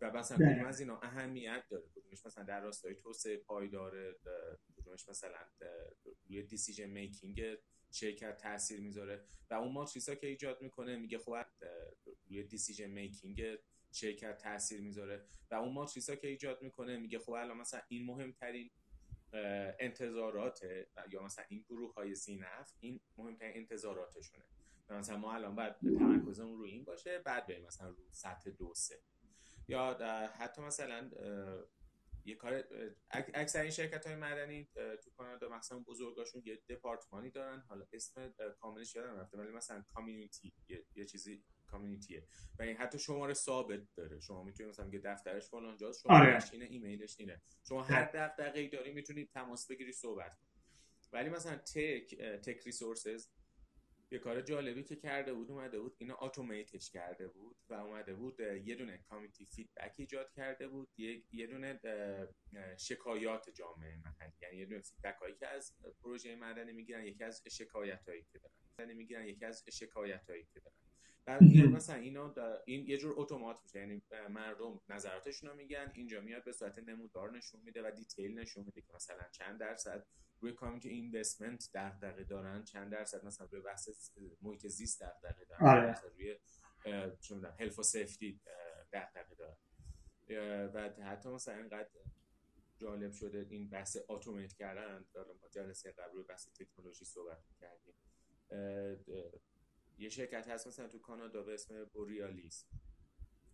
و 0.00 0.10
مثلا 0.12 0.36
کدوم 0.38 0.64
از 0.64 0.80
اینا 0.80 0.98
اهمیت 1.00 1.64
داره؟ 1.70 1.86
کدومش 1.96 2.26
مثلا 2.26 2.44
در 2.44 2.60
راستای 2.60 2.94
توسعه 2.94 3.36
پایدار 3.36 4.16
کدومش 4.76 5.08
مثلا 5.08 5.38
روی 6.28 6.42
دیسیژن 6.42 6.86
میکینگ 6.86 7.56
شرکت 7.90 8.36
تاثیر 8.36 8.80
می‌ذاره؟ 8.80 9.24
و 9.50 9.54
اون 9.54 9.72
ماتریسا 9.72 10.14
که 10.14 10.26
ایجاد 10.26 10.62
می‌کنه 10.62 10.96
میگه 10.96 11.18
خب 11.18 11.34
روی 12.28 12.42
دیسیژن 12.42 12.86
میکینگ 12.90 13.58
شرکت 13.92 14.38
تاثیر 14.38 14.80
می‌ذاره. 14.80 15.26
و 15.50 15.54
اون 15.54 15.72
ماتریسا 15.72 16.16
که 16.16 16.28
ایجاد 16.28 16.62
می‌کنه 16.62 16.96
میگه 16.96 17.18
خب 17.18 17.30
الان 17.30 17.56
مثلا 17.56 17.80
این 17.88 18.06
مهمترین 18.06 18.70
انتظارات 19.78 20.60
یا 21.10 21.22
مثلا 21.22 21.44
این 21.48 21.64
گروه 21.68 21.94
های 21.94 22.14
زینف 22.14 22.72
این 22.80 23.00
مهمترین 23.16 23.56
انتظاراتشونه. 23.56 24.44
مثلا 24.88 25.16
ما 25.16 25.34
الان 25.34 25.54
باید 25.54 25.74
تمرکزمون 25.98 26.58
رو 26.58 26.64
این 26.64 26.84
باشه 26.84 27.18
بعد 27.18 27.46
بریم 27.46 27.66
مثلا 27.66 27.88
رو 27.88 27.96
سطح 28.10 28.50
دو 28.50 28.74
سه. 28.74 29.00
یا 29.68 29.94
حتی 30.38 30.62
مثلا 30.62 31.10
یه 32.24 32.34
کار 32.34 32.64
اکثر 33.10 33.60
این 33.60 33.70
شرکت 33.70 34.06
های 34.06 34.16
معدنی 34.16 34.68
تو 34.74 35.10
کانادا 35.16 35.48
مثلا 35.48 35.78
بزرگاشون 35.78 36.42
یه 36.44 36.56
دپارتمانی 36.68 37.30
دارن. 37.30 37.60
حالا 37.60 37.86
اسم 37.92 38.34
کاملش 38.60 38.94
یادم 38.94 39.16
رفته 39.16 39.38
ولی 39.38 39.50
مثلا 39.50 39.84
community 39.94 40.52
یه 40.94 41.04
چیزی 41.04 41.44
community 41.66 42.20
ه 42.20 42.26
و 42.58 42.62
این 42.62 42.76
حتی 42.76 42.98
شماره 42.98 43.34
ثابت 43.34 43.80
داره. 43.96 44.20
شما 44.20 44.44
می‌تونید 44.44 44.70
مثلا 44.70 44.90
که 44.90 44.98
دفترش 44.98 45.48
فلان 45.48 45.76
جاست 45.76 46.02
شما 46.02 46.18
آره. 46.18 46.42
اینه 46.52 46.64
ایمیلش 46.64 47.16
اینه. 47.18 47.42
شما 47.68 47.82
هر 47.82 48.04
دغدغه‌ای 48.04 48.68
داری 48.68 48.92
می‌تونید 48.92 49.30
تماس 49.30 49.70
بگیری 49.70 49.92
صحبت 49.92 50.32
ولی 51.12 51.28
مثلا 51.28 51.56
Teck 51.56 52.14
Teck 52.18 52.62
Resources 52.66 53.28
یه 54.10 54.18
کار 54.18 54.40
جالبی 54.40 54.82
که 54.82 54.96
کرده 54.96 55.34
بود 55.34 55.50
اومده 55.50 55.80
بود 55.80 55.96
اینا 55.98 56.16
automate 56.20 56.76
ش 56.76 56.90
کرده 56.90 57.28
بود 57.28 57.56
و 57.68 57.74
اومده 57.74 58.14
بود 58.14 58.40
یه 58.40 58.74
دونه 58.74 58.98
community 59.08 59.46
feedback 59.46 59.94
ایجاد 59.96 60.32
کرده 60.32 60.68
بود 60.68 60.88
یه, 60.96 61.22
یه 61.32 61.46
دونه 61.46 61.80
شکایات 62.78 63.50
جامعه 63.50 63.96
محلی 63.96 64.32
یعنی 64.42 64.56
یه 64.56 64.66
دونه 64.66 64.80
feedback 64.80 65.16
هایی 65.16 65.34
که 65.34 65.48
از 65.48 65.74
پروژه 66.02 66.36
معدنی 66.36 66.72
می‌گیرن 66.72 67.04
یکی 67.04 67.24
از 67.24 67.42
شکایت 67.50 68.08
هایی 68.08 68.26
که 68.32 68.38
دارن. 68.38 68.92
می‌گیرن 68.92 69.26
یکی 69.26 69.44
از 69.44 69.64
شکایت 69.72 70.30
هایی 70.30 70.44
که 70.54 70.60
دارن. 70.60 70.76
بعد 71.26 71.42
مثلا 71.42 71.96
اینا 71.96 72.34
این 72.64 72.86
یه 72.86 72.98
جور 72.98 73.14
automate 73.16 73.58
میشه. 73.62 73.78
یعنی 73.78 74.02
مردم 74.30 74.80
نظراتشون 74.88 75.50
رو 75.50 75.56
میگن 75.56 75.92
اینجا 75.94 76.20
میاد 76.20 76.44
به 76.44 76.52
صورت 76.52 76.78
نمودار 76.78 77.36
نشون 77.36 77.60
میده 77.64 77.88
و 77.88 77.90
detail 77.90 78.38
نشون 78.38 78.64
میده 78.64 78.80
که 78.80 78.92
مثلا 78.94 79.28
چند 79.32 79.60
درصد 79.60 80.06
روی 80.40 80.52
community 80.52 80.88
investment 80.88 81.70
دغدغه 81.74 82.24
دارن 82.24 82.64
چند 82.64 82.92
درصد 82.92 83.24
مثلا 83.24 83.48
روی 83.50 83.60
بحث 83.60 83.88
محیط 84.42 84.66
زیست 84.66 85.02
دغدغه 85.02 85.44
دارن 85.44 85.66
آره. 85.66 85.90
مثلا 85.90 86.08
روی 86.08 86.36
چه 87.20 87.34
می‌دونم 87.34 87.56
health 87.60 87.78
و 87.78 87.82
safety 87.82 88.40
دغدغه 88.92 89.34
دارن. 89.34 89.56
و 90.74 91.04
حتی 91.04 91.28
مثلا 91.28 91.54
اینقدر 91.54 91.88
جالب 92.78 93.12
شده 93.12 93.46
این 93.50 93.68
بحث 93.68 93.96
اتومات 94.08 94.52
کردن. 94.52 95.04
حالا 95.14 95.32
ما 95.42 95.48
جلسه 95.48 95.92
قبل 95.92 96.12
روی 96.12 96.22
بحث 96.22 96.48
تکنولوژی 96.48 97.04
صحبت 97.04 97.38
کردیم 97.60 97.94
یه 99.98 100.08
شرکت 100.08 100.48
هست 100.48 100.66
مثلا 100.66 100.88
تو 100.88 100.98
کانادا 100.98 101.42
به 101.42 101.54
اسم 101.54 101.84
بوریالیس 101.84 102.66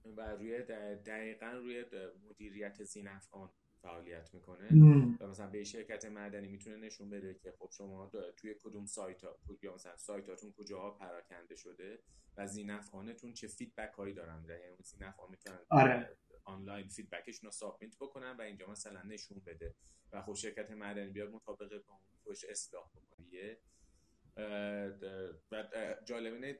و 0.05 0.21
روی 0.21 0.63
دقیقا 0.63 1.47
روی 1.47 1.85
مدیریت 2.25 2.85
زینفعان 2.85 3.51
فعالیت 3.83 4.35
می‌کنه. 4.35 4.69
و 5.21 5.27
مثلا 5.27 5.47
به 5.47 5.65
شرکت 5.65 6.05
معدنی 6.05 6.49
می‌تونه 6.49 6.77
نشون 6.77 7.11
بده 7.11 7.35
که 7.35 7.53
خب 7.59 7.71
شما 7.73 8.11
توی 8.37 8.55
کدوم 8.63 8.87
سایت 8.87 9.25
ها 9.25 9.39
یا 9.63 9.75
مثلا 9.75 9.97
سایتاتون 9.97 10.53
کجاها 10.53 10.91
پراکنده 10.91 11.57
شده 11.57 12.03
و 12.37 12.47
ذینفعانتون 12.47 13.33
چه 13.33 13.49
feedback 13.49 13.93
هایی 13.93 14.15
دارن 14.15 14.45
یعنی 14.49 14.77
ذینفعان 14.83 15.31
می‌تونن 15.31 15.59
آره. 15.69 16.17
آنلاین 16.45 16.89
feedback 16.89 17.28
شون 17.28 17.47
رو 17.47 17.51
submit 17.51 17.97
بکنن 18.01 18.37
و 18.37 18.41
اینجا 18.43 18.67
مثلا 18.67 19.03
نشون 19.03 19.43
بده. 19.47 19.75
و 20.13 20.23
خب 20.23 20.35
شرکت 20.35 20.71
معدنی 20.71 21.11
بیاد 21.11 21.31
مطابق 21.31 21.85
با 21.87 21.95
اون 22.25 22.37
اصلاح 22.49 22.91
بکنه. 22.95 23.57
و 24.37 25.65
جالب 26.05 26.35
اینه 26.35 26.59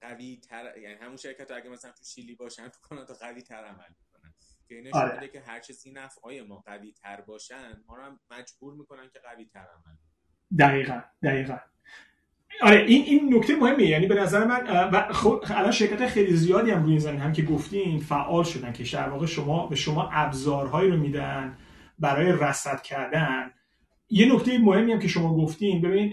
قوی 0.00 0.40
تر 0.48 0.78
یعنی 0.78 0.94
همون 0.94 1.16
شرکت 1.16 1.50
اگه 1.50 1.70
مثلا 1.70 1.90
تو 1.90 2.04
شیلی 2.04 2.34
باشن 2.34 2.68
تو 2.68 2.80
کانادا 2.82 3.14
قوی 3.14 3.42
تر 3.42 3.64
عمل 3.64 3.88
می‌کنن. 3.98 4.34
که 4.68 4.74
اینه 4.74 4.90
آره. 4.92 5.28
که 5.28 5.40
هر 5.40 5.60
چه 5.60 5.74
های 6.24 6.42
ما 6.42 6.56
قوی 6.56 6.92
تر 6.92 7.20
باشن 7.20 7.82
ما 7.88 7.96
رو 7.96 8.02
هم 8.02 8.20
مجبور 8.30 8.74
می‌کنن 8.74 9.10
که 9.12 9.18
قوی 9.18 9.44
تر 9.44 9.58
عمل 9.60 9.96
دقیقا 10.58 11.02
دقیقا. 11.22 11.58
آره 12.62 12.76
این 12.76 13.04
این 13.04 13.34
نکته 13.34 13.56
مهمه 13.56 13.84
یعنی 13.84 14.06
به 14.06 14.14
نظر 14.14 14.44
من 14.44 14.90
و 14.90 15.12
خب 15.12 15.44
الان 15.48 15.70
شرکت 15.70 16.06
خیلی 16.06 16.36
زیادی 16.36 16.70
هم 16.70 16.82
روی 16.82 17.06
این 17.06 17.20
هم 17.20 17.32
که 17.32 17.42
گفتین 17.42 18.00
فعال 18.00 18.44
شدن 18.44 18.72
که 18.72 18.84
در 18.92 19.08
واقع 19.08 19.26
شما 19.26 19.66
به 19.66 19.76
شما 19.76 20.10
ابزارهایی 20.12 20.90
رو 20.90 20.96
میدن 20.96 21.58
برای 21.98 22.32
رصد 22.32 22.82
کردن. 22.82 23.52
یه 24.14 24.34
نکته 24.34 24.58
مهمی 24.58 24.92
هم 24.92 24.98
که 24.98 25.08
شما 25.08 25.36
گفتین 25.36 25.80
ببین 25.80 26.12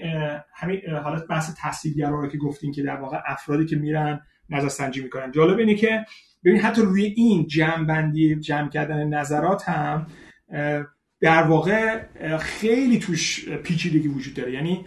همین 0.55 0.81
حالت 1.03 1.27
بحث 1.27 1.55
تحصیلگرا 1.55 2.21
رو 2.21 2.27
که 2.27 2.37
گفتین 2.37 2.71
که 2.71 2.83
در 2.83 2.95
واقع 2.95 3.17
افرادی 3.27 3.65
که 3.65 3.75
میرن 3.75 4.21
نظر 4.49 4.67
سنجی 4.67 5.01
می‌کنن. 5.01 5.31
جالب 5.31 5.57
اینه 5.57 5.75
که 5.75 6.05
ببین 6.43 6.59
حتی 6.59 6.81
روی 6.81 7.03
این 7.03 7.47
جمع 7.47 7.85
بندی 7.85 8.35
جمع 8.35 8.69
کردن 8.69 9.07
نظرات 9.07 9.69
هم 9.69 10.07
در 11.21 11.43
واقع 11.43 11.99
خیلی 12.37 12.99
توش 12.99 13.49
پیچیدگی 13.49 14.07
وجود 14.07 14.33
داره. 14.33 14.53
یعنی 14.53 14.85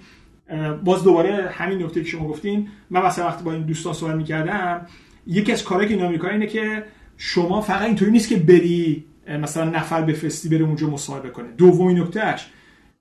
باز 0.84 1.04
دوباره 1.04 1.50
همین 1.50 1.82
نکته 1.82 2.02
که 2.02 2.08
شما 2.08 2.28
گفتین 2.28 2.68
من 2.90 3.02
مثلا 3.02 3.26
وقتی 3.26 3.44
با 3.44 3.52
این 3.52 3.62
دوستان 3.62 3.92
صحبت 3.92 4.16
می‌کردم 4.16 4.86
یکی 5.26 5.52
از 5.52 5.64
کارهایی 5.64 5.88
که 5.88 5.94
اینا 5.94 6.08
می‌کنن 6.08 6.32
اینه 6.32 6.46
که 6.46 6.84
شما 7.16 7.60
فقط 7.60 7.82
اینطوری 7.82 8.10
نیست 8.10 8.28
که 8.28 8.36
بری 8.36 9.04
مثلا 9.28 9.70
نفر 9.70 10.02
بفرستی 10.02 10.48
بره 10.48 10.64
اونجا 10.64 10.90
مصاحبه 10.90 11.30
کنه. 11.30 11.48
دومین 11.52 11.98
نکتهش 11.98 12.46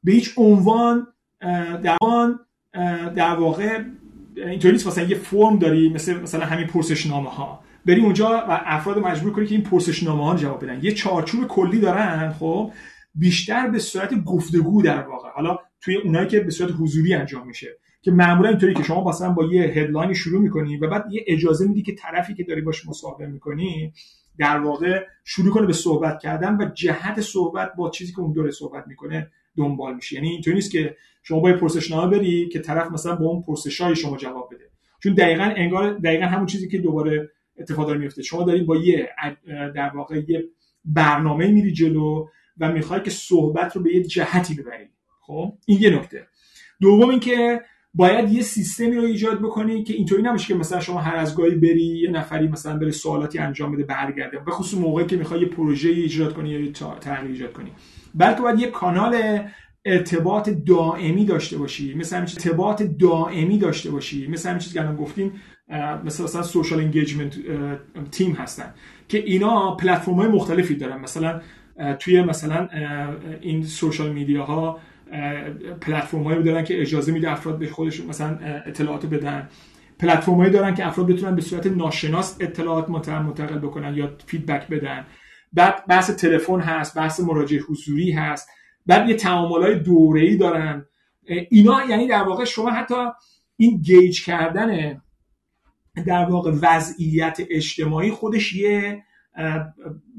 به 0.04 0.12
هیچ 0.12 0.34
عنوان 0.38 1.08
در 1.84 1.98
در 3.16 3.36
واقع 3.36 3.84
اینطوری 4.36 4.72
نیست. 4.72 4.88
مثلا 4.88 5.04
یه 5.04 5.16
فرم 5.16 5.60
داری 5.60 5.90
مثل 5.90 6.22
مثلا 6.22 6.46
همین 6.46 6.68
پرسشنامه 6.68 7.30
ها 7.30 7.64
بری 7.86 8.02
اونجا 8.02 8.30
و 8.30 8.62
افراد 8.66 9.00
مجبور 9.00 9.34
کنی 9.34 9.46
که 9.46 9.56
این 9.56 9.64
پرسشنامه 9.64 10.26
ها 10.26 10.36
جواب 10.36 10.64
بدن. 10.64 10.80
یه 10.84 10.92
چارچوب 10.92 11.48
کلی 11.48 11.80
دارن 11.80 12.34
خب 12.40 12.72
بیشتر 13.16 13.68
به 13.68 13.80
صورت 13.80 14.24
گفتگو 14.24 14.82
در 14.82 15.02
واقع. 15.02 15.30
حالا 15.30 15.58
توی 15.82 15.96
اونایی 15.96 16.28
که 16.28 16.40
به 16.40 16.52
صورت 16.52 16.72
حضوری 16.80 17.14
انجام 17.14 17.48
میشه. 17.48 17.68
که 18.02 18.12
معمولا 18.12 18.50
اینطوری 18.50 18.74
که 18.74 18.84
شما 18.84 19.10
مثلا 19.10 19.30
با 19.30 19.46
یه 19.46 19.64
هدلاین 19.64 20.14
شروع 20.14 20.42
می‌کنی 20.42 20.78
و 20.78 20.90
بعد 20.90 21.06
یه 21.12 21.24
اجازه 21.28 21.68
میدی 21.68 21.82
که 21.82 21.96
طرفی 21.96 22.34
که 22.34 22.44
داری 22.44 22.62
باش 22.62 22.88
مصاحبه 22.88 23.28
می‌کنی 23.28 23.94
در 24.40 24.60
واقع 24.60 25.06
شروع 25.26 25.54
کنه 25.54 25.68
به 25.68 25.74
صحبت 25.74 26.20
کردن 26.20 26.58
و 26.58 26.70
جهت 26.74 27.22
صحبت 27.22 27.76
با 27.78 27.90
چیزی 27.90 28.12
که 28.14 28.20
اون 28.20 28.34
داره 28.34 28.52
صحبت 28.52 28.88
می‌کنه 28.88 29.32
دنبال 29.58 29.96
میشه. 29.96 30.16
یعنی 30.16 30.30
اینطوری 30.30 30.56
نیست 30.56 30.72
که 30.72 30.96
شما 31.24 31.40
با 31.40 31.54
پرسشنامه 31.54 32.18
بری 32.18 32.50
که 32.50 32.60
طرف 32.60 32.92
مثلا 32.92 33.16
با 33.16 33.26
اون 33.26 33.42
پرسشای 33.42 33.96
شما 33.96 34.18
جواب 34.18 34.50
بده. 34.54 34.64
چون 35.04 35.14
دقیقا 35.14 35.44
انگار 35.44 35.94
دقیقا 35.94 36.26
همون 36.26 36.46
چیزی 36.46 36.70
که 36.70 36.78
دوباره 36.78 37.32
اتفاق 37.60 37.88
داره 37.88 38.00
میفته 38.00 38.24
شما 38.24 38.44
دارید 38.44 38.66
با 38.66 38.78
یه 38.78 39.10
در 39.76 39.92
واقع 39.96 40.22
یه 40.28 40.44
برنامه 40.86 41.48
میری 41.48 41.72
جلو 41.72 42.28
و 42.58 42.72
می‌خوای 42.72 43.02
که 43.02 43.10
صحبت 43.10 43.76
رو 43.76 43.84
به 43.84 43.96
یه 43.96 44.04
جهتی 44.04 44.54
ببری. 44.54 44.86
خب؟ 45.22 45.54
این 45.66 45.82
یه 45.82 45.90
نکته. 45.90 46.28
دوم 46.82 47.10
اینکه 47.10 47.62
باید 47.94 48.34
یه 48.34 48.42
سیستمی 48.42 48.96
رو 48.96 49.04
ایجاد 49.04 49.42
بکنی 49.42 49.84
که 49.84 49.94
اینطوری 49.94 50.22
نمیشه 50.22 50.48
که 50.48 50.56
مثلا 50.56 50.80
شما 50.80 51.00
هر 51.00 51.16
از 51.16 51.36
گاهی 51.36 51.56
بری 51.56 51.84
یه 51.84 52.10
نفری 52.10 52.48
مثلا 52.48 52.78
بره 52.78 52.92
سوالاتی 52.92 53.40
انجام 53.40 53.72
بده 53.72 53.84
برگرده. 53.84 54.40
به 54.40 54.52
خصوص 54.52 54.80
موقعی 54.80 55.06
که 55.06 55.18
می‌خوای 55.18 55.42
یه 55.42 55.48
پروژه 55.48 55.90
ایجاد 55.90 56.34
کنی 56.34 56.50
یا 56.50 56.72
تغییر 56.72 57.32
ایجاد 57.32 57.54
کنی. 57.54 57.72
بلکه 58.16 58.42
باید 58.42 58.60
یه 58.60 58.68
کانال 58.68 59.40
ارتباط 59.86 60.50
دائمی 60.50 61.26
داشته 61.26 61.58
باشی. 61.58 61.94
مثل 61.94 62.16
همین 62.16 62.30
ارتباط 62.30 62.84
دائمی 62.84 63.58
داشته 63.58 63.92
باشی. 63.92 64.28
مثل 64.28 64.50
همین 64.50 64.60
چیزی 64.60 64.74
که 64.74 64.82
الان 64.82 64.96
گفتیم 64.96 65.34
مثلا 66.06 66.26
مثلا 66.26 66.44
social 66.44 66.80
engagement 66.80 67.36
team 68.12 68.32
هستن. 68.32 68.74
که 69.08 69.18
اینا 69.18 69.76
پلتفرم 69.76 70.16
های 70.16 70.28
مختلفی 70.28 70.76
دارن. 70.76 71.02
مثلا 71.02 71.42
توی 72.00 72.22
مثلا 72.22 72.70
این 73.42 73.64
social 73.64 74.12
media 74.12 74.44
ها 74.44 74.80
پلتفرم 75.82 76.24
هایی 76.24 76.44
دارن 76.44 76.64
که 76.64 76.82
اجازه 76.82 77.12
میده 77.12 77.32
افراد 77.32 77.60
به 77.60 77.68
خودشون 77.68 78.08
مثلا 78.08 78.38
اطلاعات 78.66 79.06
بدن. 79.06 79.50
پلتفرم 80.00 80.36
هایی 80.36 80.52
دارن 80.52 80.76
که 80.76 80.88
افراد 80.88 81.08
بتونن 81.08 81.36
به 81.36 81.42
صورت 81.42 81.68
ناشناس 81.68 82.38
اطلاعات 82.40 82.90
منتقل 82.90 83.58
بکنن 83.60 83.96
یا 83.96 84.12
feedback 84.26 84.68
بدن. 84.68 85.06
بعد 85.54 85.86
بحث 85.88 86.12
تلفن 86.12 86.60
هست 86.60 86.98
بحث 86.98 87.20
مراجعه 87.20 87.62
حضوری 87.62 88.12
هست. 88.12 88.50
بعد 88.86 89.10
یه 89.10 89.16
تعامل 89.16 89.62
های 89.62 89.80
دوره 89.80 90.22
ای 90.22 90.38
دارن. 90.38 90.86
اینا 91.50 91.86
یعنی 91.90 92.08
در 92.08 92.24
واقع 92.24 92.46
شما 92.46 92.70
حتی 92.70 92.96
این 93.58 93.78
گیج 93.78 94.26
کردن 94.26 95.02
در 96.06 96.26
واقع 96.26 96.52
وضعیت 96.62 97.38
اجتماعی 97.50 98.12
خودش 98.12 98.54
یه 98.54 99.04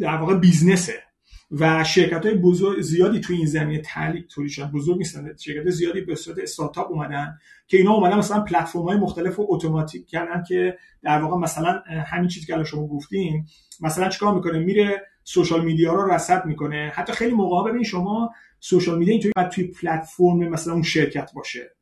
در 0.01 0.17
واقع 0.17 0.35
بیزنسه 0.35 1.03
و 1.51 1.85
شرکت 1.85 2.27
های 2.27 2.35
بزرگ 2.35 2.81
زیادی 2.81 3.21
توی 3.21 3.37
این 3.37 3.47
زمینه 3.47 3.81
تعلیق 3.81 4.27
تولیشن 4.27 4.71
بزرگ 4.71 4.99
نیستن 4.99 5.37
شرکت 5.37 5.71
زیادی 5.71 6.01
به 6.01 6.15
صورت 6.15 6.39
استارتاپ 6.39 6.91
اومدن 6.91 7.39
که 7.67 7.77
اینا 7.77 7.93
اومدن 7.93 8.19
مثلا 8.19 8.41
پلتفرم 8.41 8.83
های 8.83 8.97
مختلف 8.97 9.37
رو 9.37 9.47
اتوماتیک 9.49 10.07
کردن 10.07 10.43
که 10.43 10.79
در 11.03 11.23
واقع 11.23 11.37
مثلا 11.37 11.83
همین 11.87 12.29
چیزی 12.29 12.47
که 12.47 12.53
الان 12.53 12.65
شما 12.65 12.87
گفتین 12.87 13.47
مثلا 13.81 14.09
چیکار 14.09 14.35
می‌کنه؟ 14.35 14.59
میره 14.59 15.03
سوشال 15.25 15.65
میدیا 15.65 15.93
رو 15.93 16.11
رصد 16.11 16.47
می‌کنه. 16.47 16.93
حتی 16.95 17.13
خیلی 17.13 17.35
موقع 17.35 17.71
ببین 17.71 17.83
شما 17.83 18.31
سوشال 18.61 18.99
میدیا 18.99 19.13
اینطوری 19.13 19.33
باید 19.37 19.49
توی 19.49 19.65
پلتفرم 19.65 20.39
مثلا 20.39 20.73
اون 20.73 20.83
شرکت 20.83 21.33
باشه. 21.35 21.77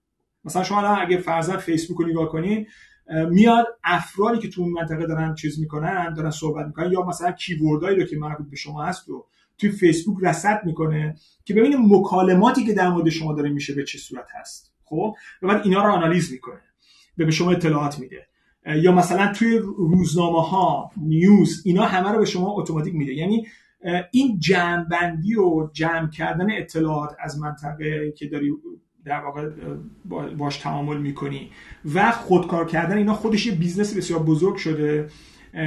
مثلا 0.45 0.65
شما 0.65 0.79
الان 0.79 1.01
اگه 1.01 1.19
فرضاً 1.19 1.57
فیسبوک 1.57 1.99
رو 1.99 2.07
نگاه 2.07 2.29
کنین 2.29 2.67
میاد 3.31 3.67
افرادی 3.85 4.39
که 4.39 4.49
تو 4.49 4.63
اون 4.63 4.73
منطقه 4.73 5.07
دارن 5.07 5.35
چیز 5.35 5.61
می‌کنن 5.61 6.15
دارن 6.15 6.31
صحبت 6.31 6.67
می‌کنن 6.67 6.93
یا 6.93 7.03
مثلا 7.03 7.33
کیوردایی 7.33 8.01
رو 8.01 8.07
که 8.07 8.17
مربوط 8.17 8.51
به 8.51 8.57
شما 8.57 8.85
هست 8.85 9.09
رو 9.09 9.27
توی 9.59 9.71
فیسبوک 9.71 10.19
رصد 10.23 10.61
می‌کنه 10.65 11.17
که 11.45 11.55
ببینه 11.55 11.77
مکالماتی 11.81 12.67
که 12.67 12.73
در 12.73 12.89
مورد 12.89 13.09
شما 13.09 13.35
داره 13.35 13.51
میشه 13.51 13.75
به 13.75 13.85
چه 13.85 13.99
صورت 13.99 14.27
هست. 14.41 14.73
خب؟ 14.85 15.15
و 15.43 15.49
بعد 15.49 15.61
اینا 15.65 15.85
رو 15.85 15.93
آنالیز 15.93 16.33
می‌کنه. 16.33 16.61
به 17.17 17.31
شما 17.31 17.51
اطلاعات 17.51 17.99
میده. 17.99 18.27
یا 18.67 18.93
مثلا 18.93 19.33
توی 19.33 19.59
روزنامه 19.79 20.43
ها 20.43 20.91
نیوز 20.97 21.63
اینا 21.65 21.85
همه 21.85 22.11
رو 22.11 22.19
به 22.19 22.25
شما 22.25 22.51
اتوماتیک 22.51 22.95
میده. 22.95 23.15
یعنی 23.15 23.47
این 24.11 24.39
جمع 24.39 24.87
و 25.39 25.69
جمع 25.73 26.11
کردن 26.11 26.47
اطلاعات 26.51 27.17
از 27.21 27.39
منطقه 27.39 28.13
که 28.17 28.27
داری 28.27 28.53
در 29.05 29.21
واقع 29.21 29.51
باش 30.37 30.57
تعامل 30.57 30.97
می‌کنی 30.97 31.51
و 31.95 32.11
خودکار 32.11 32.67
کردن 32.67 32.97
اینا 32.97 33.15
خودش 33.15 33.47
یه 33.47 33.55
بیزنس 33.55 33.97
بسیار 33.97 34.23
بزرگ 34.23 34.57
شده 34.57 35.09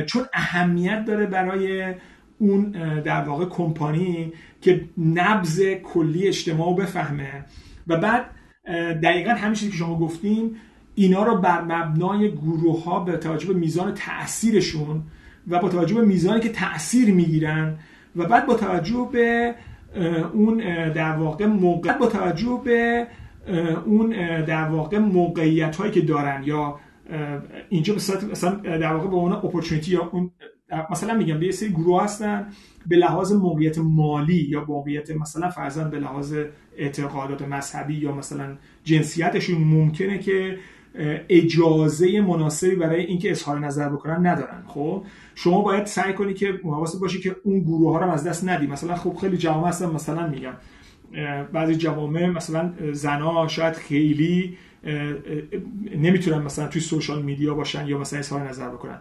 چون 0.06 0.24
اهمیت 0.34 1.06
داره 1.06 1.26
برای 1.26 1.94
اون 2.40 2.72
در 3.02 3.24
واقع 3.24 3.46
کمپانی 3.46 4.34
که 4.62 4.90
نبض 4.98 5.62
کلی 5.84 6.28
اجتماع 6.28 6.70
رو 6.70 6.76
بفهمه. 6.76 7.46
و 7.88 7.98
بعد 7.98 8.26
دقیقا 9.04 9.32
همین 9.32 9.54
که 9.54 9.72
شما 9.72 10.00
گفتیم 10.00 10.56
اینا 10.96 11.24
رو 11.24 11.38
بر 11.38 11.62
مبنای 11.62 12.32
گروه 12.32 12.84
ها 12.84 13.00
به 13.00 13.18
توجه 13.18 13.48
به 13.48 13.54
میزان 13.54 13.94
تاثیرشون 13.94 15.04
و 15.48 15.60
با 15.60 15.70
توجه 15.70 15.96
به 15.96 16.06
میزانی 16.06 16.40
که 16.40 16.50
تاثیر 16.50 17.14
می‌گیرن 17.14 17.78
و 18.16 18.26
بعد 18.26 18.46
با 18.46 18.54
توجه 18.54 19.10
به 19.12 19.56
اون 20.34 20.58
در 20.94 21.12
واقع 21.12 21.46
موقع 21.46 21.98
با 21.98 22.08
توجه 22.08 22.62
به 22.66 23.08
اون 23.86 24.10
در 24.46 24.64
واقع 24.64 24.98
موقعیت 24.98 25.76
هایی 25.76 25.92
که 25.92 26.02
دارن 26.02 26.44
یا 26.44 26.80
اینجا 27.70 27.96
مثلا 27.96 28.52
در 28.56 28.94
واقع 28.94 29.08
به 29.08 29.16
اون 29.16 29.32
اپورتونتی 29.32 29.92
یا 29.92 30.10
اون 30.12 30.32
مثلا 30.92 31.14
میگم 31.14 31.40
به 31.40 31.46
یه 31.46 31.52
سری 31.52 31.70
گروه 31.70 32.04
هستن 32.04 32.48
به 32.88 32.96
لحاظ 32.96 33.32
موقعیت 33.32 33.78
مالی 33.78 34.48
یا 34.50 34.66
موقعیت 34.68 35.12
مثلا 35.12 35.50
فرزن 35.50 35.90
به 35.90 36.00
لحاظ 36.00 36.36
اعتقادات 36.78 37.42
مذهبی 37.42 37.94
یا 37.94 38.12
مثلا 38.12 38.58
جنسیتشون 38.84 39.64
ممکنه 39.64 40.18
که 40.18 40.58
اجازه 41.30 42.22
مناسبی 42.22 42.76
برای 42.76 43.06
اینکه 43.06 43.32
اظهار 43.32 43.60
نظر 43.60 43.90
بکنن 43.90 44.28
ندارن. 44.28 44.64
خب 44.68 45.04
شما 45.36 45.62
باید 45.62 45.86
سعی 45.86 46.14
کنی 46.14 46.34
که 46.34 46.60
حواست 46.64 47.02
باشی 47.02 47.20
که 47.20 47.36
اون 47.44 47.60
گروه 47.60 47.92
ها 47.92 48.06
رو 48.06 48.12
از 48.12 48.28
دست 48.28 48.50
ندی. 48.50 48.68
مثلا 48.68 48.96
خب 48.96 49.16
خیلی 49.22 49.38
جوامع 49.38 49.68
هستن 49.68 49.92
مثلا 49.92 50.28
میگم 50.28 50.54
بعضی 51.54 51.76
جوامع 51.76 52.30
مثلا 52.30 52.74
زنا 52.92 53.48
شاید 53.48 53.74
خیلی 53.74 54.58
نمی‌تونن 55.96 56.42
مثلا 56.42 56.68
توی 56.68 56.82
سوشال 56.82 57.22
میدیا 57.22 57.54
باشن 57.54 57.88
یا 57.88 57.98
مثلا 57.98 58.20
اظهار 58.20 58.50
نظر 58.50 58.70
بکنن. 58.70 58.98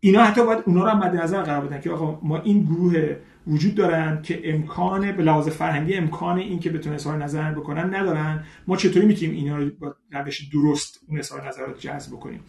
اینا 0.00 0.22
حتی 0.24 0.44
باید 0.44 0.62
اونا 0.66 0.84
رو 0.84 0.90
هم 0.90 0.98
مد 0.98 1.16
نظر 1.16 1.42
قرار 1.42 1.66
بدن 1.66 1.80
که 1.80 1.90
آقا 1.90 2.18
ما 2.22 2.38
این 2.38 2.62
گروه 2.62 3.16
وجود 3.46 3.74
دارن 3.74 4.22
که 4.22 4.54
امکان 4.54 5.12
به 5.12 5.22
لحاظ 5.22 5.48
فرهنگی 5.48 5.94
امکان 5.94 6.38
این 6.38 6.58
که 6.58 6.70
بتونه 6.70 6.94
اظهار 6.94 7.24
نظر 7.24 7.52
بکنن 7.52 7.94
ندارن. 7.94 8.44
ما 8.66 8.76
چطوری 8.76 9.06
می‌تونیم 9.06 9.34
اینا 9.34 9.56
رو 9.56 9.70
با 9.80 9.94
روش 10.12 10.48
درست 10.52 11.00
اون 11.08 11.18
اظهار 11.18 11.48
نظر 11.48 11.66
رو 11.66 11.72
جذب 11.72 12.12
بکنیم؟ 12.12 12.40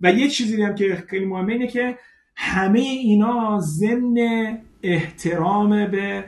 و 0.00 0.12
یه 0.12 0.28
چیزی 0.28 0.62
هم 0.62 0.74
که 0.74 1.04
خیلی 1.08 1.24
مهمه 1.24 1.52
اینه 1.52 1.66
که 1.66 1.98
همه 2.36 2.80
اینا 2.80 3.60
ضمن 3.60 4.58
احترام 4.82 5.86
به 5.86 6.24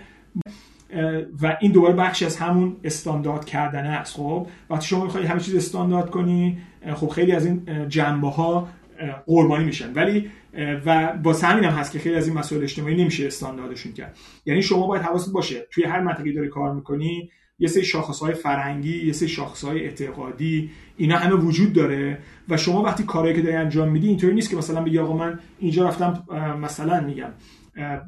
و 1.42 1.56
این 1.60 1.72
دوباره 1.72 1.94
بخشی 1.94 2.24
از 2.24 2.36
همون 2.36 2.76
استاندارد 2.84 3.44
کردن 3.44 3.86
است. 3.86 4.16
خب 4.16 4.46
وقتی 4.70 4.86
شما 4.86 5.04
می‌خوای 5.04 5.24
همه 5.24 5.40
چیز 5.40 5.54
استاندارد 5.54 6.10
کنی 6.10 6.58
خب 6.94 7.08
خیلی 7.08 7.32
از 7.32 7.46
این 7.46 7.88
جنبه 7.88 8.28
ها 8.28 8.68
قربانی 9.26 9.64
میشن. 9.64 9.92
ولی 9.92 10.30
و 10.54 11.12
با 11.22 11.32
همین 11.32 11.64
هم 11.64 11.72
هست 11.72 11.92
که 11.92 11.98
خیلی 11.98 12.14
از 12.14 12.28
این 12.28 12.38
مسائل 12.38 12.62
اجتماعی 12.62 12.96
نمیشه 12.96 13.26
استانداردشون 13.26 13.92
کرد. 13.92 14.16
یعنی 14.46 14.62
شما 14.62 14.86
باید 14.86 15.02
حواست 15.02 15.32
باشه 15.32 15.66
توی 15.70 15.84
هر 15.84 16.00
منطقی 16.00 16.32
داری 16.32 16.48
کار 16.48 16.74
می‌کنی 16.74 17.30
یه 17.58 17.68
سری 17.68 17.84
های 18.20 18.34
فرهنگی 18.34 19.06
یه 19.06 19.12
سری 19.12 19.32
های 19.62 19.84
اعتقادی 19.84 20.70
اینا 20.96 21.16
همه 21.16 21.34
وجود 21.34 21.72
داره 21.72 22.18
و 22.48 22.56
شما 22.56 22.82
وقتی 22.82 23.02
کارهایی 23.02 23.36
که 23.36 23.42
داری 23.42 23.56
انجام 23.56 23.88
میدی 23.88 24.08
اینطوری 24.08 24.34
نیست 24.34 24.50
که 24.50 24.56
مثلا 24.56 24.82
بگی 24.82 24.98
آقا 24.98 25.16
من 25.16 25.38
اینجا 25.58 25.88
رفتم 25.88 26.24
مثلا 26.62 27.00
میگم. 27.00 27.30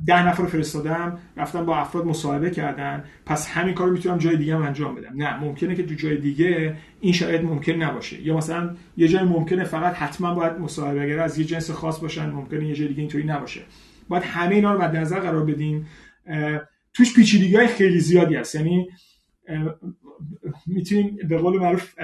ده 0.06 0.26
نفر 0.26 0.42
رو 0.42 0.48
فرستادم 0.48 1.18
رفتم 1.36 1.66
با 1.66 1.76
افراد 1.76 2.06
مصاحبه 2.06 2.50
کردن. 2.50 3.04
پس 3.26 3.48
همین 3.48 3.74
کار 3.74 3.86
رو 3.86 3.92
می‌تونم 3.92 4.18
جای 4.18 4.36
دیگه 4.36 4.56
هم 4.56 4.62
انجام 4.62 4.94
بدم. 4.94 5.12
نه 5.16 5.40
ممکنه 5.40 5.74
که 5.74 5.86
تو 5.86 5.94
جای 5.94 6.16
دیگه 6.16 6.76
این 7.00 7.12
شرایط 7.12 7.40
ممکن 7.40 7.72
نباشه. 7.72 8.22
یا 8.22 8.36
مثلا 8.36 8.76
یه 8.96 9.08
جای 9.08 9.24
ممکنه 9.24 9.64
فقط 9.64 9.94
حتما 9.94 10.34
باید 10.34 10.52
مصاحبه 10.52 11.22
از 11.22 11.38
یه 11.38 11.44
جنس 11.44 11.70
خاص 11.70 12.00
باشن 12.00 12.30
ممکنه 12.30 12.66
یه 12.66 12.74
جای 12.74 12.88
دیگه 12.88 13.00
اینطوری 13.00 13.24
نباشه. 13.24 13.60
باید 14.08 14.22
همه 14.22 14.54
اینا 14.54 14.74
رو 14.74 14.82
مد 14.82 14.96
نظر 14.96 15.20
قرار 15.20 15.44
بدیم. 15.44 15.86
توش 16.94 17.14
پیچیدگی 17.14 17.56
های 17.56 17.66
خیلی 17.66 18.00
زیادی 18.00 18.36
هست. 18.36 18.54
یعنی 18.54 18.88
می‌تونیم 20.66 21.18
به 21.28 21.38
قول 21.38 21.60
معروف 21.60 21.94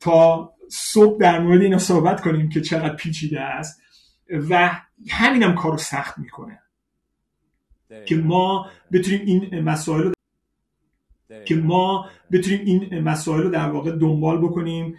تا 0.00 0.50
صبح 0.70 1.20
در 1.20 1.40
مورد 1.40 1.62
اینا 1.62 1.78
صحبت 1.78 2.20
کنیم 2.20 2.48
که 2.48 2.60
چقدر 2.60 2.96
پیچیده 2.96 3.40
است 3.40 3.82
و 4.50 4.70
همینم 5.10 5.54
کارو 5.54 5.76
سخت 5.76 6.18
می‌کنه. 6.18 6.60
که 8.06 8.16
ما 8.16 8.66
بتونیم 8.92 9.20
این 9.24 9.60
مسائل 9.60 10.02
رو 10.02 10.12
که 11.44 11.54
ما 11.54 12.06
بتونیم 12.32 12.60
این 12.64 13.00
مسائل 13.00 13.42
رو 13.42 13.50
در 13.50 13.70
واقع 13.70 13.90
دنبال 13.90 14.38
بکنیم 14.38 14.96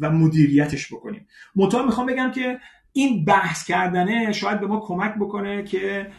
و 0.00 0.10
مدیریتش 0.10 0.92
بکنیم. 0.92 1.26
منتها 1.56 1.82
می‌خوام 1.82 2.06
بگم 2.06 2.30
که 2.30 2.58
این 2.92 3.24
بحث 3.24 3.66
کردنه 3.66 4.32
شاید 4.32 4.60
به 4.60 4.66
ما 4.66 4.80
کمک 4.80 5.14
بکنه 5.14 5.62
که 5.62 6.12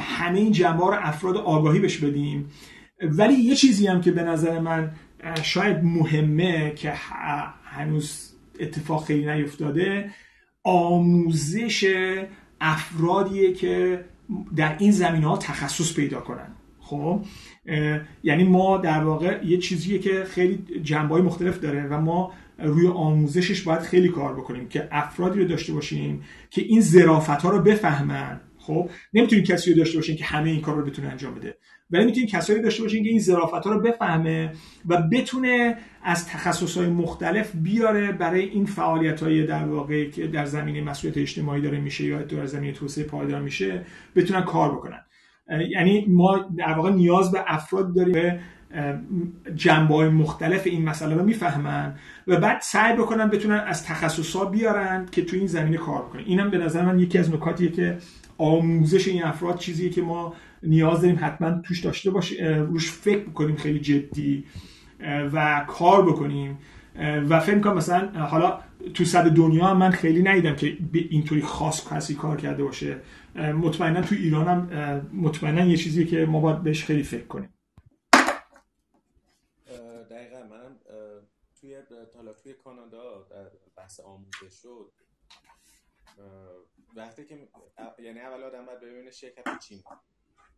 همه 0.00 0.38
این 0.38 0.52
جنبه 0.52 0.84
رو 0.84 0.96
افراد 1.00 1.36
آگاهی 1.36 1.80
بش 1.80 1.98
بدیم. 1.98 2.50
ولی 3.02 3.34
یه 3.34 3.54
چیزی 3.54 3.86
هم 3.86 4.00
که 4.00 4.12
به 4.12 4.22
نظر 4.22 4.58
من 4.58 4.92
شاید 5.42 5.84
مهمه 5.84 6.70
که 6.70 6.92
هنوز 7.64 8.36
اتفاق 8.60 9.04
خیلی 9.04 9.26
نیفتاده 9.26 10.10
آموزش 10.64 11.94
افرادیه 12.60 13.52
که 13.52 14.04
در 14.56 14.76
این 14.78 14.92
زمین 14.92 15.22
ها 15.22 15.36
تخصص 15.36 15.94
پیدا 15.94 16.20
کنن. 16.20 16.48
خب 16.80 17.24
یعنی 18.22 18.44
ما 18.44 18.78
در 18.78 19.04
واقع 19.04 19.40
یه 19.44 19.58
چیزیه 19.58 19.98
که 19.98 20.24
خیلی 20.24 20.64
جنبه 20.82 21.22
مختلف 21.22 21.60
داره 21.60 21.86
و 21.86 22.00
ما 22.00 22.32
روی 22.58 22.88
آموزشش 22.88 23.62
باید 23.62 23.80
خیلی 23.80 24.08
کار 24.08 24.34
بکنیم 24.34 24.68
که 24.68 24.88
افرادی 24.92 25.40
رو 25.40 25.46
داشته 25.46 25.72
باشیم 25.72 26.22
که 26.50 26.62
این 26.62 26.80
ظرافت 26.80 27.42
ها 27.42 27.50
رو 27.50 27.62
بفهمن. 27.62 28.40
خب 28.58 28.90
نمی‌تونیم 29.12 29.44
کسی 29.44 29.70
رو 29.70 29.76
داشته 29.76 29.98
باشیم 29.98 30.16
که 30.16 30.24
همه 30.24 30.50
این 30.50 30.60
کار 30.60 30.76
رو 30.76 30.84
بتونه 30.84 31.08
انجام 31.08 31.34
بده. 31.34 31.56
ولی 31.92 32.04
می‌تونیم 32.04 32.28
کسایی 32.28 32.62
داشته 32.62 32.82
باشیم 32.82 33.04
که 33.04 33.10
این 33.10 33.20
ظرافت 33.20 33.66
ها 33.66 33.72
رو 33.72 33.80
بفهمه 33.80 34.52
و 34.86 35.02
بتونه 35.12 35.76
از 36.04 36.28
تخصص 36.28 36.76
های 36.76 36.86
مختلف 36.86 37.52
بیاره 37.54 38.12
برای 38.12 38.42
این 38.42 38.66
فعالیت 38.66 39.22
های 39.22 39.46
در 39.46 39.64
واقع 39.64 40.10
که 40.10 40.26
در 40.26 40.44
زمینه 40.44 40.80
مسئولیت 40.80 41.18
اجتماعی 41.18 41.62
داره 41.62 41.80
میشه 41.80 42.04
یا 42.04 42.22
در 42.22 42.46
زمینه 42.46 42.72
توسعه 42.72 43.04
پایدار 43.04 43.40
میشه 43.40 43.82
بتونن 44.16 44.42
کار 44.42 44.74
بکنن. 44.74 45.00
یعنی 45.70 46.06
ما 46.08 46.38
در 46.58 46.72
واقع 46.72 46.90
نیاز 46.90 47.32
به 47.32 47.44
افراد 47.46 47.94
داریم 47.94 48.12
به 48.12 48.40
جنبه 49.54 49.94
های 49.94 50.08
مختلف 50.08 50.66
این 50.66 50.84
مسئله 50.84 51.14
رو 51.14 51.24
می‌فهمن 51.24 51.94
و 52.26 52.36
بعد 52.36 52.60
سعی 52.60 52.96
بکنن 52.96 53.30
بتونن 53.30 53.64
از 53.66 53.86
تخصص 53.86 54.36
ها 54.36 54.44
بیارن 54.44 55.06
که 55.12 55.24
تو 55.24 55.36
این 55.36 55.46
زمینه 55.46 55.76
کار 55.76 56.02
بکنن. 56.02 56.22
اینم 56.26 56.50
به 56.50 56.58
نظر 56.58 56.84
من 56.84 56.98
یکی 56.98 57.18
از 57.18 57.30
نکاتیه 57.30 57.70
که 57.70 57.98
آموزش 58.38 59.08
این 59.08 59.24
افراد 59.24 59.58
چیزیه 59.58 59.90
که 59.90 60.02
ما 60.02 60.34
نیاز 60.62 61.00
داریم 61.00 61.18
حتما 61.20 61.60
توش 61.60 61.80
داشته 61.80 62.10
باشیم 62.10 62.46
روش 62.46 62.90
فکر 62.90 63.24
بکنیم 63.24 63.56
خیلی 63.56 63.80
جدی 63.80 64.44
و 65.32 65.64
کار 65.68 66.12
بکنیم. 66.12 66.58
و 67.28 67.40
فکر 67.40 67.60
کنم 67.60 67.74
مثلا 67.74 68.26
حالا 68.26 68.60
تو 68.94 69.04
صد 69.04 69.30
دنیا 69.30 69.74
من 69.74 69.90
خیلی 69.90 70.22
ندیدم 70.22 70.56
که 70.56 70.76
اینطوری 70.92 71.42
خاص 71.42 71.92
کسی 71.92 72.14
کار 72.14 72.36
کرده 72.36 72.64
باشه. 72.64 73.00
مطمئنا 73.34 74.02
تو 74.02 74.14
ایران 74.14 74.48
هم 74.48 75.10
مطمئنا 75.12 75.64
یه 75.64 75.76
چیزی 75.76 76.06
که 76.06 76.26
ما 76.26 76.40
باید 76.40 76.62
بهش 76.62 76.84
خیلی 76.84 77.02
فکر 77.02 77.26
کنیم. 77.26 77.54
دقیقا 80.10 80.42
منم 80.50 80.76
توی 81.60 81.76
حالا 82.16 82.32
توی 82.32 82.52
کانادا 82.54 83.26
بحث 83.76 84.00
آموزش 84.00 84.62
شد. 84.62 84.92
وقتی 86.96 87.24
که 87.24 87.48
یعنی 87.98 88.20
اول 88.20 88.42
آدم 88.42 88.66
باید 88.66 88.80
ببینه 88.80 89.10
شرکت 89.10 89.44
چین 89.60 89.82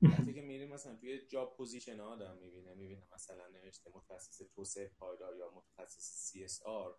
وقتی 0.03 0.35
که 0.35 0.43
میریم 0.43 0.69
مثلا 0.69 0.97
توی 0.97 1.27
job 1.27 1.57
position 1.57 2.01
آدم 2.01 2.39
می‌بینه 2.39 2.75
می‌بینه 2.75 3.07
مثلا 3.15 3.49
نوشته 3.49 3.91
متخصص 3.95 4.43
توسعه 4.55 4.91
پایدار 4.99 5.37
یا 5.37 5.51
متخصص 5.51 6.33
CSR 6.33 6.95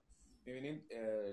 می‌بینیم 0.46 0.88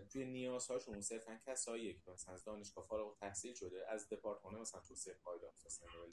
توی 0.09 0.25
نیازهاشون 0.25 1.01
صرفا 1.01 1.41
کسایی 1.47 1.95
که 1.95 2.11
مثلا 2.11 2.35
از 2.35 2.45
دانشگاه 2.45 2.87
فارغ 2.87 3.19
تحصیل 3.19 3.55
شده 3.55 3.89
از 3.89 4.09
دپارتمان 4.09 4.61
مثلا 4.61 4.81
توسعه 4.81 5.15
پایدار 5.15 5.53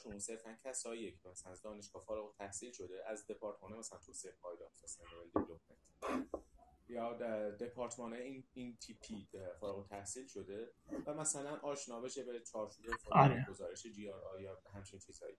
چون 0.02 0.18
صرفا 0.18 0.58
کسایی 0.64 1.12
که 1.12 1.28
مثلا 1.28 1.52
از 1.52 1.62
دانشگاه 1.62 2.04
فارغ 2.04 2.36
تحصیل 2.36 2.72
شده 2.72 3.06
از 3.06 3.26
دپارتمان 3.26 3.78
مثلا 3.78 3.98
توسعه 3.98 4.32
پایدار 4.32 4.70
یا 6.90 7.12
دپارتمان 7.50 8.12
این 8.12 8.44
این 8.52 8.76
تیپی 8.76 9.28
فارغ 9.60 9.88
تحصیل 9.88 10.26
شده 10.26 10.72
و 11.06 11.14
مثلا 11.14 11.56
آشنا 11.56 12.00
بشه 12.00 12.24
به 12.24 12.40
چارچوب 12.40 12.84
آره. 13.10 13.46
گزارش 13.48 13.86
جی 13.86 14.08
آر 14.08 14.40
یا 14.40 14.62
همچین 14.74 14.98
چیزهایی. 14.98 15.36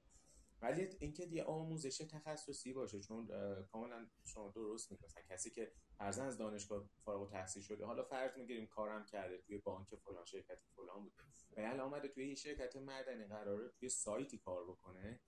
ولی 0.62 0.90
اینکه 1.00 1.24
یه 1.24 1.44
آموزش 1.44 1.98
تخصصی 1.98 2.74
باشه 2.74 3.00
چون 3.00 3.28
کاملا 3.72 4.08
شما 4.24 4.52
درست 4.52 4.92
میگید 4.92 5.10
کسی 5.30 5.50
که 5.52 5.72
فرضاً 5.98 6.24
از 6.24 6.38
دانشگاه 6.38 6.90
فارغ 7.06 7.22
التحصیل 7.22 7.64
شده 7.64 7.86
حالا 7.86 8.04
فرض 8.04 8.38
می‌گیریم 8.38 8.68
کارم 8.68 9.06
کرده 9.06 9.38
توی 9.38 9.58
بانک 9.58 9.96
فلان 9.96 10.26
شرکت 10.26 10.60
فلان 10.76 11.04
بوده. 11.04 11.22
و 11.58 11.60
الان 11.60 11.80
اومده 11.80 12.08
توی 12.08 12.24
این 12.24 12.36
شرکت 12.36 12.76
معدنی 12.76 13.28
قراره 13.28 13.70
توی 13.80 13.90
سایتی 13.90 14.38
کار 14.38 14.64
بکنه 14.64 15.20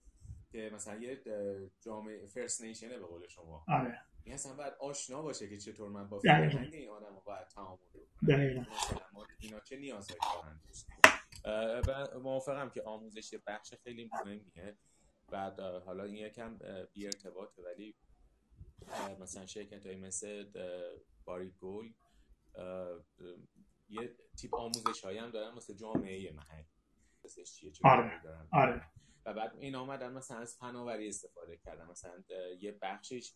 که 0.52 0.70
مثلا 0.74 1.00
یه 1.00 1.22
جامعه 1.80 2.26
فرست 2.26 2.62
نیشنه 2.62 2.98
به 2.98 3.06
قول 3.06 3.26
شما. 3.26 3.64
آره. 3.68 4.00
این 4.24 4.34
اصلا 4.34 4.54
باید 4.54 4.72
آشنا 4.80 5.22
باشه 5.22 5.48
که 5.48 5.58
چطور 5.58 5.88
من 5.88 6.08
با 6.08 6.18
فرهنگ 6.18 6.74
این 6.74 6.88
آدم 6.88 7.22
باید 7.24 7.48
تعامل 7.48 7.78
کنم. 7.92 9.26
اینا 9.38 9.60
چه 9.60 9.76
نیازهایی 9.76 10.20
دارن؟ 11.44 12.20
موافقم 12.22 12.70
که 12.70 12.82
آموزش 12.82 13.34
بخش 13.46 13.74
خیلی 13.74 14.10
مهمیه. 14.12 14.76
بعد 15.30 15.60
حالا 15.60 16.04
این 16.04 16.14
یکم 16.14 16.58
بی 16.92 17.06
ارتباطه 17.06 17.62
ولی 17.62 17.94
مثلا 19.20 19.46
شرکت 19.46 19.86
های 19.86 19.96
مثل 19.96 20.44
باری 21.24 21.50
گول 21.50 21.92
یه 23.88 24.16
تیپ 24.36 24.54
آموزش 24.54 25.04
هایی 25.04 25.18
هم 25.18 25.30
دارن 25.30 25.54
مثل 25.54 25.74
جامعه 25.74 26.32
محلی. 26.32 26.66
آره. 27.84 28.22
آره. 28.52 28.88
و 29.26 29.34
بعد 29.34 29.56
این 29.56 29.74
آمدن 29.74 30.12
مثلا 30.12 30.38
از 30.38 30.56
فناوری 30.56 31.08
استفاده 31.08 31.56
کردن. 31.56 31.86
مثلا 31.86 32.24
یه 32.60 32.78
بخشش 32.82 33.32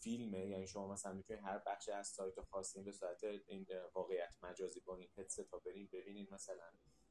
فیلمه. 0.00 0.46
یعنی 0.46 0.66
شما 0.66 0.92
مثلا 0.92 1.12
می‌تونید 1.12 1.42
هر 1.44 1.58
بخش 1.66 1.88
از 1.88 2.08
سایت 2.08 2.38
رو 2.38 2.42
خواستین 2.42 2.84
به 2.84 2.92
صورت 2.92 3.24
این 3.46 3.66
واقعیت 3.94 4.34
مجازی 4.42 4.80
با 4.80 4.96
این 4.96 5.08
هدست 5.18 5.50
ها 5.50 5.58
برین 5.58 5.88
ببینید 5.92 6.34
مثلا 6.34 6.70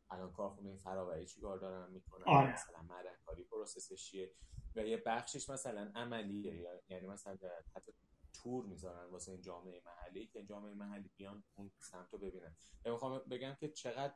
الان 0.09 0.31
کارخونه 0.31 0.77
فراوری 0.77 1.25
چیکار 1.25 1.57
دارن 1.57 1.91
می‌کنن 1.91 2.23
آره. 2.23 2.53
مثلا 2.53 2.81
معدن 2.81 3.15
کاری 3.25 3.43
process 3.43 3.91
ش 3.91 4.05
چیه 4.05 4.31
و 4.75 4.85
یه 4.85 4.97
بخشش 4.97 5.49
مثلا 5.49 5.91
عملیه. 5.95 6.81
یعنی 6.89 7.07
مثلا 7.07 7.37
حتی 7.75 7.91
تور 8.33 8.65
می‌ذارن 8.65 9.05
واسه 9.05 9.31
این 9.31 9.41
جامعه 9.41 9.81
محلی 9.85 10.27
که 10.27 10.43
جامعه 10.43 10.73
محلی 10.73 11.09
بیان 11.17 11.43
اون 11.55 11.71
سمت 11.79 12.13
رو 12.13 12.19
ببینن 12.19 12.55
می‌خوام 12.85 13.19
بگم 13.19 13.55
که 13.59 13.69
چقدر 13.69 14.15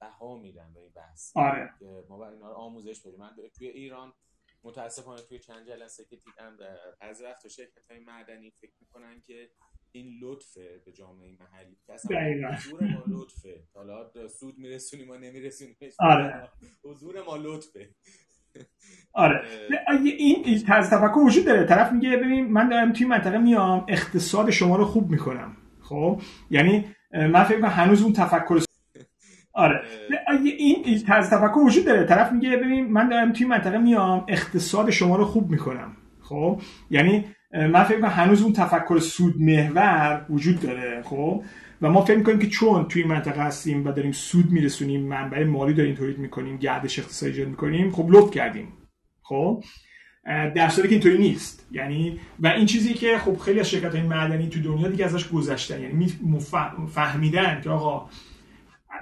بها 0.00 0.36
میدن 0.36 0.72
به 0.74 0.80
این 0.80 0.92
بحث. 0.92 1.36
آره. 1.36 1.74
ما 2.08 2.16
باید 2.16 2.32
اینا 2.32 2.48
رو 2.48 2.54
آموزش 2.54 3.00
بدیم. 3.00 3.18
من 3.20 3.36
توی 3.54 3.68
ایران 3.68 4.12
متاسفانه 4.64 5.22
توی 5.22 5.38
چند 5.38 5.66
جلسه 5.66 6.04
که 6.04 6.16
دیدم 6.16 6.56
از 7.00 7.22
وقت 7.22 7.44
و 7.44 7.48
شرکت 7.48 7.90
های 7.90 8.00
معدنی 8.00 8.50
فکر 8.50 8.74
می‌کنن 8.80 9.20
که 9.20 9.50
این 9.92 10.18
لطفه 10.22 10.82
به 10.84 10.92
جامعه 10.92 11.36
محلی. 11.40 11.76
که 11.86 11.92
اصلا 11.92 12.18
حضور 12.56 12.80
ما 12.82 13.04
لطفه. 13.06 13.64
حالا 13.74 14.28
سود 14.28 14.58
میرسونیم 14.58 15.06
ما 15.06 15.16
نمیرسونیم 15.16 15.76
آره. 15.98 16.48
حضور 16.84 17.22
ما 17.22 17.36
لطفه. 17.36 17.94
آره. 19.12 19.68
این 20.18 20.62
طرز 20.62 20.90
تفکر 20.90 21.18
وجود 21.18 21.44
داره 21.44 21.64
طرف 21.64 21.92
میگه 21.92 22.16
ببین 22.16 22.52
من 22.52 22.68
دارم 22.68 22.92
توی 22.92 23.06
منطقه 23.06 23.38
میام 23.38 23.86
اقتصاد 23.88 24.50
شما 24.50 24.76
رو 24.76 24.84
خوب 24.84 25.10
می‌کنم. 25.10 25.56
خب؟ 25.80 26.22
یعنی 26.50 26.94
من 27.12 27.44
فکر 27.44 27.60
کنم 27.60 27.68
هنوز 27.68 28.02
اون 28.02 28.12
تفکر 28.12 28.67
آره. 29.58 29.82
این 30.44 30.82
این 30.84 31.02
طرز 31.02 31.30
تفکر 31.30 31.58
وجود 31.58 31.84
داره 31.84 32.04
طرف 32.04 32.32
میگه 32.32 32.56
ببین 32.56 32.92
من 32.92 33.08
دارم 33.08 33.32
توی 33.32 33.46
منطقه 33.46 33.78
میام 33.78 34.24
اقتصاد 34.28 34.90
شما 34.90 35.16
رو 35.16 35.24
خوب 35.24 35.50
می‌کنم. 35.50 35.96
خب؟ 36.20 36.60
یعنی 36.90 37.24
من 37.52 37.84
فکر 37.84 38.00
کنم 38.00 38.10
هنوز 38.10 38.42
اون 38.42 38.52
تفکر 38.52 38.98
سود 38.98 39.34
محور 39.40 40.26
وجود 40.30 40.60
داره. 40.60 41.02
خب؟ 41.02 41.42
و 41.82 41.90
ما 41.90 42.04
فکر 42.04 42.16
می‌کنیم 42.16 42.38
که 42.38 42.46
چون 42.46 42.88
توی 42.88 43.04
منطقه 43.04 43.42
هستیم 43.42 43.86
و 43.86 43.92
داریم 43.92 44.12
سود 44.12 44.50
میرسونیم 44.50 45.08
منبع 45.08 45.44
مالی 45.44 45.74
داریم 45.74 45.94
تولید 45.94 46.18
می‌کنیم 46.18 46.56
گردش 46.56 46.98
اقتصادی 46.98 47.32
ایجاد 47.32 47.48
می‌کنیم 47.48 47.90
خب 47.90 48.06
لطف 48.08 48.30
کردیم. 48.30 48.72
خب؟ 49.22 49.64
در 50.54 50.68
صورتی 50.68 50.88
که 50.88 50.94
اینطوری 50.94 51.18
نیست. 51.18 51.68
یعنی 51.72 52.20
و 52.40 52.46
این 52.46 52.66
چیزی 52.66 52.94
که 52.94 53.18
خب 53.18 53.38
خیلی 53.38 53.60
از 53.60 53.70
شرکت 53.70 53.94
های 53.94 54.02
معدنی 54.04 54.48
تو 54.48 54.60
دنیا 54.60 54.88
دیگه 54.88 55.04
ازش 55.04 55.28
گذشتن 55.28 55.82
یعنی 55.82 56.12
فهمیدن 56.88 57.60
که 57.64 57.70
آقا 57.70 58.08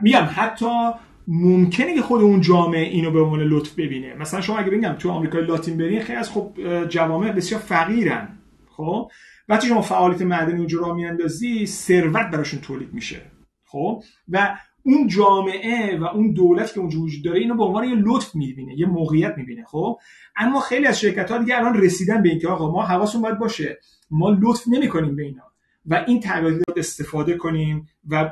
میگم 0.02 0.28
حتی 0.34 0.90
ممکنه 1.28 1.94
که 1.94 2.02
خود 2.02 2.22
اون 2.22 2.40
جامعه 2.40 2.82
اینو 2.82 3.10
به 3.10 3.20
عنوان 3.20 3.40
لطف 3.40 3.74
ببینه. 3.74 4.14
مثلا 4.14 4.40
شما 4.40 4.58
اگه 4.58 4.70
بگم 4.70 4.92
تو 4.92 5.10
آمریکای 5.10 5.44
لاتین 5.46 5.78
برین 5.78 6.00
خیلی 6.00 6.18
از 6.18 6.30
خب 6.30 6.52
جوامع 6.88 7.32
بسیار 7.32 7.60
فقیرن. 7.60 8.28
خب؟ 8.76 9.10
وقتی 9.48 9.68
شما 9.68 9.82
فعالیت 9.82 10.22
معدنی 10.22 10.58
اونجا 10.58 10.80
را 10.80 10.94
میاندازی 10.94 11.66
ثروت 11.66 12.26
براشون 12.32 12.60
تولید 12.60 12.94
میشه. 12.94 13.20
خب؟ 13.64 14.02
و 14.28 14.56
اون 14.82 15.08
جامعه 15.08 15.98
و 15.98 16.04
اون 16.04 16.32
دولت 16.32 16.74
که 16.74 16.80
اونجا 16.80 17.00
وجود 17.00 17.24
داره 17.24 17.38
اینو 17.38 17.54
به 17.54 17.64
عنوان 17.64 17.84
یه 17.84 17.94
لطف 17.94 18.34
می‌بینه 18.34 18.78
یه 18.78 18.86
موقعیت 18.86 19.34
می‌بینه. 19.36 19.64
خب؟ 19.64 19.98
اما 20.36 20.60
خیلی 20.60 20.86
از 20.86 21.00
شرکت 21.00 21.30
ها 21.30 21.38
دیگه 21.38 21.56
الان 21.56 21.82
رسیدن 21.82 22.22
به 22.22 22.28
اینکه 22.28 22.48
آقا 22.48 22.72
ما 22.72 22.82
حواسون 22.82 23.22
باید 23.22 23.38
باشه 23.38 23.78
ما 24.10 24.30
لطف 24.30 24.62
نمی‌کنیم 24.68 25.16
به 25.16 25.22
اینا. 25.22 25.42
و 25.86 26.04
این 26.06 26.20
تغییرات 26.20 26.62
استفاده 26.76 27.36
کنیم 27.36 27.88
و 28.08 28.30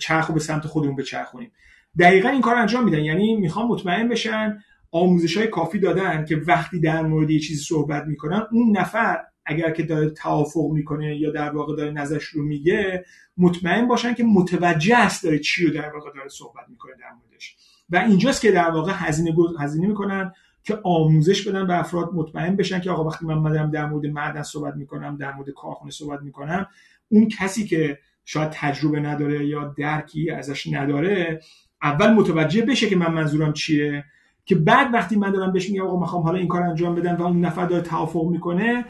چرخو 0.00 0.32
به 0.32 0.40
سمت 0.40 0.66
خودمون 0.66 0.96
بچرخونیم. 0.96 1.52
دقیقا 1.98 2.28
این 2.28 2.40
کار 2.40 2.54
انجام 2.54 2.84
میدن. 2.84 3.04
یعنی 3.04 3.36
می‌خوام 3.36 3.68
مطمئن 3.68 4.08
بشن 4.08 4.58
آموزش 4.90 5.36
های 5.36 5.46
کافی 5.46 5.78
دادن 5.78 6.24
که 6.24 6.36
وقتی 6.36 6.80
در 6.80 7.02
مورد 7.02 7.30
یه 7.30 7.40
چیزی 7.40 7.64
صحبت 7.64 8.04
می‌کنن 8.04 8.42
اون 8.52 8.76
نفر 8.76 9.18
اگر 9.46 9.70
که 9.70 9.82
داره 9.82 10.10
توافق 10.10 10.70
می‌کنه 10.72 11.16
یا 11.16 11.30
در 11.30 11.50
واقع 11.50 11.76
داره 11.76 11.90
نظرش 11.90 12.24
رو 12.24 12.44
میگه 12.44 13.04
مطمئن 13.36 13.88
باشن 13.88 14.14
که 14.14 14.24
متوجه 14.24 14.96
است 14.96 15.24
داره 15.24 15.38
چی 15.38 15.66
رو 15.66 15.72
در 15.72 15.88
واقع 15.94 16.10
داره 16.14 16.28
صحبت 16.28 16.64
می‌کنه 16.68 16.92
در 17.00 17.12
موردش. 17.20 17.56
و 17.90 17.96
اینجاست 17.96 18.40
که 18.42 18.52
در 18.52 18.70
واقع 18.70 18.92
هزینه 18.96 19.34
هزینه 19.60 19.86
می‌کنن. 19.86 20.32
که 20.64 20.78
آموزش 20.82 21.48
بدن 21.48 21.66
به 21.66 21.78
افراد 21.78 22.10
مطمئن 22.14 22.56
بشن 22.56 22.80
که 22.80 22.90
آقا 22.90 23.04
وقتی 23.04 23.26
من 23.26 23.34
مدام 23.34 23.70
در 23.70 23.86
مورد 23.86 24.06
معدن 24.06 24.42
صحبت 24.42 24.76
می‌کنم 24.76 25.16
در 25.16 25.34
مورد 25.34 25.50
کارخونه 25.50 25.90
صحبت 25.90 26.22
می‌کنم 26.22 26.66
اون 27.08 27.28
کسی 27.28 27.66
که 27.66 27.98
شاید 28.24 28.50
تجربه 28.50 29.00
نداره 29.00 29.46
یا 29.46 29.74
درکی 29.78 30.30
ازش 30.30 30.66
نداره 30.72 31.40
اول 31.82 32.12
متوجه 32.12 32.62
بشه 32.62 32.88
که 32.88 32.96
من 32.96 33.12
منظورم 33.12 33.52
چیه 33.52 34.04
که 34.44 34.54
بعد 34.54 34.94
وقتی 34.94 35.16
من 35.16 35.30
دارم 35.30 35.52
بهش 35.52 35.70
میگم 35.70 35.86
آقا 35.86 36.00
می‌خوام 36.00 36.22
حالا 36.22 36.38
این 36.38 36.48
کار 36.48 36.62
انجام 36.62 36.94
بدم 36.94 37.16
و 37.16 37.22
اون 37.22 37.40
نفر 37.40 37.66
داره 37.66 37.82
توافق 37.82 38.28
می‌کنه 38.30 38.84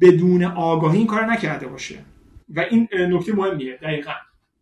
بدون 0.00 0.44
آگاهی 0.44 0.98
این 0.98 1.06
کار 1.06 1.24
نکرده 1.24 1.66
باشه. 1.66 1.94
و 2.48 2.60
این 2.60 2.88
نکته 2.92 3.32
مهمیه 3.32 3.76
دقیقا. 3.82 4.12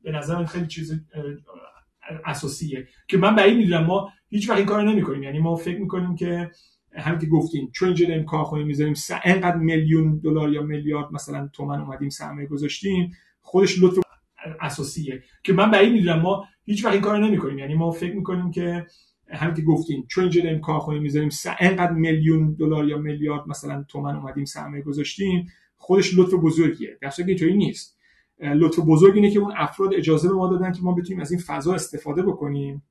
به 0.02 0.12
نظر 0.12 0.44
خیلی 0.44 0.66
چیز 0.66 1.00
اساسیه. 2.24 2.88
که 3.08 3.18
من 3.18 3.36
بعید 3.36 3.58
می‌دونم 3.58 3.84
ما 3.84 4.12
هیچ 4.28 4.48
وقت 4.48 4.58
این 4.58 4.66
کار 4.66 4.82
نمی‌کنیم. 4.82 5.22
یعنی 5.22 5.38
ما 5.38 5.56
فکر 5.56 5.78
می‌کنیم 5.80 6.14
که 6.14 6.50
همین 6.92 7.18
که 7.18 7.26
گفتیم 7.26 7.70
چون 7.74 7.88
اینجا 7.88 8.06
داریم 8.06 8.24
کارخونه 8.24 8.64
می‌ذاریم 8.64 8.94
انقدر 9.24 9.56
میلیون 9.56 10.18
دلار 10.18 10.52
یا 10.52 10.62
میلیارد 10.62 11.12
مثلا 11.12 11.50
تومن 11.52 11.80
اومدیم 11.80 12.08
سرمایه 12.08 12.46
گذاشتیم 12.46 13.10
خودش 13.40 13.82
لطف 13.82 13.98
اساسیه. 14.60 15.22
که 15.42 15.52
من 15.52 15.70
بعید 15.70 15.92
می‌دونم 15.92 16.20
ما 16.20 16.44
هیچ 16.64 16.84
وقت 16.84 16.92
این 16.92 17.02
کار 17.02 17.18
نمی‌کنیم. 17.18 17.58
یعنی 17.58 17.74
ما 17.74 17.90
فکر 17.90 18.14
می‌کنیم 18.14 18.50
که 18.50 18.86
همین 19.32 19.54
که 19.54 19.62
گفتیم 19.62 20.06
چون 20.08 20.24
اینجا 20.24 20.42
داریم 20.42 20.60
کارخونه 20.60 20.98
می‌ذاریم 20.98 21.28
انقدر 21.60 21.92
میلیون 21.92 22.54
دلار 22.54 22.88
یا 22.88 22.98
میلیارد 22.98 23.48
مثلا 23.48 23.84
تومن 23.88 24.16
اومدیم 24.16 24.44
سرمایه 24.44 24.82
گذاشتیم 24.82 25.46
خودش 25.76 26.18
لطف 26.18 26.34
بزرگیه. 26.34 26.98
در 27.00 27.10
صورتی 27.10 27.30
اینطوری 27.30 27.56
نیست. 27.56 27.97
لطف 28.40 28.78
بزرگ 28.78 29.14
اینه 29.14 29.30
که 29.30 29.38
اون 29.38 29.52
افراد 29.56 29.94
اجازه 29.94 30.28
به 30.28 30.34
ما 30.34 30.48
دادن 30.48 30.72
که 30.72 30.82
ما 30.82 30.92
بتونیم 30.92 31.20
از 31.20 31.30
این 31.30 31.40
فضا 31.40 31.74
استفاده 31.74 32.22
بکنیم. 32.22 32.82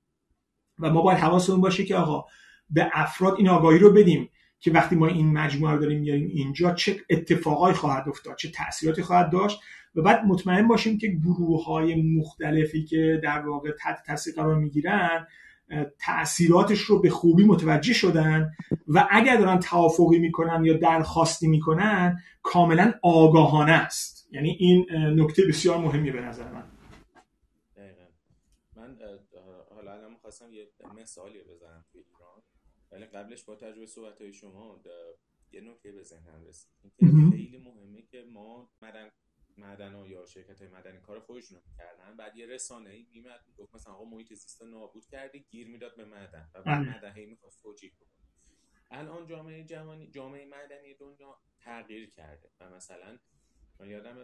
و 0.79 0.89
ما 0.89 1.01
باید 1.01 1.19
حواسمون 1.19 1.61
باشه 1.61 1.85
که 1.85 1.95
آقا 1.95 2.25
به 2.69 2.89
افراد 2.93 3.35
این 3.37 3.49
آگاهی 3.49 3.79
رو 3.79 3.93
بدیم 3.93 4.29
که 4.59 4.71
وقتی 4.71 4.95
ما 4.95 5.07
این 5.07 5.33
مجموعه 5.33 5.73
رو 5.73 5.79
داریم 5.79 5.99
میاریم 5.99 6.27
اینجا 6.33 6.73
چه 6.73 6.95
اتفاقایی 7.09 7.75
خواهد 7.75 8.09
افتاد 8.09 8.35
چه 8.35 8.51
تاثیراتی 8.51 9.01
خواهد 9.01 9.31
داشت. 9.31 9.59
و 9.95 10.01
بعد 10.01 10.25
مطمئن 10.25 10.67
باشیم 10.67 10.97
که 10.97 11.07
گروه 11.07 11.65
های 11.65 12.01
مختلفی 12.01 12.85
که 12.85 13.19
در 13.23 13.47
واقع 13.47 13.71
تحت 13.79 14.03
تاثیر 14.07 14.33
قرار 14.35 14.55
می‌گیرن 14.55 15.27
تاثیراتش 15.99 16.79
رو 16.79 17.01
به 17.01 17.09
خوبی 17.09 17.45
متوجه 17.45 17.93
شدن 17.93 18.51
و 18.87 19.07
اگر 19.11 19.37
دارن 19.37 19.59
توافقی 19.59 20.19
می‌کنن 20.19 20.65
یا 20.65 20.77
درخواستی 20.77 21.47
می‌کنن 21.47 22.19
کاملا 22.43 22.93
آگاهانه 23.03 23.71
است. 23.71 24.16
یعنی 24.31 24.49
این 24.59 24.85
نکته 24.91 25.43
بسیار 25.49 25.77
مهمی 25.77 26.11
به 26.11 26.21
نظر 26.21 26.51
من. 26.51 26.71
من 28.75 28.97
حالا 29.69 29.93
الان 29.93 30.11
می‌خواستم 30.11 30.53
یه 30.53 30.71
مثالی 30.95 31.43
بزنم 31.43 31.85
توی 31.91 32.01
ایران. 32.01 32.43
ولی 32.91 33.05
قبلش 33.05 33.43
با 33.43 33.55
تجربه 33.55 33.85
صحبت 33.85 34.21
های 34.21 34.33
شما 34.33 34.81
یه 35.51 35.61
نکته 35.61 35.91
به 35.91 36.03
ذهنم 36.03 36.45
رسید. 36.47 36.71
خیلی 37.31 37.57
مهمه 37.57 38.01
که 38.01 38.23
ما 38.23 38.69
مدن 38.81 39.11
معدن 39.57 40.05
یا 40.05 40.25
شرکت 40.25 40.61
های 40.61 40.69
مدنی 40.69 40.99
کار 40.99 41.19
خودشون 41.19 41.57
رو 41.57 41.63
می‌کردن. 41.71 42.17
بعد 42.17 42.37
یه 42.37 42.45
رسانه 42.45 42.89
ای 42.89 43.07
میمد 43.11 43.39
گفت 43.57 43.75
مثلا 43.75 43.93
آقا 43.93 44.05
محیط 44.05 44.33
زیست 44.33 44.63
نابود 44.63 45.05
کردی 45.05 45.45
گیر 45.49 45.67
می‌داد 45.67 45.95
به 45.95 46.05
معدن 46.05 46.49
و 46.53 46.61
بعد 46.61 46.87
معدن 46.87 47.13
هی 47.15 47.25
می‌خواست 47.25 47.61
توجیه 47.61 47.89
کنه 47.89 48.09
الان 48.91 49.27
جامعه 49.27 49.63
جهانی 49.63 50.07
جامعه 50.07 50.45
مدنی 50.45 50.93
دنیا 50.93 51.39
تغییر 51.59 52.09
کرده. 52.09 52.49
و 52.59 52.69
مثلا 52.69 53.17
من 53.79 53.89
یادم 53.89 54.15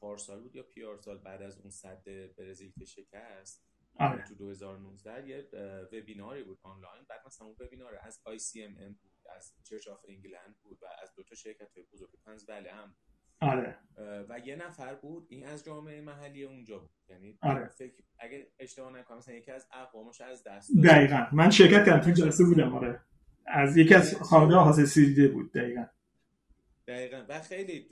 پارسال 0.00 0.40
بود 0.40 0.56
یا 0.56 0.62
پیارسال 0.62 1.18
بعد 1.18 1.42
از 1.42 1.58
اون 1.58 1.70
صد 1.70 2.02
برزیل 2.38 2.72
که 2.78 2.84
شکست 2.84 3.64
آره. 3.98 4.24
تو 4.24 4.34
2019 4.34 5.28
یه 5.28 5.48
وبیناری 5.92 6.42
بود 6.44 6.58
آنلاین. 6.62 7.04
بعد 7.08 7.20
مثلا 7.26 7.46
اون 7.46 7.56
وبینار 7.60 7.98
از 8.02 8.20
ICMM 8.26 8.94
بود 9.02 9.12
از 9.36 9.52
چرچ 9.62 9.88
آف 9.88 10.04
انگلند 10.08 10.56
بود 10.62 10.78
و 10.82 10.86
از 11.02 11.14
دو 11.14 11.22
تا 11.22 11.34
شرکت 11.34 11.76
های 11.76 11.84
بزرگ 11.92 12.10
پنز 12.26 12.46
بله 12.46 12.72
هم 12.72 12.94
آره. 13.40 13.78
و 14.28 14.38
یه 14.38 14.56
نفر 14.56 14.94
بود 14.94 15.26
این 15.30 15.46
از 15.46 15.64
جامعه 15.64 16.00
محلی 16.00 16.44
اونجا 16.44 16.78
بود. 16.78 16.90
یعنی 17.08 17.38
آره. 17.42 17.68
فکر 17.68 18.02
اگه 18.18 18.46
اشتباه 18.58 18.92
نکنم 18.92 19.18
مثلا 19.18 19.34
یکی 19.34 19.50
از 19.50 19.66
اقوامش 19.72 20.20
از 20.20 20.42
دست 20.44 20.70
داد. 20.76 20.84
دقیقاً. 20.84 21.26
من 21.32 21.50
شرکت 21.50 21.86
کردم 21.86 22.00
تو 22.00 22.10
جلسه 22.10 22.44
بودم 22.44 22.74
آره. 22.74 23.00
از 23.46 23.76
یکی 23.76 23.94
از 23.94 24.14
خانواده 24.14 24.56
حاصل 24.56 24.84
سیده 24.84 25.28
بود 25.28 25.52
دقیقاً. 25.52 25.86
دقیقاً. 26.86 27.24
و 27.28 27.40
خیلی 27.40 27.88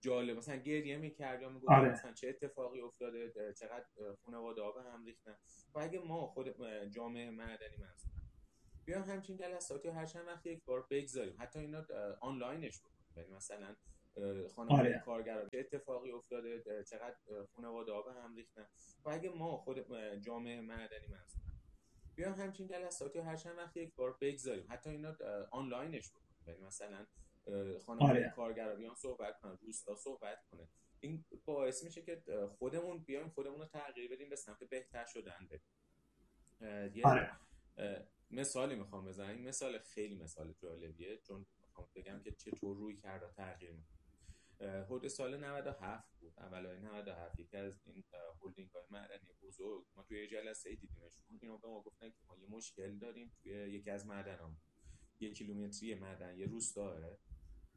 جالب. 0.00 0.36
مثلا 0.36 0.56
گریه 0.56 0.96
می‌کرد 0.96 1.42
یا 1.42 1.48
می‌گفت 1.48 1.68
آره. 1.72 1.90
مثلا 1.90 2.12
چه 2.12 2.28
اتفاقی 2.28 2.80
افتاده 2.80 3.32
چقدر 3.58 3.86
خانواده 4.24 4.62
ها 4.62 4.72
به 4.72 4.82
هم 4.82 5.04
ریختن. 5.04 5.36
و 5.74 5.78
اگه 5.78 5.98
ما 5.98 6.26
خود 6.26 6.48
جامعه 6.90 7.30
مدنی 7.30 7.76
منظور 7.76 8.12
بیا 8.84 9.02
همچین 9.02 9.36
جلساتی 9.36 9.88
هر 9.88 10.06
چند 10.06 10.26
وقت 10.26 10.46
یک 10.46 10.64
بار 10.64 10.86
بگذاریم. 10.90 11.36
حتی 11.38 11.58
اینا 11.58 11.86
آنلاینش 12.20 12.80
بکنیم 12.80 13.06
یعنی 13.16 13.30
مثلا 13.30 13.76
خانواده 14.56 14.80
آره. 14.88 15.02
کارگرا 15.04 15.48
چه 15.48 15.58
اتفاقی 15.58 16.10
افتاده 16.10 16.62
چقدر 16.90 17.16
خانواده 17.54 17.92
ها 17.92 18.02
به 18.02 18.12
هم 18.12 18.34
ریختن. 18.34 18.66
و 19.04 19.10
اگه 19.10 19.30
ما 19.30 19.56
خود 19.56 19.92
جامعه 20.20 20.60
مدنی 20.60 21.06
منظور 21.08 21.42
بیا 22.14 22.32
همچین 22.32 22.66
جلساتی 22.66 23.18
هر 23.18 23.36
چند 23.36 23.58
وقت 23.58 23.76
یک 23.76 23.94
بار 23.94 24.16
بگذاریم. 24.20 24.66
حتی 24.68 24.90
اینا 24.90 25.16
آنلاینش 25.50 26.10
بکنیم 26.10 26.44
یعنی 26.46 26.60
مثلا 26.60 27.06
خانواده 27.86 28.12
آره. 28.12 28.32
کارگرا 28.36 28.76
بیان 28.76 28.94
صحبت 28.94 29.40
کنن 29.40 29.58
روستا 29.62 29.96
صحبت 29.96 30.44
کنه. 30.50 30.68
این 31.00 31.24
باعث 31.44 31.84
میشه 31.84 32.02
که 32.02 32.22
خودمون 32.58 32.98
بیایم 32.98 33.28
خودمون 33.28 33.58
رو 33.58 33.66
تغییر 33.66 34.10
بدیم 34.10 34.28
به 34.28 34.36
سمت 34.36 34.64
بهتر 34.64 35.06
شدن 35.06 35.48
یه 36.94 37.02
آره. 37.04 37.36
مثالی 38.30 38.74
می‌خوام 38.74 39.04
بزنم. 39.06 39.28
این 39.28 39.48
مثال 39.48 39.78
خیلی 39.78 40.14
مثال 40.14 40.54
جالبیه 40.62 41.18
چون 41.18 41.46
می‌خوام 41.62 41.88
بگم 41.94 42.22
که 42.22 42.32
چطور 42.32 42.76
روی 42.76 42.96
کرده 42.96 43.32
تغییر 43.32 43.72
می‌کنه. 43.72 44.00
حدود 44.84 45.08
سال 45.08 45.44
97 45.44 46.08
بود. 46.20 46.34
اولای 46.38 46.80
97 46.80 47.38
یکی 47.38 47.56
از 47.56 47.80
این 47.86 48.04
هولدینگ 48.40 48.70
های 48.70 48.84
معدنی 48.90 49.32
بزرگ. 49.42 49.84
ما 49.96 50.02
توی 50.02 50.26
جلسه 50.26 50.70
ای 50.70 50.76
دیدیمشون 50.76 51.24
اینا 51.40 51.56
به 51.56 51.68
ما 51.68 51.82
گفتن 51.82 52.10
که 52.10 52.16
ما 52.28 52.36
یه 52.38 52.46
مشکل 52.48 52.98
داریم 52.98 53.32
توی 53.42 53.52
یکی 53.52 53.90
از 53.90 54.06
معدنام 54.06 54.56
یه 55.20 55.32
کیلومتری 55.32 55.94
معدن 55.94 56.38
یه 56.38 56.46
روستاه 56.46 57.00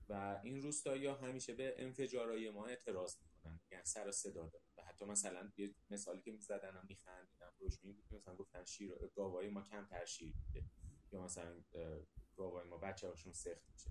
و 0.09 0.39
این 0.43 0.61
روستایی 0.61 1.05
ها 1.05 1.15
همیشه 1.15 1.53
به 1.53 1.75
انفجارهای 1.77 2.49
ما 2.49 2.65
اعتراض 2.65 3.15
می‌کنن. 3.21 3.59
یعنی 3.71 3.85
سر 3.85 4.07
و 4.07 4.11
صدا 4.11 4.47
داره 4.47 4.65
و 4.77 4.81
حتی 4.83 5.05
مثلا 5.05 5.51
یه 5.57 5.75
مثالی 5.89 6.21
که 6.21 6.31
می‌زدن 6.31 6.75
هم 6.75 6.85
میخندیدن 6.89 7.51
روش 7.59 7.77
بود 7.77 8.03
مثلا 8.11 8.35
گفتن 8.35 8.65
شیر 8.65 8.91
گاوای 9.15 9.49
ما 9.49 9.61
کم 9.61 9.85
تر 9.85 10.05
شیر 10.05 10.33
میده. 10.47 10.67
یا 11.11 11.23
مثلا 11.23 11.63
گاوای 12.35 12.67
ما 12.67 12.77
بچه 12.77 13.07
هاشون 13.07 13.33
سخت 13.33 13.61
میشه. 13.71 13.89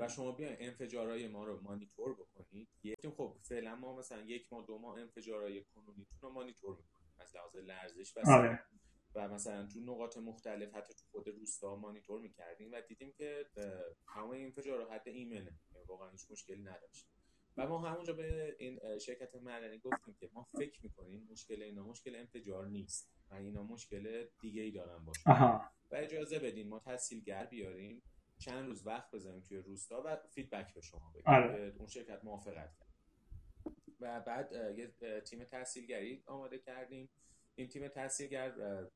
و 0.00 0.08
شما 0.08 0.32
بیاین 0.32 0.56
انفجارهای 0.58 1.28
ما 1.28 1.44
رو 1.44 1.60
مانیتور 1.60 2.14
بکنید. 2.14 2.68
یکم 2.82 3.10
خب 3.10 3.36
فعلا 3.42 3.76
ما 3.76 3.96
مثلا 3.96 4.22
یک 4.22 4.52
ماه 4.52 4.66
دو 4.66 4.78
ماه 4.78 4.98
انفجارهای 5.00 5.64
کنونیتون 5.64 6.18
رو 6.20 6.30
مانیتور 6.30 6.76
می‌کنیم. 6.76 7.12
از 7.18 7.36
لحاظ 7.36 7.56
لرزش 7.56 8.16
و 8.16 8.20
آره. 8.30 8.64
و 9.14 9.28
مثلا 9.28 9.66
تو 9.66 9.80
نقاط 9.80 10.16
مختلف 10.16 10.74
حتی 10.74 10.94
تو 10.94 11.04
خود 11.10 11.28
روستا 11.28 11.76
مانیتور 11.76 12.20
می‌کردیم 12.20 12.72
و 12.72 12.80
دیدیم 12.80 13.12
که 13.12 13.46
همه 14.06 14.38
انفجار 14.38 14.90
حد 14.90 15.08
ایمنه. 15.08 15.60
واقعا 15.86 16.10
هیچ 16.10 16.30
مشکلی 16.30 16.62
نداشت. 16.62 17.06
و 17.56 17.66
ما 17.66 17.78
همونجا 17.78 18.12
به 18.12 18.56
این 18.58 18.98
شرکت 18.98 19.34
مدنی 19.34 19.78
گفتیم 19.78 20.14
که 20.14 20.30
ما 20.32 20.46
فکر 20.58 20.80
می‌کنیم 20.82 21.28
مشکل 21.30 21.62
اینا 21.62 21.84
مشکل 21.84 22.14
انفجار 22.14 22.66
نیست 22.66 23.10
و 23.30 23.34
اینا 23.34 23.62
مشکل 23.62 24.26
دیگه 24.40 24.62
ای 24.62 24.70
دارن 24.70 25.04
باشه. 25.04 25.30
و 25.90 25.94
اجازه 25.96 26.38
بدین 26.38 26.68
ما 26.68 26.78
تحصیلگر 26.78 27.46
بیاریم 27.46 28.02
چند 28.38 28.66
روز 28.66 28.86
وقت 28.86 29.10
بذاریم 29.10 29.40
توی 29.40 29.56
روستا 29.56 30.02
و 30.06 30.16
فیدبک 30.16 30.74
به 30.74 30.80
شما 30.80 31.10
بدیم. 31.10 31.22
آره. 31.26 31.74
اون 31.78 31.86
شرکت 31.86 32.24
موافقت 32.24 32.76
کرد. 32.78 32.90
و 34.00 34.20
بعد 34.20 34.52
یه 34.78 35.20
تیم 35.20 35.44
تسهیلگری 35.44 36.22
آماده 36.26 36.58
کردیم. 36.58 37.08
این 37.54 37.68
تیم 37.68 37.88
تسهیلگر 37.88 38.50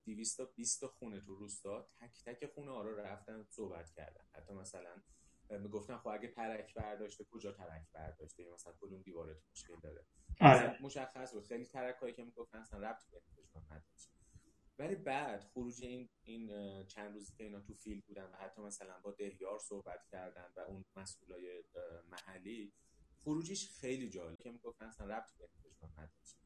220 0.05 0.86
خونه 0.86 1.20
تو 1.20 1.34
روستا 1.34 1.82
تک 1.82 2.24
تک 2.24 2.46
خونه 2.46 2.70
ها 2.70 2.82
رو 2.82 2.96
رفتن 2.96 3.46
صحبت 3.50 3.90
کردن. 3.90 4.24
حتی 4.32 4.55
مثلا 4.55 5.02
می‌گفتن 5.50 5.96
خب 5.98 6.09
اگه 6.09 6.28
ترک 6.28 6.74
برداشته 6.74 7.24
کجا 7.24 7.52
ترک 7.52 7.92
برداشته؟ 7.92 8.42
یا 8.42 8.55
مثلا 8.55 8.72
کدوم 8.80 9.02
دیوارت 9.02 9.36
مشکل 9.50 9.80
داره؟ 9.82 10.05
آره. 10.40 10.82
مشخص 10.82 11.32
بود. 11.32 11.44
خیلی 11.44 11.64
ترک 11.66 11.96
هایی 11.96 12.14
که 12.14 12.24
می‌گفتن 12.24 12.59
اصلا 12.59 12.78
ربطی 12.78 13.11
به 13.11 13.20
نداشت 13.70 14.11
ولی 14.78 14.94
بعد 14.94 15.44
خروج 15.44 15.84
این 15.84 16.09
این 16.22 16.48
چند 16.86 17.14
روزی 17.14 17.34
که 17.34 17.44
اینا 17.44 17.61
تو 17.61 17.74
field 17.74 18.05
بودن 18.05 18.24
و 18.24 18.36
حتی 18.36 18.62
مثلا 18.62 19.00
با 19.00 19.12
دهیار 19.12 19.59
صحبت 19.59 20.07
کردن 20.07 20.52
و 20.57 20.61
اون 20.61 20.84
مسئولای 20.96 21.64
محلی 22.11 22.72
خروجیش 23.18 23.70
خیلی 23.70 24.09
جالب. 24.09 24.38
که 24.42 24.50
می‌گفتن 24.50 24.86
اصلا 24.86 25.07
ربطی 25.07 25.38
به 25.38 25.48
نداشت 25.98 26.43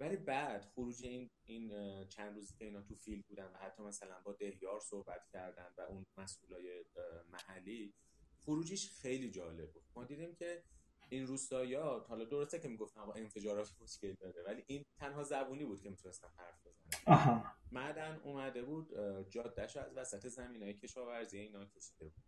ولی 0.00 0.16
بعد 0.16 0.64
خروج 0.64 1.04
این 1.04 1.30
این 1.44 1.70
چند 2.08 2.34
روزی 2.34 2.54
که 2.58 2.64
اینا 2.64 2.82
تو 2.82 2.94
فیلد 2.94 3.26
بودن 3.26 3.46
و 3.46 3.56
حتی 3.56 3.82
مثلا 3.82 4.20
با 4.24 4.32
دهیار 4.32 4.80
صحبت 4.80 5.28
کردن 5.32 5.72
و 5.78 5.80
اون 5.80 6.06
مسئولای 6.16 6.84
محلی 7.32 7.94
خروجیش 8.40 8.90
خیلی 8.90 9.30
جالب 9.30 9.72
بود. 9.72 9.82
ما 9.96 10.04
دیدیم 10.04 10.34
که 10.34 10.62
این 11.08 11.26
روستایا 11.26 12.04
حالا 12.08 12.24
درسته 12.24 12.58
که 12.58 12.68
می‌گفتن 12.68 13.06
با 13.06 13.12
انفجارات 13.12 13.72
مشکل 13.80 14.14
داره 14.20 14.42
ولی 14.42 14.64
این 14.66 14.84
تنها 14.98 15.22
زبونی 15.22 15.64
بود 15.64 15.82
که 15.82 15.90
می‌تونستن 15.90 16.28
حرف 16.36 16.66
بزنن. 16.66 17.44
معدن 17.72 18.20
اومده 18.24 18.62
بود 18.62 18.90
جادهش 19.30 19.76
از 19.76 19.92
وسط 19.96 20.28
زمین 20.28 20.62
های 20.62 20.74
کشاورزی 20.74 21.38
اینا 21.38 21.64
کشیده 21.64 22.04
بود 22.04 22.24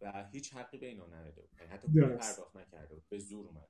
و 0.00 0.28
هیچ 0.32 0.54
حقی 0.54 0.78
به 0.78 0.86
اینا 0.86 1.06
نداده 1.06 1.42
بود. 1.42 1.50
یعنی 1.58 1.72
حتی 1.72 1.88
پرداخت 2.18 2.56
نکرده 2.56 2.94
بود. 2.94 3.04
به 3.08 3.18
زور 3.18 3.46
اومده 3.46 3.68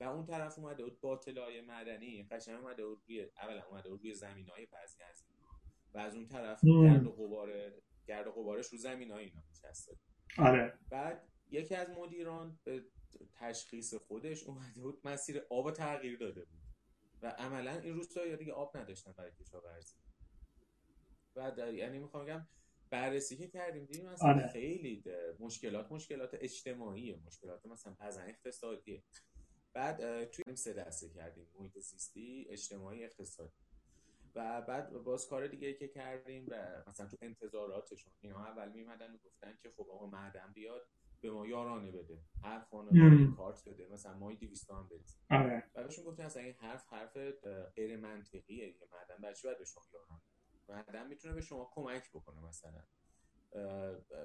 و 0.00 0.04
اون 0.04 0.26
طرف 0.26 0.58
اومده 0.58 0.84
بود 0.84 1.00
با 1.00 1.20
های 1.36 1.60
معدنی 1.60 2.28
قشنگ 2.30 2.60
اومده 2.60 2.86
بود 2.86 3.02
روی 3.06 3.26
اولا 3.42 3.64
اومده 3.70 3.88
بود 3.88 4.00
روی 4.02 4.14
زمین 4.14 4.48
های 4.48 4.66
بعضی 4.66 5.02
از 5.02 5.24
و 5.94 5.98
از 5.98 6.14
اون 6.14 6.26
طرف 6.26 6.64
گرد 6.64 7.06
و 7.06 7.12
غبار 7.12 7.72
گرد 8.06 8.26
و 8.26 8.32
غبارش 8.32 8.66
رو 8.66 8.78
زمین 8.78 9.10
های 9.10 9.24
اینا 9.24 9.42
نشسته. 9.50 9.96
آره. 10.38 10.78
بعد 10.90 11.28
یکی 11.50 11.74
از 11.74 11.90
مدیران 11.90 12.58
به 12.64 12.84
تشخیص 13.34 13.94
خودش 13.94 14.44
اومده 14.44 14.80
بود 14.80 15.00
مسیر 15.04 15.42
آب 15.50 15.70
تغییر 15.70 16.18
داده 16.18 16.44
بود. 16.44 16.60
و 17.22 17.26
عملا 17.26 17.72
این 17.72 17.94
روستایی 17.94 18.36
دیگه 18.36 18.52
آب 18.52 18.76
نداشتن 18.76 19.12
برای 19.12 19.32
کشاورزی. 19.32 19.96
و 21.36 21.72
یعنی 21.72 21.98
می‌خوام 21.98 22.24
بگم 22.24 22.46
بررسی 22.90 23.36
که 23.36 23.48
کردیم 23.48 23.84
دیدیم 23.84 24.08
مثلا 24.08 24.28
آره. 24.28 24.48
خیلی 24.48 25.04
مشکلات 25.40 25.92
مشکلات 25.92 26.34
اجتماعی 26.34 27.14
مشکلات 27.26 27.66
مثلا 27.66 27.94
پزن 28.00 28.28
اقتصادی 28.28 29.02
بعد 29.74 30.24
توی 30.24 30.56
سه 30.56 30.72
دسته 30.72 31.08
کردیم 31.08 31.46
محیط 31.58 31.78
زیستی 31.78 32.46
اجتماعی 32.50 33.04
اقتصادی. 33.04 33.52
و 34.34 34.62
بعد 34.62 34.92
باز 34.92 35.28
کار 35.28 35.46
دیگه 35.46 35.74
که 35.74 35.88
کردیم 35.88 36.46
و 36.50 36.82
مثلا 36.86 37.06
تو 37.06 37.16
انتظاراتشون 37.20 38.12
اینا 38.20 38.44
اول 38.44 38.72
میمدن 38.72 39.14
و 39.14 39.18
گفتن 39.24 39.58
که 39.62 39.70
خب 39.70 39.90
آقا 39.90 40.06
معدن 40.06 40.52
بیاد 40.54 40.86
به 41.20 41.30
ما 41.30 41.46
یارانه 41.46 41.90
بده 41.90 42.18
هر 42.42 42.60
خانه 42.60 43.34
کارت 43.36 43.68
بده 43.68 43.88
مثلا 43.92 44.14
مای 44.18 44.36
200 44.36 44.70
هم 44.70 44.88
بریز 44.88 45.16
آره. 45.30 45.64
و 45.74 45.82
بهشون 45.82 46.04
گفتن 46.04 46.22
اصلا 46.22 46.42
این 46.42 46.54
حرف 46.54 46.92
حرف 46.92 47.16
غیر 47.76 47.96
منطقیه 47.96 48.72
که 48.72 48.86
معدن 48.92 49.22
بعد 49.22 49.36
باید 49.44 49.58
به 49.58 49.64
شما 49.64 49.84
یارانه؟ 49.92 50.22
معدن 50.68 51.06
می‌تونه 51.06 51.34
به 51.34 51.40
شما 51.40 51.70
کمک 51.74 52.10
بکنه 52.10 52.40
مثلا. 52.40 52.82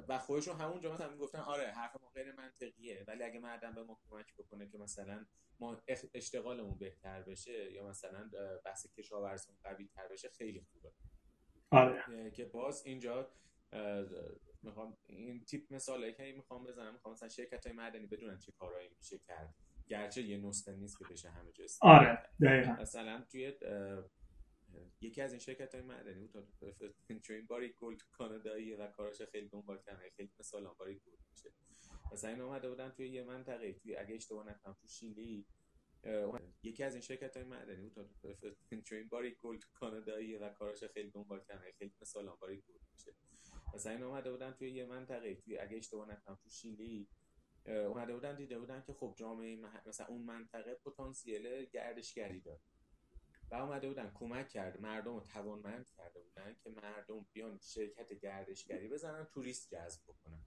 و 0.07 0.19
خودشون 0.19 0.55
همونجا 0.55 0.93
مثلا 0.93 1.09
می‌گفتن 1.09 1.39
آره 1.39 1.67
حرف 1.67 1.95
ما 2.01 2.09
غیر 2.09 2.31
منطقیه 2.31 3.05
ولی 3.07 3.23
اگه 3.23 3.39
معدن 3.39 3.75
به 3.75 3.83
ما 3.83 3.99
کمک 4.09 4.35
بکنه 4.35 4.69
که 4.69 4.77
مثلا 4.77 5.25
ما 5.59 5.81
اشتغالمون 6.13 6.77
بهتر 6.77 7.21
بشه 7.21 7.71
یا 7.71 7.87
مثلا 7.87 8.29
بحث 8.65 8.87
کشاورزیمون 8.97 9.59
قوی 9.63 9.87
تر 9.95 10.07
بشه 10.07 10.29
خیلی 10.29 10.61
خوبه. 10.61 10.91
آره. 11.71 12.31
که 12.31 12.45
باز 12.45 12.85
اینجا 12.85 13.31
می‌خوام 14.63 14.97
این 15.05 15.45
تیپ 15.45 15.73
مثالی 15.73 16.13
که 16.13 16.33
می‌خوام 16.37 16.63
بزنم 16.63 16.93
می‌خوام 16.93 17.13
مثلا 17.13 17.29
شرکت 17.29 17.67
های 17.67 17.75
معدنی 17.75 18.07
بدونن 18.07 18.37
چه 18.37 18.51
کارهایی 18.51 18.89
میشه 18.97 19.17
کرد 19.17 19.55
گرچه 19.87 20.21
یه 20.21 20.37
نسخه 20.37 20.75
نیست 20.75 20.99
که 20.99 21.05
بشه 21.05 21.29
همه 21.29 21.51
جا 21.51 21.65
آره 21.81 22.29
مثلا 22.79 23.25
توی 23.31 23.53
یکی 25.01 25.21
از 25.21 25.31
این 25.31 25.39
شرکت 25.39 25.75
های 25.75 25.83
معدنی 25.83 26.27
بود. 26.27 26.47
چون 27.23 27.35
این 27.35 27.47
Barrick 27.47 27.73
Gold 27.79 28.01
کاناداییه 28.11 28.77
و 28.77 28.87
کاراش 28.87 29.21
خیلی 29.21 29.49
دنبال 29.49 29.81
کردن 29.85 30.09
خیلی 30.17 30.31
مثلا 30.39 30.73
Barrick 30.73 30.95
Gold 30.95 31.19
میشه. 31.31 31.53
مثلا 32.13 32.31
این 32.31 32.41
اومده 32.41 32.69
بودن 32.69 32.89
توی 32.89 33.09
یه 33.09 33.23
منطقه. 33.23 33.73
توی 33.73 33.95
اگه 33.95 34.15
اشتباه 34.15 34.49
نکنم 34.49 34.77
تو 34.81 34.87
شیلی 34.87 35.45
یکی 36.63 36.83
از 36.83 36.93
این 36.93 37.01
شرکت 37.01 37.37
های 37.37 37.45
معدنی 37.45 37.89
بود. 37.89 38.09
چون 38.85 38.97
این 38.97 39.07
Barrick 39.07 39.35
Gold 39.41 39.63
کاناداییه 39.73 40.39
و 40.39 40.49
کاراش 40.49 40.83
خیلی 40.83 41.09
دنبال 41.09 41.43
کردن 41.47 41.71
خیلی 41.77 41.93
مثلا 42.01 42.35
Barrick 42.35 42.57
Gold 42.57 42.81
میشه. 42.93 43.13
مثلا 43.73 43.91
این 43.91 44.01
اومده 44.03 44.31
بودن 44.31 44.51
توی 44.51 44.71
یه 44.71 44.85
منطقه. 44.85 45.35
توی 45.35 45.57
اگه 45.57 45.77
اشتباه 45.77 46.11
نکنم 46.11 46.39
تو 46.43 46.49
شیلی 46.49 47.07
اومده 47.65 48.13
بودن 48.13 48.35
دیده 48.35 48.59
بودن 48.59 48.83
که 48.87 48.93
خب 48.93 49.13
جامعه 49.17 49.59
مثلا 49.85 50.05
اون 50.05 50.21
منطقه 50.21 50.75
پتانسیل 50.85 51.65
گردشگری 51.65 52.41
داره. 52.41 52.59
و 53.51 53.55
اومده 53.55 53.87
بودن 53.87 54.11
کمک 54.15 54.49
کرد 54.49 54.81
مردم 54.81 55.13
رو 55.13 55.19
توانمند 55.19 55.89
کرده 55.97 56.19
بودن 56.19 56.55
که 56.63 56.69
مردم 56.69 57.25
بیان 57.33 57.59
شرکت 57.61 58.13
گردشگری 58.13 58.87
بزنن 58.87 59.25
توریست 59.25 59.69
جذب 59.69 60.01
بکنن. 60.07 60.41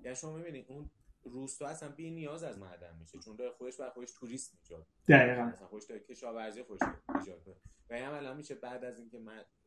یعنی 0.00 0.16
شما 0.16 0.36
می‌بینید 0.36 0.66
اون 0.68 0.90
روستا 1.22 1.66
اصلا 1.66 1.88
بی 1.88 2.10
نیاز 2.10 2.42
از 2.42 2.58
معدن 2.58 2.96
میشه 2.96 3.18
چون 3.18 3.36
داره 3.36 3.50
خودش 3.50 3.76
بر 3.76 3.90
خودش 3.90 4.12
توریست 4.12 4.54
میجاد 4.54 4.86
دقیقاً. 5.08 5.42
مثلا 5.42 5.66
خودش 5.66 5.84
داره 5.84 6.00
کشاورزی 6.00 6.62
خودش 6.62 6.80
ایجاد 7.14 7.44
کنه 7.44 7.56
و 7.90 7.98
هم 7.98 8.14
الان 8.14 8.36
میشه 8.36 8.54
بعد 8.54 8.84
از 8.84 8.98
اینکه 8.98 9.18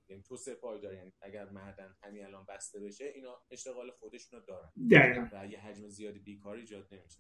یعنی 0.10 0.24
تو 0.24 0.38
پایدار 0.62 0.94
یعنی 0.94 1.14
اگر 1.22 1.50
معدن 1.50 1.96
همین 2.04 2.26
الان 2.26 2.46
بسته 2.50 2.80
بشه 2.80 3.06
اینا 3.16 3.42
اشتغال 3.52 3.92
خودشونو 4.00 4.42
دارن. 4.48 4.70
دقیقاً. 4.92 5.28
و 5.32 5.48
یه 5.48 5.60
حجم 5.60 5.88
زیادی 5.88 6.20
بیکار 6.20 6.56
ایجاد 6.56 6.88
نمیشه. 6.92 7.20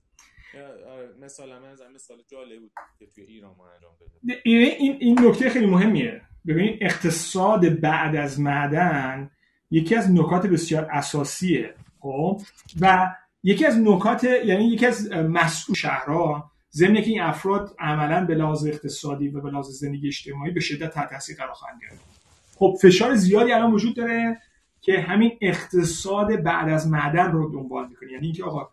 مثلا 1.19 1.59
من 1.59 1.75
مثال 1.93 2.23
جالب 2.27 2.59
بود 2.59 2.71
که 2.99 3.07
توی 3.07 3.23
ایران 3.23 3.55
ما 3.55 3.69
انجام 3.69 3.91
بده 4.01 4.41
این 4.45 4.97
این 4.99 5.19
نکته 5.19 5.49
خیلی 5.49 5.65
مهمیه. 5.65 6.21
ببینید 6.47 6.77
اقتصاد 6.81 7.79
بعد 7.79 8.15
از 8.15 8.39
معدن 8.39 9.31
یکی 9.71 9.95
از 9.95 10.11
نکات 10.11 10.47
بسیار 10.47 10.87
اساسیه 10.91 11.75
خب؟ 11.99 12.41
و 12.81 13.15
یکی 13.43 13.65
از 13.65 13.77
نکات 13.79 14.23
یعنی 14.23 14.67
یکی 14.67 14.85
از 14.85 15.11
مسئول 15.11 15.75
شهرها 15.75 16.51
ضمن 16.71 17.01
که 17.01 17.09
این 17.09 17.21
افراد 17.21 17.75
عملا 17.79 18.25
به 18.25 18.35
لحاظ 18.35 18.67
اقتصادی 18.67 19.27
و 19.27 19.41
به 19.41 19.49
لحاظ 19.49 19.67
زندگی 19.67 20.07
اجتماعی 20.07 20.51
به 20.51 20.59
شدت 20.59 20.93
تحت 20.93 21.09
تاثیر 21.09 21.37
قرار 21.37 21.53
خواهند 21.53 21.81
گرفت. 21.81 22.18
خب 22.59 22.75
فشار 22.81 23.15
زیادی 23.15 23.51
الان 23.51 23.73
وجود 23.73 23.95
داره 23.95 24.37
که 24.81 24.99
همین 24.99 25.31
اقتصاد 25.41 26.43
بعد 26.43 26.69
از 26.69 26.87
معدن 26.87 27.31
رو 27.31 27.51
دنبال 27.53 27.87
می‌کنه. 27.89 28.11
یعنی 28.11 28.25
اینکه 28.25 28.43
آقا 28.43 28.69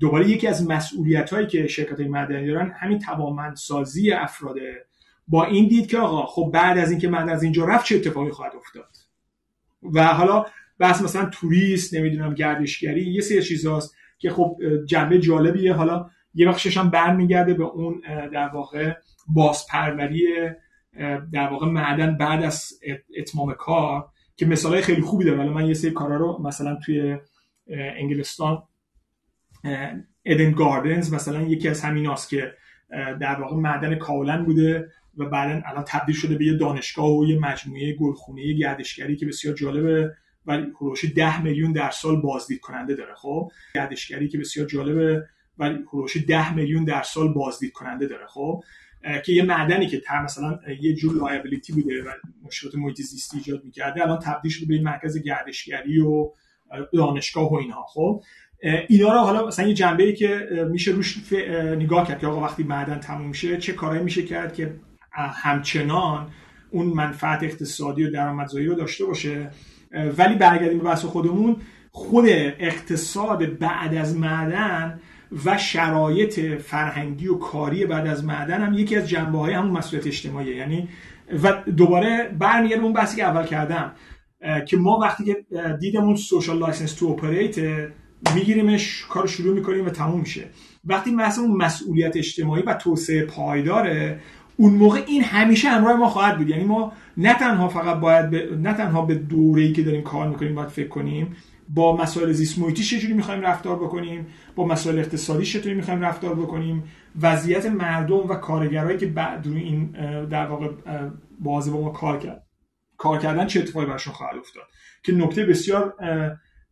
دوباره 0.00 0.28
یکی 0.28 0.46
از 0.46 0.66
مسئولیت 0.66 1.30
هایی 1.30 1.46
که 1.46 1.66
شرکت 1.66 2.00
های 2.00 2.08
معدنی 2.08 2.46
دارن 2.46 2.74
همین 2.80 2.98
توانمندسازی 2.98 4.12
افراده 4.12 4.86
با 5.28 5.44
این 5.44 5.68
دید 5.68 5.86
که 5.86 5.98
آقا 5.98 6.26
خب 6.26 6.50
بعد 6.54 6.78
از 6.78 6.90
اینکه 6.90 7.08
معدن 7.08 7.28
از 7.28 7.42
اینجا 7.42 7.64
رفت 7.64 7.86
چه 7.86 7.96
اتفاقی 7.96 8.30
خواهد 8.30 8.52
افتاد؟ 8.56 8.96
و 9.82 10.04
حالا 10.04 10.46
بحث 10.78 11.02
مثلا 11.02 11.26
توریست 11.26 11.94
نمی‌دونم 11.94 12.34
گردشگری 12.34 13.12
یه 13.12 13.20
سری 13.20 13.42
چیزاست 13.42 13.96
که 14.18 14.30
خب 14.30 14.56
جنبه 14.86 15.18
جالبیه. 15.18 15.72
حالا 15.72 16.10
یه 16.34 16.48
بخشش 16.48 16.76
هم 16.76 16.90
برمیگرده 16.90 17.54
به 17.54 17.64
اون 17.64 18.02
در 18.32 18.48
واقع 18.48 18.94
بازپروری 19.28 20.26
در 21.32 21.48
واقع 21.48 21.66
معدن 21.66 22.16
بعد 22.16 22.42
از 22.42 22.72
اتمام 23.16 23.54
کار 23.54 24.08
که 24.36 24.46
مثالای 24.46 24.82
خیلی 24.82 25.02
خوبی 25.02 25.24
داره. 25.24 25.38
ولی 25.38 25.48
من 25.48 25.66
یه 25.66 25.74
سری 25.74 25.90
کارا 25.90 26.16
رو 26.16 26.42
مثلا 26.42 26.78
توی 26.84 27.18
انگلستان 27.70 28.62
ادن 30.24 30.52
گاردنز 30.52 31.14
مثلا 31.14 31.42
یکی 31.42 31.68
از 31.68 31.82
همیناست 31.82 32.28
که 32.28 32.52
در 33.20 33.40
واقع 33.40 33.56
معدن 33.56 33.94
کاولن 33.94 34.44
بوده 34.44 34.88
و 35.18 35.24
بعدا 35.24 35.62
الان 35.66 35.84
تبدیل 35.86 36.14
شده 36.14 36.34
به 36.34 36.44
یه 36.44 36.56
دانشگاه 36.56 37.10
و 37.10 37.26
یه 37.26 37.38
مجموعه 37.38 37.94
گلخونه 37.94 38.52
گردشگری 38.52 39.16
که 39.16 39.26
بسیار 39.26 39.54
جالبه 39.54 40.14
ولی 40.46 40.66
هلوش 40.80 41.04
10 41.16 41.42
میلیون 41.42 41.72
در 41.72 41.90
سال 41.90 42.20
بازدید 42.20 42.60
کننده 42.60 42.94
داره. 42.94 43.14
خب؟ 43.14 43.50
گردشگری 43.74 44.28
که 44.28 44.38
بسیار 44.38 44.66
جالبه 44.66 45.26
ولی 45.58 45.78
هلوش 45.92 46.16
10 46.28 46.54
میلیون 46.54 46.84
در 46.84 47.02
سال 47.02 47.32
بازدید 47.32 47.72
کننده 47.72 48.06
داره. 48.06 48.26
خب؟ 48.26 48.64
که 49.24 49.32
یه 49.32 49.42
معدنی 49.42 49.86
که 49.86 50.00
تر 50.00 50.22
مثلا 50.22 50.58
یه 50.80 50.94
جور 50.94 51.16
لایبیلیتی 51.16 51.72
بوده 51.72 52.02
و 52.02 52.08
مشکلات 52.42 52.74
محیط 52.74 52.96
زیستی 53.00 53.36
ایجاد 53.36 53.64
می‌کرده 53.64 54.02
الان 54.02 54.18
تبدیل 54.18 54.50
شده 54.50 54.66
به 54.66 54.74
این 54.74 54.84
مرکز 54.84 55.22
گردشگری 55.22 56.00
و 56.00 56.30
دانشگاه 56.92 57.52
و 57.52 57.54
اینها. 57.54 57.86
خب 57.88 58.22
اینا 58.88 59.12
رو 59.12 59.18
حالا 59.18 59.46
مثلا 59.46 59.68
یه 59.68 59.74
جنبه 59.74 60.02
ای 60.02 60.14
که 60.14 60.48
میشه 60.70 60.90
روش 60.90 61.32
نگاه 61.78 62.08
کرد 62.08 62.18
که 62.18 62.26
آقا 62.26 62.40
وقتی 62.40 62.62
معدن 62.62 62.98
تموم 62.98 63.28
میشه 63.28 63.56
چه 63.56 63.72
کارهایی 63.72 64.04
میشه 64.04 64.22
کرد 64.22 64.54
که 64.54 64.74
همچنان 65.12 66.30
اون 66.70 66.86
منفعت 66.86 67.42
اقتصادی 67.42 68.04
و 68.04 68.10
درآمدزایی 68.10 68.66
رو 68.66 68.74
داشته 68.74 69.04
باشه. 69.04 69.50
ولی 70.18 70.34
برگردیم 70.34 70.78
به 70.78 70.84
بحث 70.84 71.04
خودمون 71.04 71.56
خود 71.90 72.24
اقتصاد 72.28 73.58
بعد 73.58 73.94
از 73.94 74.16
معدن 74.16 75.00
و 75.44 75.58
شرایط 75.58 76.40
فرهنگی 76.40 77.28
و 77.28 77.34
کاری 77.34 77.86
بعد 77.86 78.06
از 78.06 78.24
معدن 78.24 78.62
هم 78.62 78.74
یکی 78.74 78.96
از 78.96 79.08
جنبه 79.08 79.38
های 79.38 79.54
همون 79.54 79.70
مسئولیت 79.70 80.06
اجتماعی 80.06 80.56
یعنی 80.56 80.88
و 81.42 81.52
دوباره 81.76 82.36
برمیگردم 82.38 82.84
اون 82.84 82.92
بحثی 82.92 83.16
که 83.16 83.24
اول 83.24 83.46
کردم 83.46 83.92
که 84.66 84.76
ما 84.76 84.98
وقتی 85.02 85.24
که 85.24 85.36
دیدمون 85.80 86.16
social 86.16 86.58
license 86.58 86.94
to 86.94 87.06
operate 87.06 87.58
میگیریمش 88.34 89.06
کار 89.10 89.26
شروع 89.26 89.54
می‌کنیم 89.54 89.86
و 89.86 89.90
تموم 89.90 90.20
میشه. 90.20 90.44
وقتی 90.84 91.10
مثلا 91.10 91.44
اون 91.44 91.56
مسئولیت 91.56 92.16
اجتماعی 92.16 92.62
و 92.62 92.74
توسعه 92.74 93.22
پایداره 93.22 94.20
اون 94.56 94.74
موقع 94.74 95.04
این 95.06 95.22
همیشه 95.22 95.68
همراه 95.68 95.96
ما 95.96 96.08
خواهد 96.08 96.38
بود. 96.38 96.48
یعنی 96.48 96.64
ما 96.64 96.92
نه 97.16 97.34
تنها 97.34 97.68
فقط 97.68 97.96
باید 97.96 98.34
نه 98.62 98.74
تنها 98.74 99.02
به 99.02 99.14
دوره‌ای 99.14 99.72
که 99.72 99.82
داریم 99.82 100.02
کار 100.02 100.28
می‌کنیم 100.28 100.54
باید 100.54 100.68
فکر 100.68 100.88
کنیم 100.88 101.36
با 101.68 101.96
مسائل 101.96 102.32
زیست 102.32 102.58
محیطی 102.58 102.82
چجوری 102.82 103.14
می‌خوایم 103.14 103.40
رفتار 103.40 103.76
بکنیم؟ 103.76 104.26
با 104.56 104.66
مسائل 104.66 104.98
اقتصادی 104.98 105.44
چطوری 105.44 105.74
می‌خوایم 105.74 106.00
رفتار 106.00 106.34
بکنیم؟ 106.34 106.84
وضعیت 107.20 107.66
مردم 107.66 108.28
و 108.28 108.34
کارگرایی 108.34 108.98
که 108.98 109.06
بعد 109.06 109.46
روی 109.46 109.62
این 109.62 109.90
در 110.26 110.46
واقع 110.46 110.68
بازه 111.40 111.70
با 111.70 111.80
ما 111.80 111.90
کار 111.90 112.18
کرد. 112.18 112.46
کار 112.96 113.18
کردن 113.18 113.46
چه 113.46 113.60
اتفاقی 113.60 113.86
براشون 113.86 114.12
خواهد 114.12 114.36
افتاد؟ 114.36 114.64
که 115.04 115.12
نکته 115.12 115.46
بسیار 115.46 115.94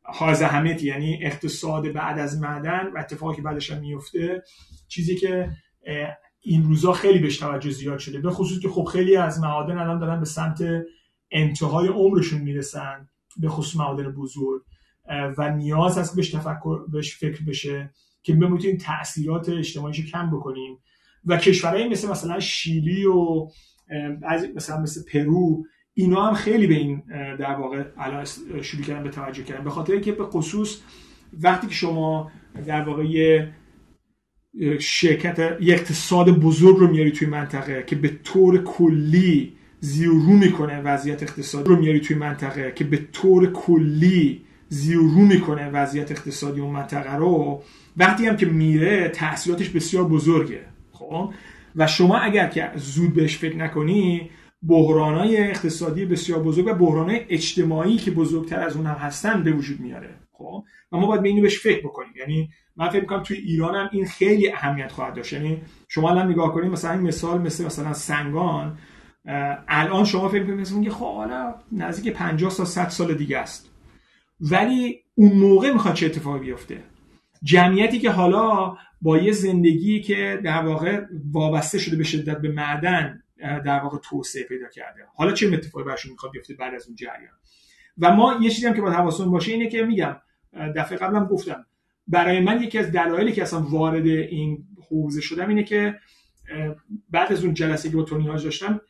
حائز 0.03 0.43
اهمیتی 0.43 0.87
یعنی 0.87 1.19
اقتصاد 1.23 1.93
بعد 1.93 2.19
از 2.19 2.41
معدن 2.41 2.91
و 2.95 2.99
اتفاقی 2.99 3.37
که 3.37 3.43
بعدش 3.43 3.71
هم 3.71 3.81
میفته 3.81 4.43
چیزی 4.89 5.17
که 5.17 5.51
این 6.41 6.63
روزا 6.63 6.93
خیلی 6.93 7.19
بهش 7.19 7.37
توجه 7.37 7.71
زیاد 7.71 7.99
شده. 7.99 8.21
به 8.21 8.31
خصوص 8.31 8.61
که 8.61 8.69
خب 8.69 8.85
خیلی 8.85 9.17
از 9.17 9.41
معادن 9.41 9.79
الان 9.79 9.99
دارن 9.99 10.21
به 10.21 10.27
سمت 10.27 10.63
انتهای 11.31 11.89
عمرشون 11.89 12.41
می‌رسن 12.41 13.09
به 13.37 13.49
خصوص 13.49 13.77
معادن 13.77 14.13
بزرگ. 14.13 14.63
و 15.39 15.57
نیاز 15.57 15.99
هست 15.99 16.17
بهش 16.17 16.31
تفکر 16.31 16.87
بهش 16.93 17.17
فکر 17.17 17.45
بشه 17.45 17.91
که 18.23 18.35
بتونیم 18.35 18.77
تاثیرات 18.77 19.49
اجتماعیش 19.49 20.13
کم 20.13 20.31
بکنیم. 20.31 20.79
و 21.27 21.37
کشورهایی 21.37 21.89
مثل 21.89 22.09
مثلا 22.09 22.41
شیلی 22.41 23.05
و 23.05 23.49
مثلا 24.57 24.81
مثل 24.81 25.01
پرو 25.13 25.65
اینا 25.95 26.27
هم 26.27 26.35
خیلی 26.35 26.67
به 26.67 26.75
این 26.75 27.03
در 27.37 27.55
واقع 27.55 27.85
الان 27.99 28.25
شروع 28.63 28.83
کردن 28.83 29.03
به 29.03 29.11
توجه 29.11 29.43
کردن. 29.43 29.65
به 29.65 29.71
خاطر 29.71 30.01
که 30.01 30.13
به 30.13 30.25
خصوص 30.25 30.81
وقتی 31.43 31.67
که 31.67 31.75
شما 31.75 32.31
در 32.67 32.83
واقع 32.83 33.05
یه 33.05 33.53
شرکت 34.79 35.39
یه 35.61 35.75
اقتصاد 35.75 36.31
بزرگ 36.31 36.77
رو 36.77 36.91
میاری 36.91 37.13
توی 37.13 37.29
منطقه 37.29 37.85
که 37.87 37.97
به 37.97 38.09
طور 38.09 38.63
کلی 38.63 39.53
زیرو 39.81 40.33
می‌کنه 40.33 40.81
وضعیت 40.81 41.23
اقتصادی 41.23 41.69
رو 41.69 41.77
میاری 41.77 42.01
توی 42.01 42.17
منطقه 42.17 42.73
که 42.73 42.85
به 42.85 42.97
طور 43.13 43.53
کلی 43.53 44.46
زیرو 44.69 45.03
می‌کنه 45.03 45.71
وضعیت 45.71 46.11
اقتصادی 46.11 46.61
اون 46.61 46.73
منطقه 46.73 47.17
رو 47.17 47.63
وقتی 47.97 48.27
هم 48.27 48.37
که 48.37 48.47
میره 48.47 49.09
تاثیراتش 49.09 49.69
بسیار 49.69 50.05
بزرگه 50.05 50.61
خب؟ 50.93 51.31
و 51.77 51.87
شما 51.87 52.17
اگر 52.17 52.49
که 52.49 52.71
زود 52.75 53.15
بهش 53.15 53.37
فکر 53.39 53.57
نکنی 53.57 54.31
بحرانای 54.63 55.37
اقتصادی 55.37 56.05
بسیار 56.05 56.43
بزرگ 56.43 56.67
و 56.67 56.75
بحرانای 56.75 57.21
اجتماعی 57.29 57.97
که 57.97 58.11
بزرگتر 58.11 58.61
از 58.61 58.77
اون 58.77 58.87
هم 58.87 58.95
هستن 58.95 59.43
به 59.43 59.53
وجود 59.53 59.81
میاره 59.81 60.11
خب؟ 60.33 60.65
و 60.93 60.97
ما 60.97 61.07
باید 61.07 61.23
به 61.23 61.29
اینو 61.29 61.43
بهش 61.43 61.59
فکر 61.59 61.81
بکنیم. 61.81 62.13
یعنی 62.17 62.51
من 62.77 62.89
فکر 62.89 63.01
می‌کنم 63.01 63.23
توی 63.23 63.37
ایران 63.37 63.75
هم 63.75 63.89
این 63.93 64.07
خیلی 64.07 64.53
اهمیت 64.53 64.93
خواهد 64.93 65.15
داشت. 65.15 65.33
یعنی 65.33 65.63
شما 65.89 66.11
الان 66.11 66.31
نگاه 66.31 66.55
کنید 66.55 66.73
مثلا 66.73 66.93
این 66.93 67.01
مثال 67.01 67.41
مثل 67.41 67.65
مثلا 67.65 67.93
سنگان 67.93 68.79
الان 69.69 70.05
شما 70.05 70.29
فکر 70.29 70.43
می‌کنید 70.43 70.61
مثلا 70.61 70.91
خب 70.91 71.15
حالا 71.17 71.55
نزدیک 71.73 72.13
50 72.13 72.55
تا 72.55 72.65
100 72.65 72.89
سال 72.89 73.15
دیگه 73.15 73.39
است. 73.39 73.71
ولی 74.41 75.03
اون 75.15 75.33
موقع 75.33 75.73
می‌خواد 75.73 75.95
چه 75.95 76.07
اتفاقی 76.07 76.39
بیفته؟ 76.39 76.83
جمعیتی 77.43 77.99
که 77.99 78.11
حالا 78.11 78.77
با 79.03 79.19
یه 79.19 79.33
زندگی 79.33 80.01
که 80.01 80.41
در 80.45 80.67
واقع 80.67 81.05
وابسته 81.33 81.79
شده 81.79 81.97
به 81.97 82.05
شدت 82.05 82.41
به 82.41 82.49
معدن 82.49 83.23
در 83.39 83.81
واقع 83.81 83.99
توسعه 83.99 84.43
پیدا 84.43 84.69
کرده. 84.69 85.01
حالا 85.15 85.33
چه 85.33 85.49
اتفاقی 85.53 85.85
براشون 85.85 86.13
می‌خواد 86.13 86.33
بیفته 86.33 86.55
بعد 86.55 86.75
از 86.75 86.87
اون 86.87 86.97
جریان؟ 86.97 87.35
و 87.99 88.17
ما 88.17 88.39
یه 88.43 88.51
چیزی 88.51 88.67
هم 88.67 88.75
که 88.75 88.81
باید 88.81 88.95
حواسمون 88.95 89.31
باشه 89.31 89.53
اینه 89.53 89.69
که 89.69 89.83
میگم 89.83 90.17
دفعه 90.77 90.99
قبلم 90.99 91.27
گفتم 91.27 91.67
برای 92.09 92.41
من 92.41 92.63
یکی 92.63 92.79
از 92.79 92.93
دلایلی 92.93 93.33
که 93.33 93.43
اصلا 93.43 93.61
وارد 93.61 94.07
این 94.07 94.67
حوزه 94.89 95.21
شدم 95.21 95.49
اینه 95.49 95.65
که 95.65 95.95
بعد 97.11 97.33
از 97.33 97.45
اون 97.45 97.55
جلسه 97.55 97.91
که 97.91 97.97
با 97.97 98.03
تونی 98.03 98.27
داشتم 98.27 98.81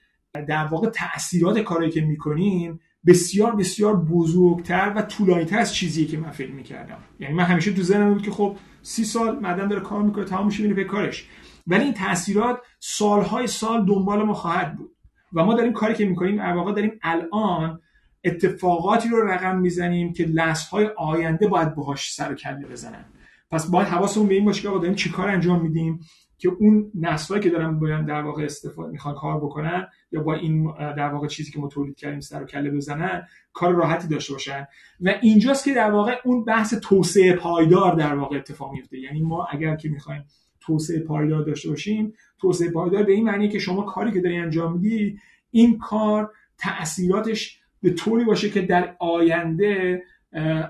در 0.48 0.64
واقع 0.64 0.90
تاثیرات 0.90 1.58
کاری 1.58 1.90
که 1.90 2.00
می‌کنیم 2.00 2.80
بسیار 3.06 3.56
بسیار 3.56 3.96
بزرگتر 3.96 4.92
و 4.96 5.02
طولانیتر 5.02 5.58
از 5.58 5.74
چیزی 5.74 6.06
که 6.06 6.18
من 6.18 6.30
فکر 6.30 6.52
می‌کردم. 6.52 6.98
یعنی 7.20 7.34
من 7.34 7.44
همیشه 7.44 7.72
تو 7.72 7.82
ذهنم 7.82 8.12
بود 8.12 8.22
که 8.22 8.30
خب 8.30 8.56
سی 8.82 9.04
سال 9.04 9.38
معدن 9.38 9.68
داره 9.68 9.80
کار 9.80 10.02
می‌کنه 10.02 10.24
تمام 10.24 10.46
میشه 10.46 10.74
به 10.74 10.84
کارش. 10.84 11.28
ولی 11.66 11.84
این 11.84 11.94
تاثیرات 11.94 12.58
سالهای 12.80 13.46
سال 13.46 13.86
دنبال 13.86 14.22
ما 14.22 14.34
خواهد 14.34 14.76
بود. 14.76 14.90
و 15.32 15.44
ما 15.44 15.54
داریم 15.54 15.72
کاری 15.72 15.94
که 15.94 16.04
می‌کنیم 16.04 16.36
در 16.36 16.52
واقع 16.52 16.72
داریم 16.72 16.92
الان 17.02 17.80
اتفاقاتی 18.24 19.08
رو 19.08 19.28
رقم 19.28 19.58
می‌زنیم 19.58 20.12
که 20.12 20.34
های 20.70 20.90
آینده 20.96 21.48
باید 21.48 21.74
باهاش 21.74 22.12
سر 22.12 22.32
و 22.32 22.34
کله 22.34 22.66
بزنن. 22.66 23.04
پس 23.50 23.70
باید 23.70 23.88
حواسمون 23.88 24.26
به 24.26 24.34
این 24.34 24.44
باشه 24.44 24.62
که 24.62 24.68
داریم 24.68 24.94
چیکار 24.94 25.28
انجام 25.28 25.62
میدیم؟ 25.62 26.00
که 26.38 26.48
اون 26.48 26.90
نسلایی 26.94 27.42
که 27.42 27.50
دارن 27.50 27.78
باید 27.78 28.06
در 28.06 28.22
واقع 28.22 28.44
استفاده 28.44 28.92
می‌خوان 28.92 29.14
کار 29.14 29.40
بکنن 29.40 29.86
یا 30.12 30.22
با 30.22 30.34
این 30.34 30.72
در 30.78 31.08
واقع 31.08 31.26
چیزی 31.26 31.52
که 31.52 31.58
ما 31.58 31.68
تولید 31.68 31.96
کردیم 31.96 32.20
سر 32.20 32.42
و 32.42 32.46
کله 32.46 32.70
بزنن 32.70 33.22
کار 33.52 33.74
راحتی 33.74 34.08
داشته 34.08 34.32
باشن. 34.32 34.66
و 35.00 35.14
اینجاست 35.22 35.64
که 35.64 35.74
در 35.74 35.90
واقع 35.90 36.14
اون 36.24 36.44
بحث 36.44 36.74
توسعه 36.74 37.32
پایدار 37.32 37.94
در 37.94 38.14
واقع 38.14 38.36
اتفاق 38.36 38.72
میفته 38.72 38.98
یعنی 38.98 39.20
ما 39.20 39.46
اگر 39.50 39.76
که 39.76 39.88
می‌خوایم 39.88 40.24
توسعه 40.60 41.00
پایدار 41.00 41.44
داشته 41.44 41.68
باشیم 41.68 42.12
توسعه 42.40 42.70
پایدار 42.70 43.02
به 43.02 43.12
این 43.12 43.24
معنی 43.24 43.48
که 43.48 43.58
شما 43.58 43.82
کاری 43.82 44.12
که 44.12 44.20
داری 44.20 44.36
انجام 44.36 44.72
میدی 44.72 45.18
این 45.50 45.78
کار 45.78 46.30
تاثیراتش 46.58 47.60
به 47.82 47.90
طوری 47.90 48.24
باشه 48.24 48.50
که 48.50 48.62
در 48.62 48.96
آینده 48.98 50.02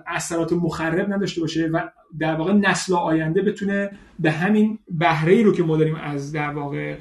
اثرات 0.06 0.52
مخرب 0.52 1.12
نداشته 1.12 1.40
باشه 1.40 1.66
و 1.66 1.88
در 2.18 2.34
واقع 2.34 2.52
نسل 2.52 2.94
آینده 2.94 3.42
بتونه 3.42 3.98
به 4.18 4.30
همین 4.30 4.78
بهره 4.88 5.32
ای 5.32 5.42
رو 5.42 5.52
که 5.52 5.62
ما 5.62 5.76
داریم 5.76 5.94
از 5.94 6.32
در 6.32 6.50
واقع 6.50 6.98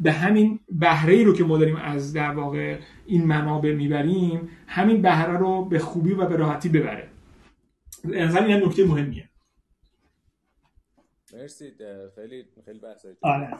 به 0.00 0.12
همین 0.12 0.60
بهره 0.68 1.12
ای 1.14 1.24
رو 1.24 1.32
که 1.32 1.44
ما 1.44 1.58
داریم 1.58 1.76
از 1.76 2.12
در 2.12 2.30
واقع 2.30 2.78
این 3.06 3.26
منابع 3.26 3.72
می‌بریم 3.72 4.50
همین 4.66 5.02
بهره 5.02 5.38
رو 5.38 5.64
به 5.64 5.78
خوبی 5.78 6.12
و 6.12 6.26
به 6.26 6.36
راحتی 6.36 6.68
ببره. 6.68 7.10
نظر 8.04 8.44
این 8.44 8.64
نکته 8.64 8.86
مهمیه. 8.86 9.28
مرسی 11.32 11.72
خیلی 12.14 12.48
خیلی 12.64 12.78
بحث 12.78 13.06
آره. 13.22 13.58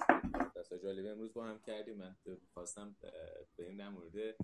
جالبی 0.82 1.09
امروز 1.09 1.32
با 1.34 1.45
هم 1.45 1.59
کردیم. 1.66 1.97
من 1.97 2.16
خواستم 2.55 2.97
به 3.57 3.68
این 3.68 3.89
مورد 3.89 4.37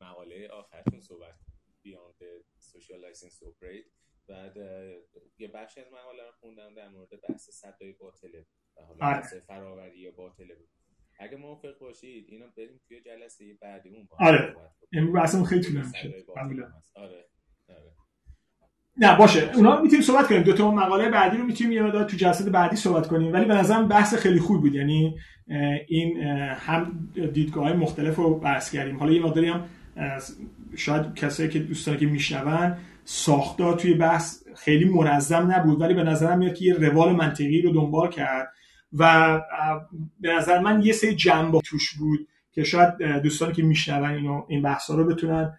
مقاله 0.00 0.48
آخرتون 0.48 1.00
صحبت 1.00 1.34
beyond 1.82 2.14
social 2.58 3.00
license 3.00 3.42
operate 3.42 3.84
بعد 4.28 4.56
یه 5.38 5.48
بخش 5.48 5.78
از 5.78 5.86
مقاله 5.86 6.22
رو 6.22 6.32
خوندم 6.40 6.74
در 6.76 6.88
مورد 6.88 7.08
بحث 7.28 7.50
سدای 7.50 7.92
باطله 7.92 8.46
حالا 8.76 9.06
آره. 9.06 9.20
بحث 9.20 9.34
فراوری 9.34 9.98
یا 9.98 10.10
باطله 10.10 10.54
بود. 10.54 10.68
اگه 11.20 11.36
موافق 11.36 11.78
باشید 11.80 12.26
اینو 12.28 12.46
بریم 12.56 12.80
توی 12.88 13.00
جلسه 13.00 13.44
بعدیمون 13.62 14.06
با 14.10 14.16
آره. 14.20 14.56
امروز 14.92 15.14
بحثمون 15.14 15.44
خیلی 15.44 15.62
طولانی 15.62 15.88
آره. 16.96 17.24
آره. 17.68 17.94
نه 19.00 19.18
باشه. 19.18 19.52
اونا 19.54 19.80
می‌تونیم 19.80 20.04
صحبت 20.04 20.26
کنیم. 20.26 20.42
دو 20.42 20.52
تا 20.52 20.70
مقاله 20.70 21.10
بعدی 21.10 21.36
رو 21.36 21.44
می‌تونیم 21.44 21.72
یه 21.72 21.82
مقدار 21.82 22.04
تو 22.04 22.16
جلسه 22.16 22.50
بعدی 22.50 22.76
صحبت 22.76 23.06
کنیم. 23.06 23.32
ولی 23.32 23.44
به 23.44 23.54
نظرم 23.54 23.88
بحث 23.88 24.14
خیلی 24.14 24.40
خوب 24.40 24.60
بود. 24.60 24.74
یعنی 24.74 25.18
این 25.88 26.22
هم 26.52 27.12
دیدگاه 27.32 27.64
های 27.64 27.72
مختلف 27.72 28.16
رو 28.16 28.40
بحث 28.40 28.72
کردیم. 28.72 28.96
حالا 28.96 29.12
یه 29.12 29.22
مقداری 29.22 29.48
هم 29.48 29.68
شاید 30.76 31.14
کسایی 31.14 31.48
که 31.48 31.58
دوستانی 31.58 31.98
که 31.98 32.06
میشنون 32.06 32.76
ساختار 33.10 33.76
توی 33.76 33.94
بحث 33.94 34.42
خیلی 34.56 34.84
منظم 34.84 35.52
نبود 35.52 35.80
ولی 35.80 35.94
به 35.94 36.02
نظرم 36.02 36.38
میاد 36.38 36.54
که 36.54 36.64
یه 36.64 36.74
روال 36.74 37.16
منطقی 37.16 37.62
رو 37.62 37.72
دنبال 37.72 38.10
کرد 38.10 38.52
و 38.92 39.40
به 40.20 40.32
نظر 40.32 40.58
من 40.58 40.82
یه 40.82 40.92
سری 40.92 41.14
جنبه 41.14 41.60
توش 41.60 41.94
بود 41.94 42.28
که 42.52 42.64
شاید 42.64 42.98
دوستانی 42.98 43.52
که 43.52 43.62
میشنون 43.62 44.10
اینو 44.10 44.44
این 44.48 44.62
بحث 44.62 44.90
رو 44.90 45.04
بتونن 45.04 45.58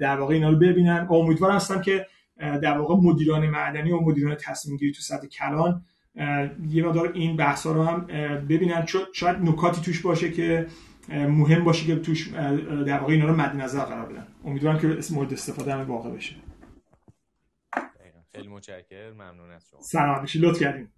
در 0.00 0.20
واقع 0.20 0.34
اینا 0.34 0.50
رو 0.50 0.56
ببینن. 0.56 1.06
امیدوارم 1.10 1.56
هستم 1.56 1.80
که 1.80 2.06
در 2.38 2.78
واقع 2.78 2.94
مدیران 2.94 3.46
معدنی 3.46 3.92
و 3.92 4.00
مدیران 4.00 4.36
تصمیم 4.40 4.76
گیری 4.76 4.92
تو 4.92 5.02
سطح 5.02 5.26
کلان 5.26 5.82
یه 6.70 6.84
مقدار 6.84 7.12
این 7.14 7.36
بحث 7.36 7.66
رو 7.66 7.84
هم 7.84 8.06
ببینن. 8.48 8.86
شاید 9.12 9.36
نکاتی 9.36 9.80
توش 9.80 10.00
باشه 10.00 10.30
که 10.30 10.66
مهم 11.08 11.64
باشه 11.64 11.86
که 11.86 11.96
توش 11.96 12.28
در 12.86 12.98
واقع 12.98 13.12
اینا 13.12 13.26
رو 13.26 13.36
مد 13.36 13.56
نظر 13.56 13.84
قرار 13.84 14.12
بدن. 14.12 14.26
امیدوارم 14.44 14.78
که 14.78 14.98
مورد 15.10 15.32
استفاده 15.32 15.74
هم 15.74 15.80
واقع 15.80 16.10
بشه. 16.10 16.34
خیلی 18.38 18.54
متشکرم. 18.54 19.12
ممنون 19.12 19.50
از 19.50 19.68
شما. 19.70 19.80
سلام. 19.82 20.26
لطف 20.40 20.60
کردیم 20.60 20.92